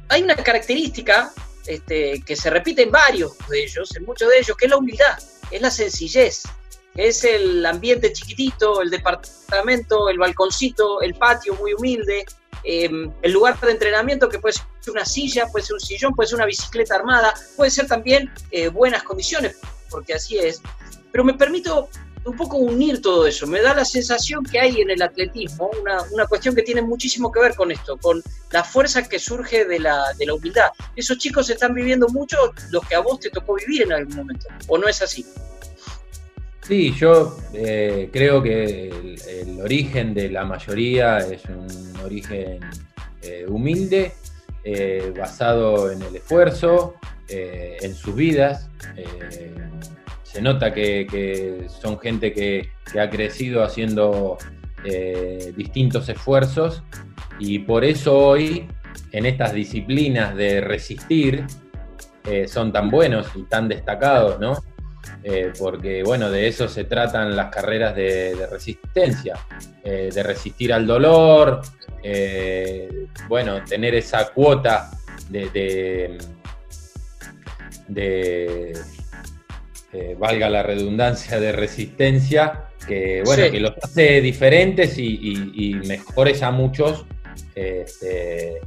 hay 0.09 0.23
una 0.23 0.35
característica 0.35 1.33
este, 1.67 2.23
que 2.27 2.35
se 2.35 2.51
repite 2.51 2.83
en 2.83 2.91
varios 2.91 3.33
de 3.49 3.63
ellos, 3.63 3.95
en 3.95 4.05
muchos 4.05 4.29
de 4.29 4.39
ellos, 4.39 4.57
que 4.57 4.67
es 4.67 4.71
la 4.71 4.77
humildad 4.77 5.19
es 5.51 5.61
la 5.61 5.71
sencillez, 5.71 6.45
es 6.97 7.25
el 7.25 7.65
ambiente 7.67 8.13
chiquitito, 8.13 8.83
el 8.83 8.91
departamento, 8.91 10.09
el 10.09 10.19
balconcito, 10.19 11.01
el 11.03 11.15
patio 11.15 11.55
muy 11.57 11.75
humilde, 11.75 12.25
em, 12.65 13.13
el 13.23 13.33
lugar 13.33 13.59
de 13.61 13.71
entrenamiento 13.71 14.29
que 14.29 14.39
puede 14.39 14.55
ser 14.55 14.65
una 14.91 15.05
silla, 15.05 15.47
puede 15.47 15.65
ser 15.65 15.75
un 15.75 15.81
sillón, 15.81 16.15
puede 16.15 16.29
ser 16.29 16.37
una 16.37 16.47
bicicleta 16.47 16.95
armada, 16.97 17.35
puede 17.57 17.71
ser 17.71 17.87
también 17.87 18.33
eh, 18.51 18.69
buenas 18.69 19.03
condiciones, 19.03 19.57
porque 19.89 20.15
así 20.15 20.39
es. 20.39 20.61
Pero 21.11 21.25
me 21.25 21.35
permito 21.35 21.89
un 22.25 22.37
poco 22.37 22.57
unir 22.59 23.01
todo 23.01 23.27
eso. 23.27 23.47
Me 23.47 23.61
da 23.61 23.75
la 23.75 23.85
sensación 23.85 24.45
que 24.45 24.61
hay 24.61 24.81
en 24.81 24.91
el 24.91 25.03
atletismo 25.03 25.71
una, 25.81 26.03
una, 26.13 26.27
cuestión 26.27 26.55
que 26.55 26.63
tiene 26.63 26.83
muchísimo 26.83 27.33
que 27.33 27.41
ver 27.41 27.55
con 27.55 27.71
esto, 27.73 27.97
con 27.97 28.23
la 28.53 28.65
fuerza 28.65 29.09
que 29.09 29.19
surge 29.19 29.65
de 29.65 29.79
la, 29.79 30.05
de 30.19 30.27
la 30.27 30.35
humildad. 30.35 30.71
Esos 30.97 31.19
chicos 31.19 31.49
están 31.51 31.75
viviendo 31.75 32.09
mucho 32.09 32.37
lo 32.71 32.81
que 32.81 32.95
a 32.95 33.01
vos 33.01 33.21
te 33.21 33.31
tocó 33.31 33.55
vivir 33.55 33.83
en 33.83 33.93
algún 33.93 34.17
momento, 34.17 34.47
¿o 34.69 34.79
no 34.79 34.89
es 34.89 35.01
así? 35.03 35.25
Sí, 36.67 36.95
yo 36.95 37.37
eh, 37.53 38.11
creo 38.13 38.43
que 38.43 39.17
el, 39.27 39.61
origen 39.61 40.15
de 40.15 40.31
la 40.31 40.45
mayoría 40.45 41.19
es 41.19 41.43
un 41.47 42.01
origen 42.05 42.61
eh, 43.23 43.45
humilde, 43.49 44.13
eh, 44.63 45.13
basado 45.19 45.91
en 45.91 46.03
el 46.03 46.17
esfuerzo, 46.17 46.95
en 47.33 47.95
sus 47.95 48.15
vidas 48.17 48.69
se 50.33 50.41
nota 50.41 50.73
que, 50.73 51.67
son 51.81 51.99
gente 51.99 52.33
que, 52.33 52.71
ha 52.99 53.09
crecido 53.09 53.63
haciendo 53.63 54.39
eh, 54.85 55.53
distintos 55.57 56.09
esfuerzos 56.09 56.83
y 57.39 57.61
por 57.61 57.85
eso 57.85 58.19
hoy 58.19 58.67
en 59.13 59.27
estas 59.27 59.53
disciplinas 59.53 60.35
de 60.35 60.61
resistir 60.61 61.45
eh, 62.25 62.49
son 62.49 62.73
tan 62.73 62.91
buenos 62.91 63.29
y 63.35 63.43
tan 63.45 63.69
destacados, 63.69 64.41
¿no? 64.41 64.63
Eh, 65.23 65.53
porque 65.59 66.03
bueno, 66.03 66.31
de 66.31 66.49
eso 66.49 66.69
se 66.69 66.85
tratan 66.85 67.37
las 67.37 67.53
carreras 67.53 67.95
de, 67.97 68.47
resistencia, 68.51 69.35
de 69.83 70.23
resistir 70.23 70.73
al 70.73 70.87
dolor, 70.87 71.63
bueno, 73.29 73.65
tener 73.65 73.95
esa 73.95 74.29
cuota 74.33 74.91
de, 75.29 76.19
de 77.89 78.73
eh, 79.93 80.17
valga 80.17 80.49
la 80.49 80.63
redundancia, 80.63 81.41
de 81.41 81.51
resistencia, 81.51 82.67
que 82.87 83.23
bueno, 83.25 83.51
que 83.51 83.59
los 83.59 83.73
hace 83.83 84.21
diferentes 84.21 84.97
y, 84.99 85.75
mejores 85.85 86.43
a 86.43 86.53
muchos, 86.53 87.07
este, 87.57 88.61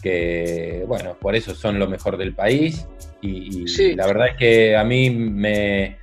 que 0.00 0.84
bueno, 0.86 1.16
por 1.20 1.34
eso 1.34 1.52
son 1.52 1.80
lo 1.80 1.88
mejor 1.88 2.16
del 2.16 2.32
país. 2.32 2.86
Y, 3.22 3.94
la 3.96 4.06
verdad 4.06 4.28
es 4.28 4.36
que 4.36 4.76
a 4.76 4.84
mí 4.84 5.10
me, 5.10 5.98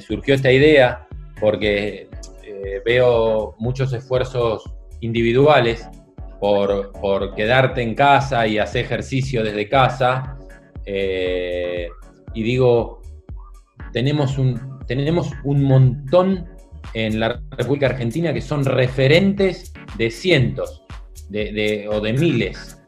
surgió 0.00 0.34
esta 0.34 0.50
idea 0.50 1.06
porque 1.38 2.08
eh, 2.44 2.80
veo 2.82 3.56
muchos 3.58 3.92
esfuerzos 3.92 4.72
individuales 5.00 5.86
por, 6.40 6.92
por, 6.92 7.34
quedarte 7.34 7.82
en 7.82 7.94
casa 7.94 8.46
y 8.46 8.56
hacer 8.56 8.86
ejercicio 8.86 9.44
desde 9.44 9.68
casa. 9.68 10.38
Eh, 10.86 11.88
y 12.32 12.42
digo, 12.42 12.95
tenemos 13.96 14.36
un, 14.36 14.60
tenemos 14.86 15.32
un 15.42 15.62
montón 15.62 16.44
en 16.92 17.18
la 17.18 17.40
República 17.52 17.86
Argentina 17.86 18.34
que 18.34 18.42
son 18.42 18.62
referentes 18.62 19.72
de 19.96 20.10
cientos 20.10 20.82
de, 21.30 21.88
o 21.90 22.02
de 22.02 22.12
miles. 22.12 22.78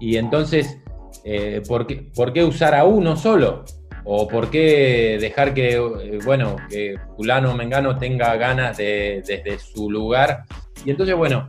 Y 0.00 0.16
entonces, 0.16 0.78
eh, 1.24 1.60
¿por, 1.66 1.88
qué, 1.88 2.44
usar 2.44 2.76
a 2.76 2.84
uno 2.84 3.16
solo? 3.16 3.64
¿O 4.04 4.28
por 4.28 4.48
qué 4.48 5.18
dejar 5.20 5.54
que, 5.54 5.72
eh, 5.72 6.18
bueno, 6.24 6.54
que 6.70 6.94
fulano 7.16 7.50
o 7.50 7.56
mengano 7.56 7.98
tenga 7.98 8.36
ganas 8.36 8.76
de, 8.76 9.24
desde 9.26 9.58
su 9.58 9.90
lugar? 9.90 10.44
Y 10.84 10.90
entonces, 10.90 11.16
bueno, 11.16 11.48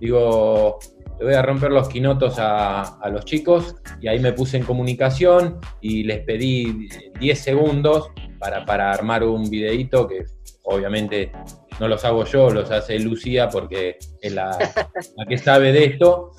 digo, 0.00 0.78
le 1.20 1.26
voy 1.26 1.34
a 1.34 1.42
romper 1.42 1.70
los 1.70 1.86
quinotos 1.86 2.36
a, 2.38 2.98
los 3.12 3.26
chicos 3.26 3.76
y 4.00 4.08
ahí 4.08 4.18
me 4.20 4.32
puse 4.32 4.56
en 4.56 4.64
comunicación 4.64 5.60
y 5.82 6.02
les 6.04 6.20
pedí 6.20 6.88
10 7.20 7.38
segundos 7.38 8.10
para, 8.38 8.64
para 8.64 8.90
armar 8.90 9.22
un 9.24 9.50
videíto 9.50 10.08
que 10.08 10.24
obviamente 10.62 11.30
no 11.78 11.88
los 11.88 12.02
hago 12.06 12.24
yo, 12.24 12.48
los 12.48 12.70
hace 12.70 12.98
Lucía 12.98 13.50
porque 13.50 13.98
es 14.18 14.32
la, 14.32 14.56
que 15.28 15.36
sabe 15.36 15.72
de 15.72 15.84
esto. 15.84 16.32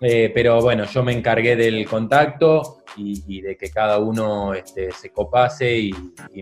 Eh, 0.00 0.32
pero 0.34 0.60
bueno, 0.62 0.84
yo 0.84 1.02
me 1.02 1.12
encargué 1.12 1.54
del 1.54 1.86
contacto 1.86 2.78
y, 2.96 3.42
de 3.42 3.58
que 3.58 3.70
cada 3.70 3.98
uno 3.98 4.54
este, 4.54 4.90
se 4.90 5.10
copase 5.12 5.76
y, 5.76 5.92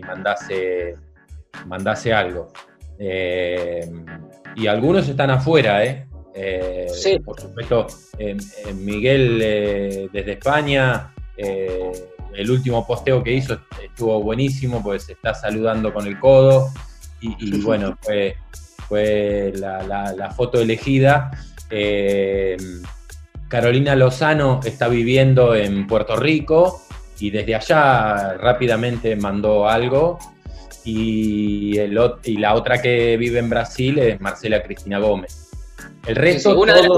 mandase, 0.07 0.95
mandase 1.65 2.13
algo. 2.13 2.47
Eh, 2.97 3.91
y 4.55 4.67
algunos 4.67 5.09
están 5.09 5.31
afuera, 5.31 5.83
¿eh? 5.83 6.07
Eh 6.33 6.87
sí. 6.93 7.19
Por 7.19 7.39
supuesto, 7.39 7.87
Miguel 8.75 10.09
desde 10.11 10.31
España, 10.33 11.13
el 11.37 12.49
último 12.49 12.85
posteo 12.85 13.23
que 13.23 13.33
hizo 13.33 13.59
estuvo 13.83 14.21
buenísimo, 14.21 14.81
pues 14.81 15.03
se 15.03 15.13
está 15.13 15.33
saludando 15.33 15.93
con 15.93 16.07
el 16.07 16.19
codo 16.19 16.71
y, 17.23 17.61
bueno, 17.61 17.97
fue, 18.01 18.35
fue 18.87 19.53
la, 19.55 20.33
foto 20.35 20.59
elegida. 20.59 21.31
Eh, 21.69 22.57
Carolina 23.47 23.95
Lozano 23.95 24.59
está 24.63 24.87
viviendo 24.87 25.55
en 25.55 25.87
Puerto 25.87 26.15
Rico 26.15 26.81
y 27.19 27.29
desde 27.29 27.55
allá 27.55 28.33
rápidamente 28.33 29.15
mandó 29.15 29.69
algo. 29.69 30.19
Y, 30.85 31.77
el, 31.77 31.97
y 32.25 32.37
la 32.37 32.55
otra 32.55 32.81
que 32.81 33.15
vive 33.15 33.39
en 33.39 33.49
Brasil 33.49 33.99
es 33.99 34.19
Marcela 34.19 34.61
Cristina 34.61 34.99
Gómez. 34.99 35.51
El 36.05 36.15
resto. 36.15 36.57
una, 36.57 36.73
de 36.73 36.89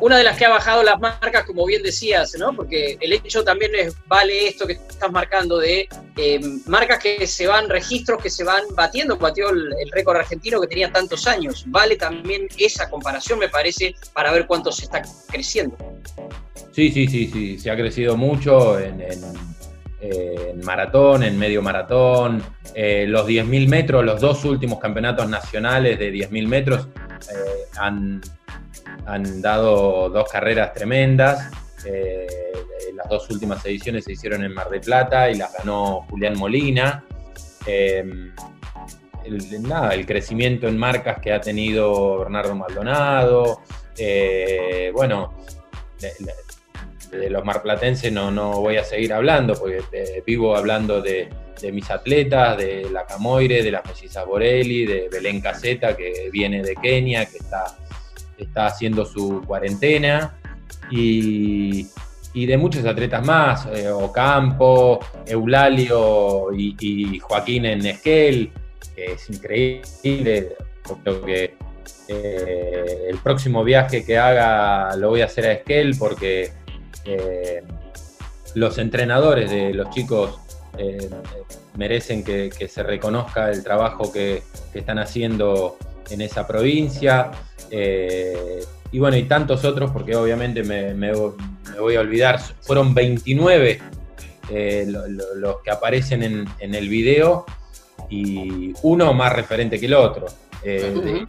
una 0.00 0.18
de 0.18 0.24
las 0.24 0.36
que 0.36 0.44
ha 0.44 0.50
bajado 0.50 0.82
las 0.82 1.00
marcas, 1.00 1.44
como 1.44 1.64
bien 1.66 1.82
decías, 1.82 2.34
¿no? 2.38 2.54
Porque 2.54 2.98
el 3.00 3.12
hecho 3.12 3.44
también 3.44 3.72
es, 3.74 3.94
vale 4.06 4.48
esto 4.48 4.66
que 4.66 4.74
estás 4.74 5.10
marcando 5.10 5.58
de 5.58 5.88
eh, 6.16 6.40
marcas 6.66 6.98
que 6.98 7.26
se 7.26 7.46
van, 7.46 7.68
registros 7.68 8.22
que 8.22 8.30
se 8.30 8.44
van 8.44 8.62
batiendo, 8.74 9.16
batió 9.16 9.50
el, 9.50 9.72
récord 9.92 10.16
argentino 10.16 10.60
que 10.60 10.66
tenía 10.66 10.92
tantos 10.92 11.26
años. 11.26 11.64
Vale 11.68 11.96
también 11.96 12.48
esa 12.58 12.90
comparación, 12.90 13.38
me 13.38 13.48
parece, 13.48 13.94
para 14.12 14.32
ver 14.32 14.46
cuánto 14.46 14.72
se 14.72 14.84
está 14.84 15.02
creciendo. 15.30 15.76
Sí, 16.72 16.90
sí, 16.90 17.06
sí, 17.06 17.30
sí, 17.32 17.58
se 17.58 17.70
ha 17.70 17.76
crecido 17.76 18.16
mucho 18.16 18.78
en, 18.80 19.00
maratón, 20.62 21.22
en 21.22 21.38
medio 21.38 21.62
maratón, 21.62 22.42
eh, 22.74 23.06
los 23.08 23.26
10.000 23.26 23.68
metros, 23.68 24.04
los 24.04 24.20
dos 24.20 24.44
últimos 24.44 24.78
campeonatos 24.78 25.28
nacionales 25.28 25.98
de 25.98 26.12
10.000 26.12 26.48
metros 26.48 26.88
eh, 27.30 27.66
han 27.78 28.20
han 29.06 29.42
dado 29.42 30.08
dos 30.08 30.30
carreras 30.30 30.72
tremendas. 30.72 31.50
Eh, 31.84 32.26
las 32.94 33.08
dos 33.08 33.28
últimas 33.30 33.64
ediciones 33.66 34.04
se 34.04 34.12
hicieron 34.12 34.44
en 34.44 34.54
Mar 34.54 34.70
del 34.70 34.80
Plata 34.80 35.30
y 35.30 35.36
las 35.36 35.52
ganó 35.52 36.02
Julián 36.08 36.38
Molina. 36.38 37.04
Em, 37.66 38.32
el, 39.24 39.62
nada, 39.62 39.94
el 39.94 40.06
crecimiento 40.06 40.68
en 40.68 40.78
marcas 40.78 41.18
que 41.20 41.32
ha 41.32 41.40
tenido 41.40 42.18
Bernardo 42.18 42.54
Maldonado. 42.54 43.60
Eh, 43.96 44.90
bueno, 44.94 45.34
de, 47.18 47.30
los 47.30 47.44
marplatenses 47.44 48.12
no, 48.12 48.30
no 48.30 48.60
voy 48.60 48.76
a 48.76 48.84
seguir 48.84 49.12
hablando 49.12 49.54
porque 49.54 49.82
eh, 49.92 50.22
vivo 50.26 50.56
hablando 50.56 51.00
de, 51.00 51.28
mis 51.72 51.90
atletas, 51.90 52.58
de 52.58 52.90
la 52.90 53.06
Camoire, 53.06 53.62
de 53.62 53.70
las 53.70 53.86
mellizas 53.86 54.26
Borelli, 54.26 54.84
de 54.84 55.08
Belén 55.10 55.40
Caseta 55.40 55.96
que 55.96 56.28
viene 56.30 56.62
de 56.62 56.74
Kenia, 56.74 57.24
que 57.24 57.38
está 57.38 57.74
está 58.38 58.66
haciendo 58.66 59.04
su 59.04 59.42
cuarentena 59.46 60.34
y, 60.90 61.86
de 62.34 62.56
muchos 62.56 62.84
atletas 62.84 63.24
más, 63.24 63.66
eh, 63.66 63.88
Ocampo, 63.90 64.98
Eulalio 65.26 66.52
y, 66.52 67.18
Joaquín 67.20 67.64
en 67.66 67.86
Esquel, 67.86 68.50
que 68.94 69.12
es 69.12 69.30
increíble. 69.30 70.56
Creo 71.02 71.24
que 71.24 71.54
eh, 72.08 73.06
el 73.08 73.18
próximo 73.18 73.62
viaje 73.62 74.04
que 74.04 74.18
haga 74.18 74.96
lo 74.96 75.10
voy 75.10 75.22
a 75.22 75.26
hacer 75.26 75.46
a 75.46 75.52
Esquel 75.52 75.96
porque 75.98 76.50
eh, 77.04 77.62
los 78.54 78.78
entrenadores 78.78 79.50
de 79.50 79.74
los 79.74 79.90
chicos 79.90 80.40
merecen 81.76 82.24
que, 82.24 82.50
se 82.68 82.82
reconozca 82.82 83.50
el 83.50 83.62
trabajo 83.62 84.12
que, 84.12 84.42
que 84.72 84.80
están 84.80 84.98
haciendo 84.98 85.76
en 86.10 86.20
esa 86.20 86.46
provincia. 86.46 87.30
Eh, 87.70 88.64
y 88.92 88.98
bueno, 88.98 89.16
y 89.16 89.24
tantos 89.24 89.64
otros, 89.64 89.90
porque 89.90 90.14
obviamente 90.14 90.62
me, 90.62 91.12
voy 91.12 91.96
a 91.96 92.00
olvidar, 92.00 92.40
fueron 92.60 92.94
29 92.94 93.80
eh, 94.50 94.86
los 95.36 95.56
que 95.62 95.70
aparecen 95.70 96.22
en, 96.22 96.74
el 96.74 96.88
video 96.88 97.44
y 98.08 98.72
uno 98.82 99.12
más 99.12 99.32
referente 99.32 99.80
que 99.80 99.86
el 99.86 99.94
otro. 99.94 100.26
Eh, 100.62 101.24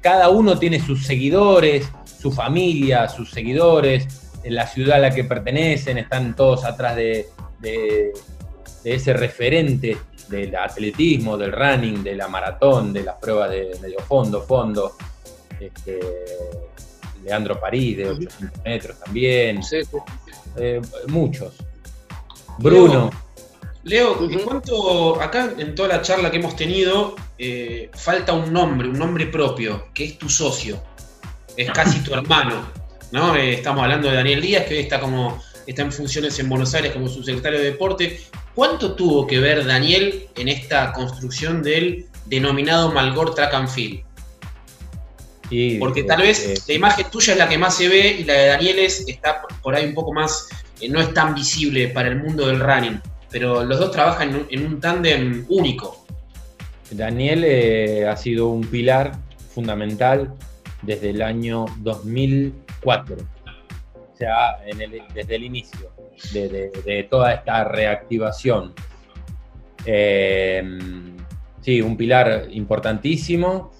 cada 0.00 0.28
uno 0.28 0.58
tiene 0.58 0.78
sus 0.80 1.04
seguidores, 1.04 1.88
su 2.04 2.30
familia, 2.30 3.08
sus 3.08 3.30
seguidores, 3.30 4.06
en 4.06 4.27
la 4.50 4.66
ciudad 4.66 4.96
a 4.96 5.00
la 5.00 5.10
que 5.10 5.24
pertenecen, 5.24 5.98
están 5.98 6.34
todos 6.36 6.64
atrás 6.64 6.96
de, 6.96 7.26
de 7.60 8.12
ese 8.84 9.12
referente 9.12 9.96
del 10.28 10.54
atletismo, 10.56 11.36
del 11.36 11.52
running, 11.52 12.02
de 12.02 12.14
la 12.14 12.28
maratón, 12.28 12.92
de 12.92 13.02
las 13.02 13.16
pruebas 13.16 13.50
de 13.50 13.78
medio 13.80 13.98
fondo, 14.00 14.42
fondo 14.42 14.96
este, 15.58 15.98
Leandro 17.24 17.58
París 17.58 17.96
de 17.96 18.10
800 18.10 18.64
metros 18.64 18.98
también, 19.00 19.60
eh, 20.56 20.80
muchos. 21.08 21.54
Bruno. 22.58 23.10
Leo, 23.84 24.28
¿en 24.28 24.40
cuánto, 24.40 25.20
acá 25.20 25.54
en 25.56 25.74
toda 25.74 25.88
la 25.88 26.02
charla 26.02 26.30
que 26.30 26.36
hemos 26.36 26.56
tenido, 26.56 27.14
eh, 27.38 27.90
falta 27.94 28.34
un 28.34 28.52
nombre, 28.52 28.88
un 28.88 28.98
nombre 28.98 29.26
propio, 29.26 29.86
que 29.94 30.04
es 30.04 30.18
tu 30.18 30.28
socio, 30.28 30.82
es 31.56 31.70
casi 31.70 32.00
tu 32.00 32.12
hermano, 32.14 32.66
¿no? 33.12 33.34
Eh, 33.36 33.54
estamos 33.54 33.82
hablando 33.82 34.08
de 34.08 34.16
Daniel 34.16 34.40
Díaz, 34.40 34.66
que 34.66 34.74
hoy 34.74 34.80
está 34.80 35.00
como 35.00 35.42
está 35.66 35.82
en 35.82 35.92
funciones 35.92 36.38
en 36.38 36.48
Buenos 36.48 36.74
Aires 36.74 36.92
como 36.92 37.08
subsecretario 37.08 37.58
de 37.58 37.66
Deporte. 37.66 38.20
¿Cuánto 38.54 38.94
tuvo 38.94 39.26
que 39.26 39.38
ver 39.38 39.66
Daniel 39.66 40.28
en 40.34 40.48
esta 40.48 40.92
construcción 40.92 41.62
del 41.62 42.06
denominado 42.24 42.90
Malgor 42.90 43.34
Track 43.34 43.54
and 43.54 43.68
Field? 43.68 44.00
Porque 45.78 46.02
tal 46.04 46.22
vez 46.22 46.46
eh, 46.46 46.54
la 46.68 46.74
imagen 46.74 47.06
tuya 47.10 47.32
es 47.32 47.38
la 47.38 47.48
que 47.48 47.56
más 47.56 47.76
se 47.76 47.88
ve 47.88 48.16
y 48.20 48.24
la 48.24 48.34
de 48.34 48.46
Daniel 48.48 48.78
está 48.80 49.42
por 49.62 49.74
ahí 49.74 49.86
un 49.86 49.94
poco 49.94 50.12
más, 50.12 50.48
eh, 50.80 50.88
no 50.88 51.00
es 51.00 51.14
tan 51.14 51.34
visible 51.34 51.88
para 51.88 52.08
el 52.08 52.16
mundo 52.16 52.46
del 52.46 52.60
running, 52.60 53.00
pero 53.30 53.64
los 53.64 53.78
dos 53.78 53.90
trabajan 53.90 54.46
en 54.50 54.66
un, 54.66 54.80
tándem 54.80 55.46
único. 55.48 56.04
Daniel 56.90 57.44
eh, 57.44 58.06
ha 58.06 58.16
sido 58.16 58.48
un 58.48 58.62
pilar 58.62 59.18
fundamental 59.54 60.34
desde 60.82 61.10
el 61.10 61.22
año 61.22 61.64
2004, 62.82 63.16
o 63.94 64.16
sea, 64.16 64.58
desde 65.14 65.34
el 65.34 65.44
inicio 65.44 65.92
de, 66.32 67.06
toda 67.10 67.34
esta 67.34 67.64
reactivación. 67.64 68.74
sí, 71.60 71.82
un 71.82 71.96
pilar 71.96 72.48
importantísimo 72.50 73.72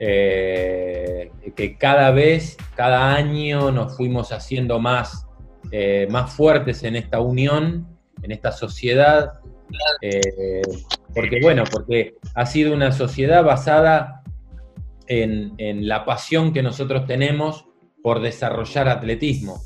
eh, 0.00 1.32
que 1.56 1.76
cada 1.76 2.12
vez, 2.12 2.56
cada 2.76 3.14
año 3.14 3.72
nos 3.72 3.96
fuimos 3.96 4.30
haciendo 4.30 4.78
más, 4.78 5.26
eh, 5.72 6.06
más 6.08 6.32
fuertes 6.32 6.84
en 6.84 6.94
esta 6.94 7.20
unión, 7.20 7.88
en 8.22 8.30
esta 8.30 8.52
sociedad, 8.52 9.40
eh, 10.00 10.62
porque 11.14 11.40
bueno, 11.42 11.64
porque 11.70 12.14
ha 12.34 12.46
sido 12.46 12.72
una 12.72 12.92
sociedad 12.92 13.42
basada 13.42 14.22
en, 15.08 15.56
la 15.88 16.04
pasión 16.04 16.52
que 16.52 16.62
nosotros 16.62 17.06
tenemos 17.06 17.66
por 18.08 18.22
desarrollar 18.22 18.88
atletismo. 18.88 19.62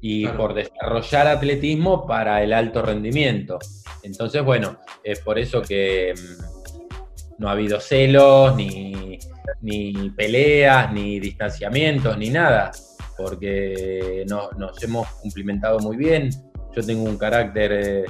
Y 0.00 0.28
por 0.28 0.54
desarrollar 0.54 1.26
atletismo 1.26 2.06
para 2.06 2.40
el 2.40 2.52
alto 2.52 2.80
rendimiento. 2.80 3.58
Entonces, 4.04 4.44
bueno, 4.44 4.78
es 5.02 5.18
por 5.18 5.36
eso 5.36 5.60
que 5.60 6.14
mm, 6.16 7.40
no 7.42 7.48
ha 7.48 7.52
habido 7.52 7.80
celos 7.80 8.54
ni, 8.54 9.18
ni 9.62 10.10
peleas, 10.10 10.92
ni 10.92 11.18
distanciamientos, 11.18 12.16
ni 12.18 12.30
nada, 12.30 12.70
porque 13.18 14.24
nos 14.28 14.80
hemos 14.80 15.08
cumplimentado 15.14 15.80
muy 15.80 15.96
bien. 15.96 16.30
Yo 16.76 16.86
tengo 16.86 17.02
un 17.02 17.18
carácter 17.18 17.72
eh, 17.72 18.04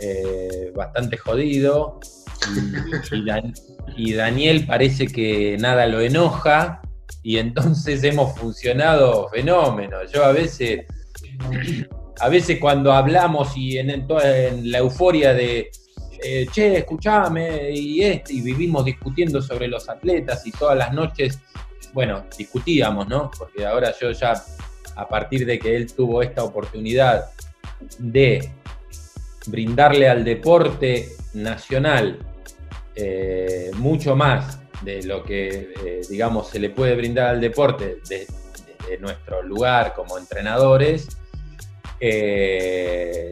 eh, 0.00 0.72
bastante 0.74 1.16
jodido. 1.18 2.00
Y, 3.96 4.12
Daniel 4.12 4.66
parece 4.66 5.06
que 5.06 5.56
nada 5.60 5.86
lo 5.86 6.00
enoja 6.00 6.82
y 7.22 7.38
entonces 7.38 8.02
hemos 8.04 8.38
funcionado 8.38 9.28
fenómenos. 9.28 10.10
Yo 10.12 10.24
a 10.24 10.32
veces 10.32 10.86
a 12.20 12.28
veces 12.28 12.58
cuando 12.58 12.92
hablamos 12.92 13.56
y 13.56 13.78
en, 13.78 13.90
en 13.90 14.70
la 14.70 14.78
euforia 14.78 15.34
de, 15.34 15.70
eh, 16.22 16.46
che, 16.50 16.78
escuchame, 16.78 17.70
y, 17.70 18.02
este, 18.02 18.34
y 18.34 18.40
vivimos 18.40 18.84
discutiendo 18.84 19.40
sobre 19.40 19.68
los 19.68 19.88
atletas 19.88 20.46
y 20.46 20.50
todas 20.50 20.76
las 20.76 20.92
noches, 20.92 21.38
bueno, 21.92 22.24
discutíamos, 22.36 23.08
¿no? 23.08 23.30
Porque 23.38 23.64
ahora 23.64 23.94
yo 24.00 24.10
ya, 24.10 24.32
a 24.96 25.08
partir 25.08 25.46
de 25.46 25.58
que 25.58 25.76
él 25.76 25.92
tuvo 25.92 26.22
esta 26.22 26.42
oportunidad 26.42 27.26
de 27.98 28.50
brindarle 29.46 30.08
al 30.08 30.24
deporte 30.24 31.10
nacional 31.34 32.18
eh, 32.96 33.70
mucho 33.76 34.16
más 34.16 34.58
de 34.82 35.02
lo 35.02 35.22
que, 35.24 35.72
eh, 35.84 36.00
digamos, 36.08 36.48
se 36.48 36.58
le 36.58 36.70
puede 36.70 36.94
brindar 36.94 37.28
al 37.28 37.40
deporte 37.40 37.98
desde 38.08 38.26
de 38.88 38.98
nuestro 38.98 39.42
lugar 39.42 39.92
como 39.94 40.16
entrenadores, 40.16 41.08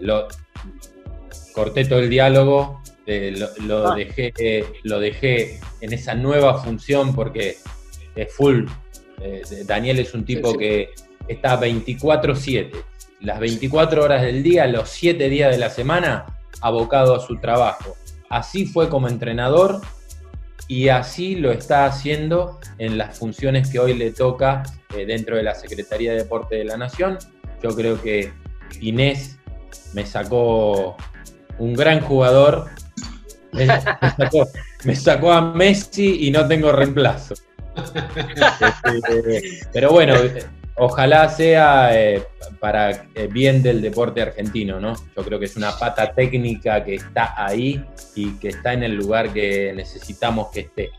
lo, 0.02 0.28
corté 1.56 1.86
todo 1.86 2.00
el 2.00 2.10
diálogo, 2.10 2.82
eh, 3.06 3.34
lo, 3.62 3.88
ah. 3.88 3.94
dejé, 3.94 4.66
lo 4.82 5.00
dejé 5.00 5.58
en 5.80 5.94
esa 5.94 6.14
nueva 6.14 6.62
función 6.62 7.14
porque 7.14 7.56
es 8.14 8.32
full. 8.32 8.66
Eh, 9.22 9.42
Daniel 9.64 10.00
es 10.00 10.12
un 10.12 10.26
tipo 10.26 10.56
que 10.58 10.90
está 11.26 11.58
24/7, 11.58 12.72
las 13.20 13.40
24 13.40 14.04
horas 14.04 14.20
del 14.20 14.42
día, 14.42 14.66
los 14.66 14.90
7 14.90 15.30
días 15.30 15.50
de 15.50 15.58
la 15.58 15.70
semana, 15.70 16.26
abocado 16.60 17.14
a 17.14 17.26
su 17.26 17.38
trabajo. 17.38 17.96
Así 18.28 18.66
fue 18.66 18.90
como 18.90 19.08
entrenador 19.08 19.80
y 20.68 20.88
así 20.88 21.36
lo 21.36 21.52
está 21.52 21.86
haciendo 21.86 22.58
en 22.78 22.98
las 22.98 23.18
funciones 23.18 23.70
que 23.70 23.78
hoy 23.78 23.94
le 23.94 24.10
toca 24.10 24.62
eh, 24.96 25.06
dentro 25.06 25.36
de 25.36 25.42
la 25.42 25.54
Secretaría 25.54 26.12
de 26.12 26.18
Deporte 26.18 26.56
de 26.56 26.64
la 26.64 26.76
Nación. 26.76 27.18
Yo 27.62 27.70
creo 27.70 28.00
que 28.00 28.32
Inés 28.80 29.38
me 29.92 30.04
sacó 30.04 30.96
un 31.58 31.74
gran 31.74 32.00
jugador. 32.00 32.66
Me 34.84 34.94
sacó, 34.96 35.32
a 35.32 35.54
Messi 35.54 36.26
y 36.26 36.30
no 36.30 36.46
tengo 36.46 36.72
reemplazo. 36.72 37.34
Este, 38.84 39.60
pero 39.72 39.90
bueno, 39.90 40.14
ojalá 40.76 41.28
sea 41.28 41.90
eh, 41.98 42.24
para 42.60 42.90
eh, 42.90 43.28
bien 43.30 43.62
del 43.62 43.80
deporte 43.80 44.22
argentino, 44.22 44.80
¿no? 44.80 44.94
Yo 45.16 45.24
creo 45.24 45.38
que 45.38 45.46
es 45.46 45.56
una 45.56 45.76
pata 45.78 46.12
técnica 46.12 46.84
que 46.84 46.94
está 46.96 47.34
ahí 47.36 47.84
y 48.14 48.32
que 48.38 48.48
está 48.48 48.72
en 48.72 48.82
el 48.82 48.94
lugar 48.94 49.32
que 49.32 49.72
necesitamos 49.74 50.48
que 50.48 50.60
esté. 50.60 50.90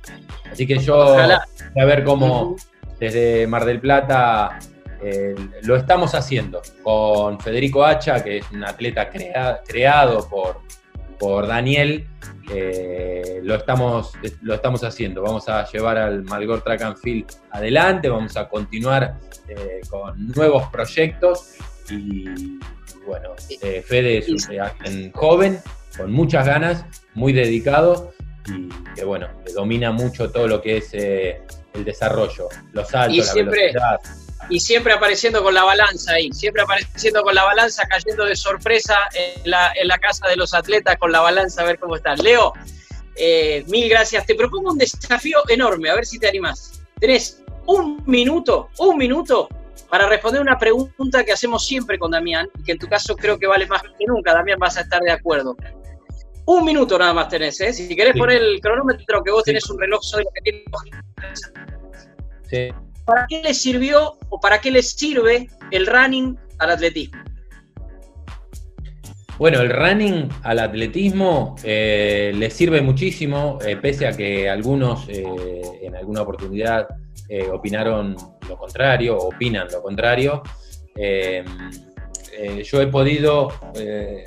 Así 0.52 0.66
que 0.66 0.78
yo 0.80 1.14
voy 1.14 1.82
a 1.82 1.86
ver 1.86 2.04
cómo 2.04 2.56
desde 3.00 3.46
Mar 3.48 3.66
del 3.66 3.80
Plata 3.80 4.60
eh, 5.02 5.36
lo 5.64 5.76
estamos 5.76 6.16
haciendo 6.16 6.62
con 6.82 7.40
Federico 7.40 7.86
Hacha, 7.86 8.24
que 8.24 8.38
es 8.38 8.52
un 8.52 8.64
atleta 8.64 9.10
creado 9.10 10.28
por, 10.28 10.62
por 11.20 11.48
Daniel. 11.48 12.08
Eh, 12.50 13.42
lo, 13.44 13.56
estamos, 13.56 14.14
lo 14.42 14.54
estamos 14.54 14.84
haciendo. 14.84 15.22
Vamos 15.22 15.50
a 15.50 15.70
llevar 15.70 15.98
al 15.98 16.24
Malgor 16.24 16.62
Track 16.62 16.82
and 16.82 16.98
Field 16.98 17.26
adelante, 17.52 18.10
vamos 18.10 18.38
a 18.38 18.48
continuar 18.48 19.20
eh, 19.48 19.82
con 19.90 20.28
nuevos 20.30 20.68
proyectos. 20.68 21.56
Y 21.90 22.60
bueno, 23.06 23.30
Fede 23.86 24.20
es 24.20 24.30
un 24.30 25.12
joven, 25.12 25.60
con 25.98 26.12
muchas 26.12 26.46
ganas, 26.46 26.86
muy 27.14 27.34
dedicado 27.34 28.14
y 28.48 28.70
que 28.96 29.04
bueno, 29.04 29.28
domina 29.54 29.92
mucho 29.92 30.32
todo 30.32 30.48
lo 30.48 30.62
que 30.62 30.78
es 30.78 30.94
el 30.94 31.84
desarrollo, 31.86 32.50
los 32.74 32.90
saltos, 32.90 33.28
la 33.28 33.34
velocidad 33.34 34.00
y 34.50 34.60
siempre 34.60 34.94
apareciendo 34.94 35.44
con 35.44 35.54
la 35.54 35.64
balanza 35.64 36.14
ahí, 36.14 36.32
siempre 36.32 36.62
apareciendo 36.62 37.22
con 37.22 37.36
la 37.36 37.44
balanza, 37.44 37.84
cayendo 37.88 38.26
de 38.26 38.36
sorpresa 38.36 38.98
en 39.14 39.50
la, 39.50 39.72
en 39.76 39.88
la 39.88 39.98
casa 39.98 40.28
de 40.28 40.36
los 40.36 40.54
atletas 40.54 40.98
con 40.98 41.12
la 41.12 41.22
balanza 41.22 41.62
a 41.62 41.66
ver 41.66 41.80
cómo 41.80 41.96
están. 41.96 42.18
Leo, 42.20 42.54
eh, 43.16 43.64
mil 43.68 43.90
gracias. 43.90 44.26
Te 44.26 44.36
propongo 44.36 44.72
un 44.72 44.78
desafío 44.78 45.40
enorme, 45.50 45.90
a 45.90 45.96
ver 45.96 46.06
si 46.06 46.20
te 46.20 46.28
animás. 46.28 46.82
Tenés 47.00 47.44
un 47.66 48.02
minuto, 48.06 48.70
un 48.80 48.98
minuto 48.98 49.50
para 49.90 50.08
responder 50.08 50.42
una 50.42 50.58
pregunta 50.58 51.24
que 51.24 51.32
hacemos 51.32 51.66
siempre 51.66 51.98
con 51.98 52.12
Damián, 52.12 52.50
que 52.66 52.74
en 52.74 52.80
tu 52.80 52.88
caso 52.88 53.16
creo 53.16 53.38
que 53.38 53.48
vale 53.48 53.66
más 53.68 53.82
que 53.82 54.06
nunca, 54.06 54.34
Damián, 54.34 54.60
vas 54.60 54.78
a 54.78 54.82
estar 54.82 55.02
de 55.02 55.12
acuerdo. 55.12 55.56
Un 56.46 56.64
minuto 56.64 56.98
nada 56.98 57.14
más 57.14 57.28
tenés, 57.28 57.60
¿eh? 57.60 57.74
Si 57.74 57.94
querés 57.94 58.18
poner 58.18 58.42
el 58.42 58.62
cronómetro, 58.62 59.22
que 59.22 59.32
vos 59.32 59.44
tenés 59.44 59.70
un 59.70 59.80
reloj 59.80 60.02
sobre 60.02 60.24
lo 60.24 60.32
que 60.32 60.42
tienes. 60.42 60.64
Sí. 62.50 62.87
¿Para 63.08 63.26
qué 63.28 63.42
le 63.42 63.54
sirvió 63.54 64.18
o 64.30 64.40
para 64.40 64.60
qué 64.60 64.70
le 64.70 64.84
sirve 64.84 65.50
el 65.72 65.88
running 65.88 66.38
al 66.60 66.72
atletismo? 66.72 67.24
Bueno, 69.40 69.62
el 69.62 69.70
running 69.70 70.30
al 70.44 70.60
atletismo 70.60 71.56
eh, 71.64 72.34
le 72.36 72.50
sirve 72.50 72.82
muchísimo, 72.82 73.60
eh, 73.66 73.78
pese 73.78 74.08
a 74.08 74.12
que 74.12 74.50
algunos 74.50 75.08
eh, 75.10 75.24
en 75.82 75.96
alguna 75.96 76.22
oportunidad 76.22 76.88
opinaron 77.52 78.16
lo 78.48 78.58
contrario, 78.58 79.18
opinan 79.18 79.68
lo 79.70 79.82
contrario. 79.82 80.44
yo 80.96 82.82
he 82.82 82.88
podido 82.88 83.52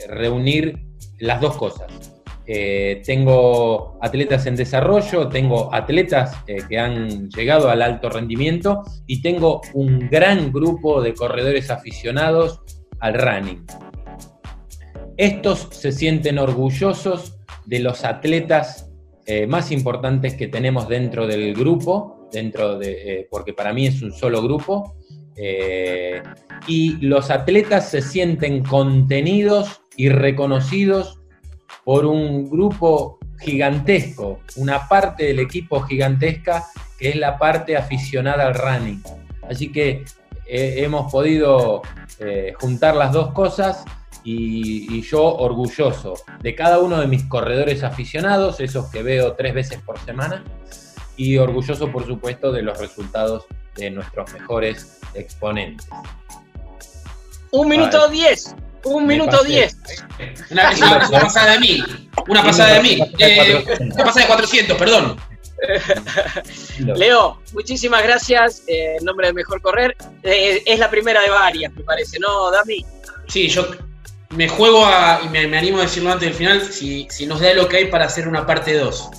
reunir 0.09 0.79
las 1.19 1.41
dos 1.41 1.57
cosas. 1.57 2.10
Eh, 2.53 3.01
tengo 3.07 3.97
atletas 4.01 4.45
en 4.47 4.57
desarrollo, 4.57 5.29
tengo 5.29 5.73
atletas 5.73 6.37
eh, 6.49 6.57
que 6.69 6.81
han 6.81 7.31
llegado 7.31 7.71
al 7.71 7.81
alto 7.81 8.11
rendimiento 8.11 8.83
y 9.07 9.23
tengo 9.23 9.61
un 9.75 10.09
gran 10.11 10.51
grupo 10.51 11.01
de 11.01 11.15
corredores 11.15 11.71
aficionados 11.71 12.61
al 12.99 13.15
running. 13.15 13.65
Estos 15.17 15.69
se 15.71 15.93
sienten 15.93 16.41
orgullosos 16.41 17.39
de 17.67 17.79
los 17.79 18.05
atletas 18.05 18.91
eh, 19.27 19.47
más 19.47 19.71
importantes 19.71 20.35
que 20.35 20.49
tenemos 20.49 20.89
dentro 20.89 21.29
del 21.29 21.55
grupo, 21.55 22.29
dentro 22.33 22.81
de, 22.81 23.29
porque 23.31 23.53
para 23.53 23.73
mí 23.73 23.87
es 23.87 24.03
un 24.03 24.11
solo 24.11 24.43
grupo, 24.43 24.97
y 26.67 26.97
los 26.99 27.31
atletas 27.31 27.89
se 27.89 28.03
sienten 28.03 28.63
contenidos 28.63 29.83
y 29.97 30.11
reconocidos 30.11 31.20
por 31.85 32.07
un 32.07 32.49
grupo 32.49 33.19
gigantesco, 33.39 34.41
una 34.57 34.87
parte 34.89 35.25
del 35.25 35.41
equipo 35.41 35.81
gigantesca 35.83 36.67
que 36.99 37.11
es 37.11 37.17
la 37.17 37.39
parte 37.39 37.77
aficionada 37.77 38.47
al 38.47 38.55
running. 38.55 39.03
Así 39.49 39.73
que 39.73 40.05
eh, 40.47 40.75
hemos 40.85 41.11
podido 41.11 41.83
eh, 42.19 42.53
juntar 42.61 42.95
las 42.95 43.13
dos 43.13 43.33
cosas 43.33 43.85
y, 44.23 45.01
yo 45.03 45.25
orgulloso 45.25 46.15
de 46.43 46.55
cada 46.55 46.79
uno 46.79 47.01
de 47.01 47.07
mis 47.07 47.25
corredores 47.25 47.83
aficionados, 47.83 48.61
esos 48.61 48.91
que 48.91 49.03
veo 49.03 49.33
tres 49.33 49.55
veces 49.55 49.81
por 49.81 49.99
semana, 50.01 50.45
y 51.17 51.39
orgulloso 51.39 51.91
por 51.91 52.07
supuesto 52.07 52.53
de 52.53 52.63
los 52.63 52.79
resultados 52.79 53.47
de 53.77 53.91
nuestros 53.91 54.33
mejores 54.33 55.01
exponentes. 55.15 55.89
Un 57.53 57.69
minuto 57.69 58.09
diez. 58.09 58.55
Un 58.85 59.07
minuto 59.07 59.43
diez. 59.45 59.77
Una, 60.51 60.71
pasada 61.11 61.53
de 61.53 61.59
mil. 61.59 62.11
Una 62.29 62.43
pasada 62.43 62.75
de 62.75 62.81
mil. 62.81 63.03
Eh, 63.19 63.65
una 63.81 64.05
pasada 64.05 64.23
de 64.23 64.27
400, 64.27 64.79
perdón. 64.79 65.17
Leo, 66.79 67.41
muchísimas 67.53 68.03
gracias 68.03 68.63
eh, 68.67 68.97
en 68.99 69.05
nombre 69.05 69.29
de 69.29 69.33
Mejor 69.33 69.61
Correr. 69.61 69.97
Eh, 70.23 70.63
es 70.65 70.79
la 70.79 70.91
primera 70.91 71.21
de 71.21 71.31
varias, 71.31 71.73
me 71.75 71.83
parece, 71.83 72.19
¿no, 72.19 72.51
Dami? 72.51 72.85
Sí, 73.29 73.49
yo 73.49 73.69
me 74.31 74.49
juego 74.49 74.85
a, 74.87 75.21
y 75.25 75.29
me, 75.29 75.57
animo 75.59 75.79
a 75.79 75.83
decirlo 75.83 76.13
antes 76.13 76.29
del 76.29 76.37
final, 76.37 76.63
si, 76.63 77.07
si 77.11 77.27
nos 77.27 77.41
da 77.41 77.53
lo 77.53 77.69
que 77.69 77.79
hay 77.79 77.87
para 77.87 78.07
hacer 78.07 78.27
una 78.27 78.47
parte 78.47 78.75
2. 78.75 79.11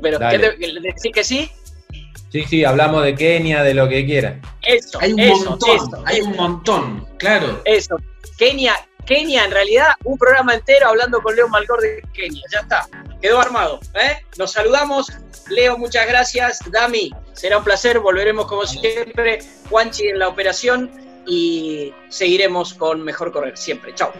Pero, 0.00 0.18
¿qué 0.18 0.38
te, 0.38 0.80
¿decís 0.80 1.12
que 1.12 1.24
sí? 1.24 1.50
Sí, 2.30 2.44
sí, 2.44 2.64
hablamos 2.64 3.02
de 3.04 3.14
Kenia, 3.14 3.62
de 3.62 3.74
lo 3.74 3.88
que 3.88 4.04
quieran. 4.04 4.42
Eso, 4.62 4.98
hay 5.00 5.12
un 5.12 5.44
montón, 5.44 6.02
hay 6.04 6.20
un 6.20 6.36
montón, 6.36 7.06
claro. 7.16 7.62
Eso. 7.64 7.96
Kenia, 8.38 8.76
Kenia, 9.04 9.44
en 9.44 9.50
realidad, 9.50 9.88
un 10.04 10.16
programa 10.16 10.54
entero 10.54 10.88
hablando 10.88 11.20
con 11.20 11.34
Leo 11.34 11.48
Malgor 11.48 11.80
de 11.80 12.02
Kenia. 12.14 12.42
Ya 12.52 12.60
está, 12.60 12.88
quedó 13.20 13.40
armado. 13.40 13.80
¿eh? 13.94 14.24
Nos 14.38 14.52
saludamos. 14.52 15.08
Leo, 15.48 15.76
muchas 15.76 16.06
gracias. 16.06 16.60
Dami, 16.70 17.10
será 17.32 17.58
un 17.58 17.64
placer. 17.64 17.98
Volveremos 17.98 18.46
como 18.46 18.64
siempre. 18.64 19.40
Juanchi 19.68 20.08
en 20.08 20.20
la 20.20 20.28
operación 20.28 20.90
y 21.26 21.92
seguiremos 22.08 22.74
con 22.74 23.02
Mejor 23.02 23.32
Correr 23.32 23.56
siempre. 23.56 23.94
Chao. 23.94 24.12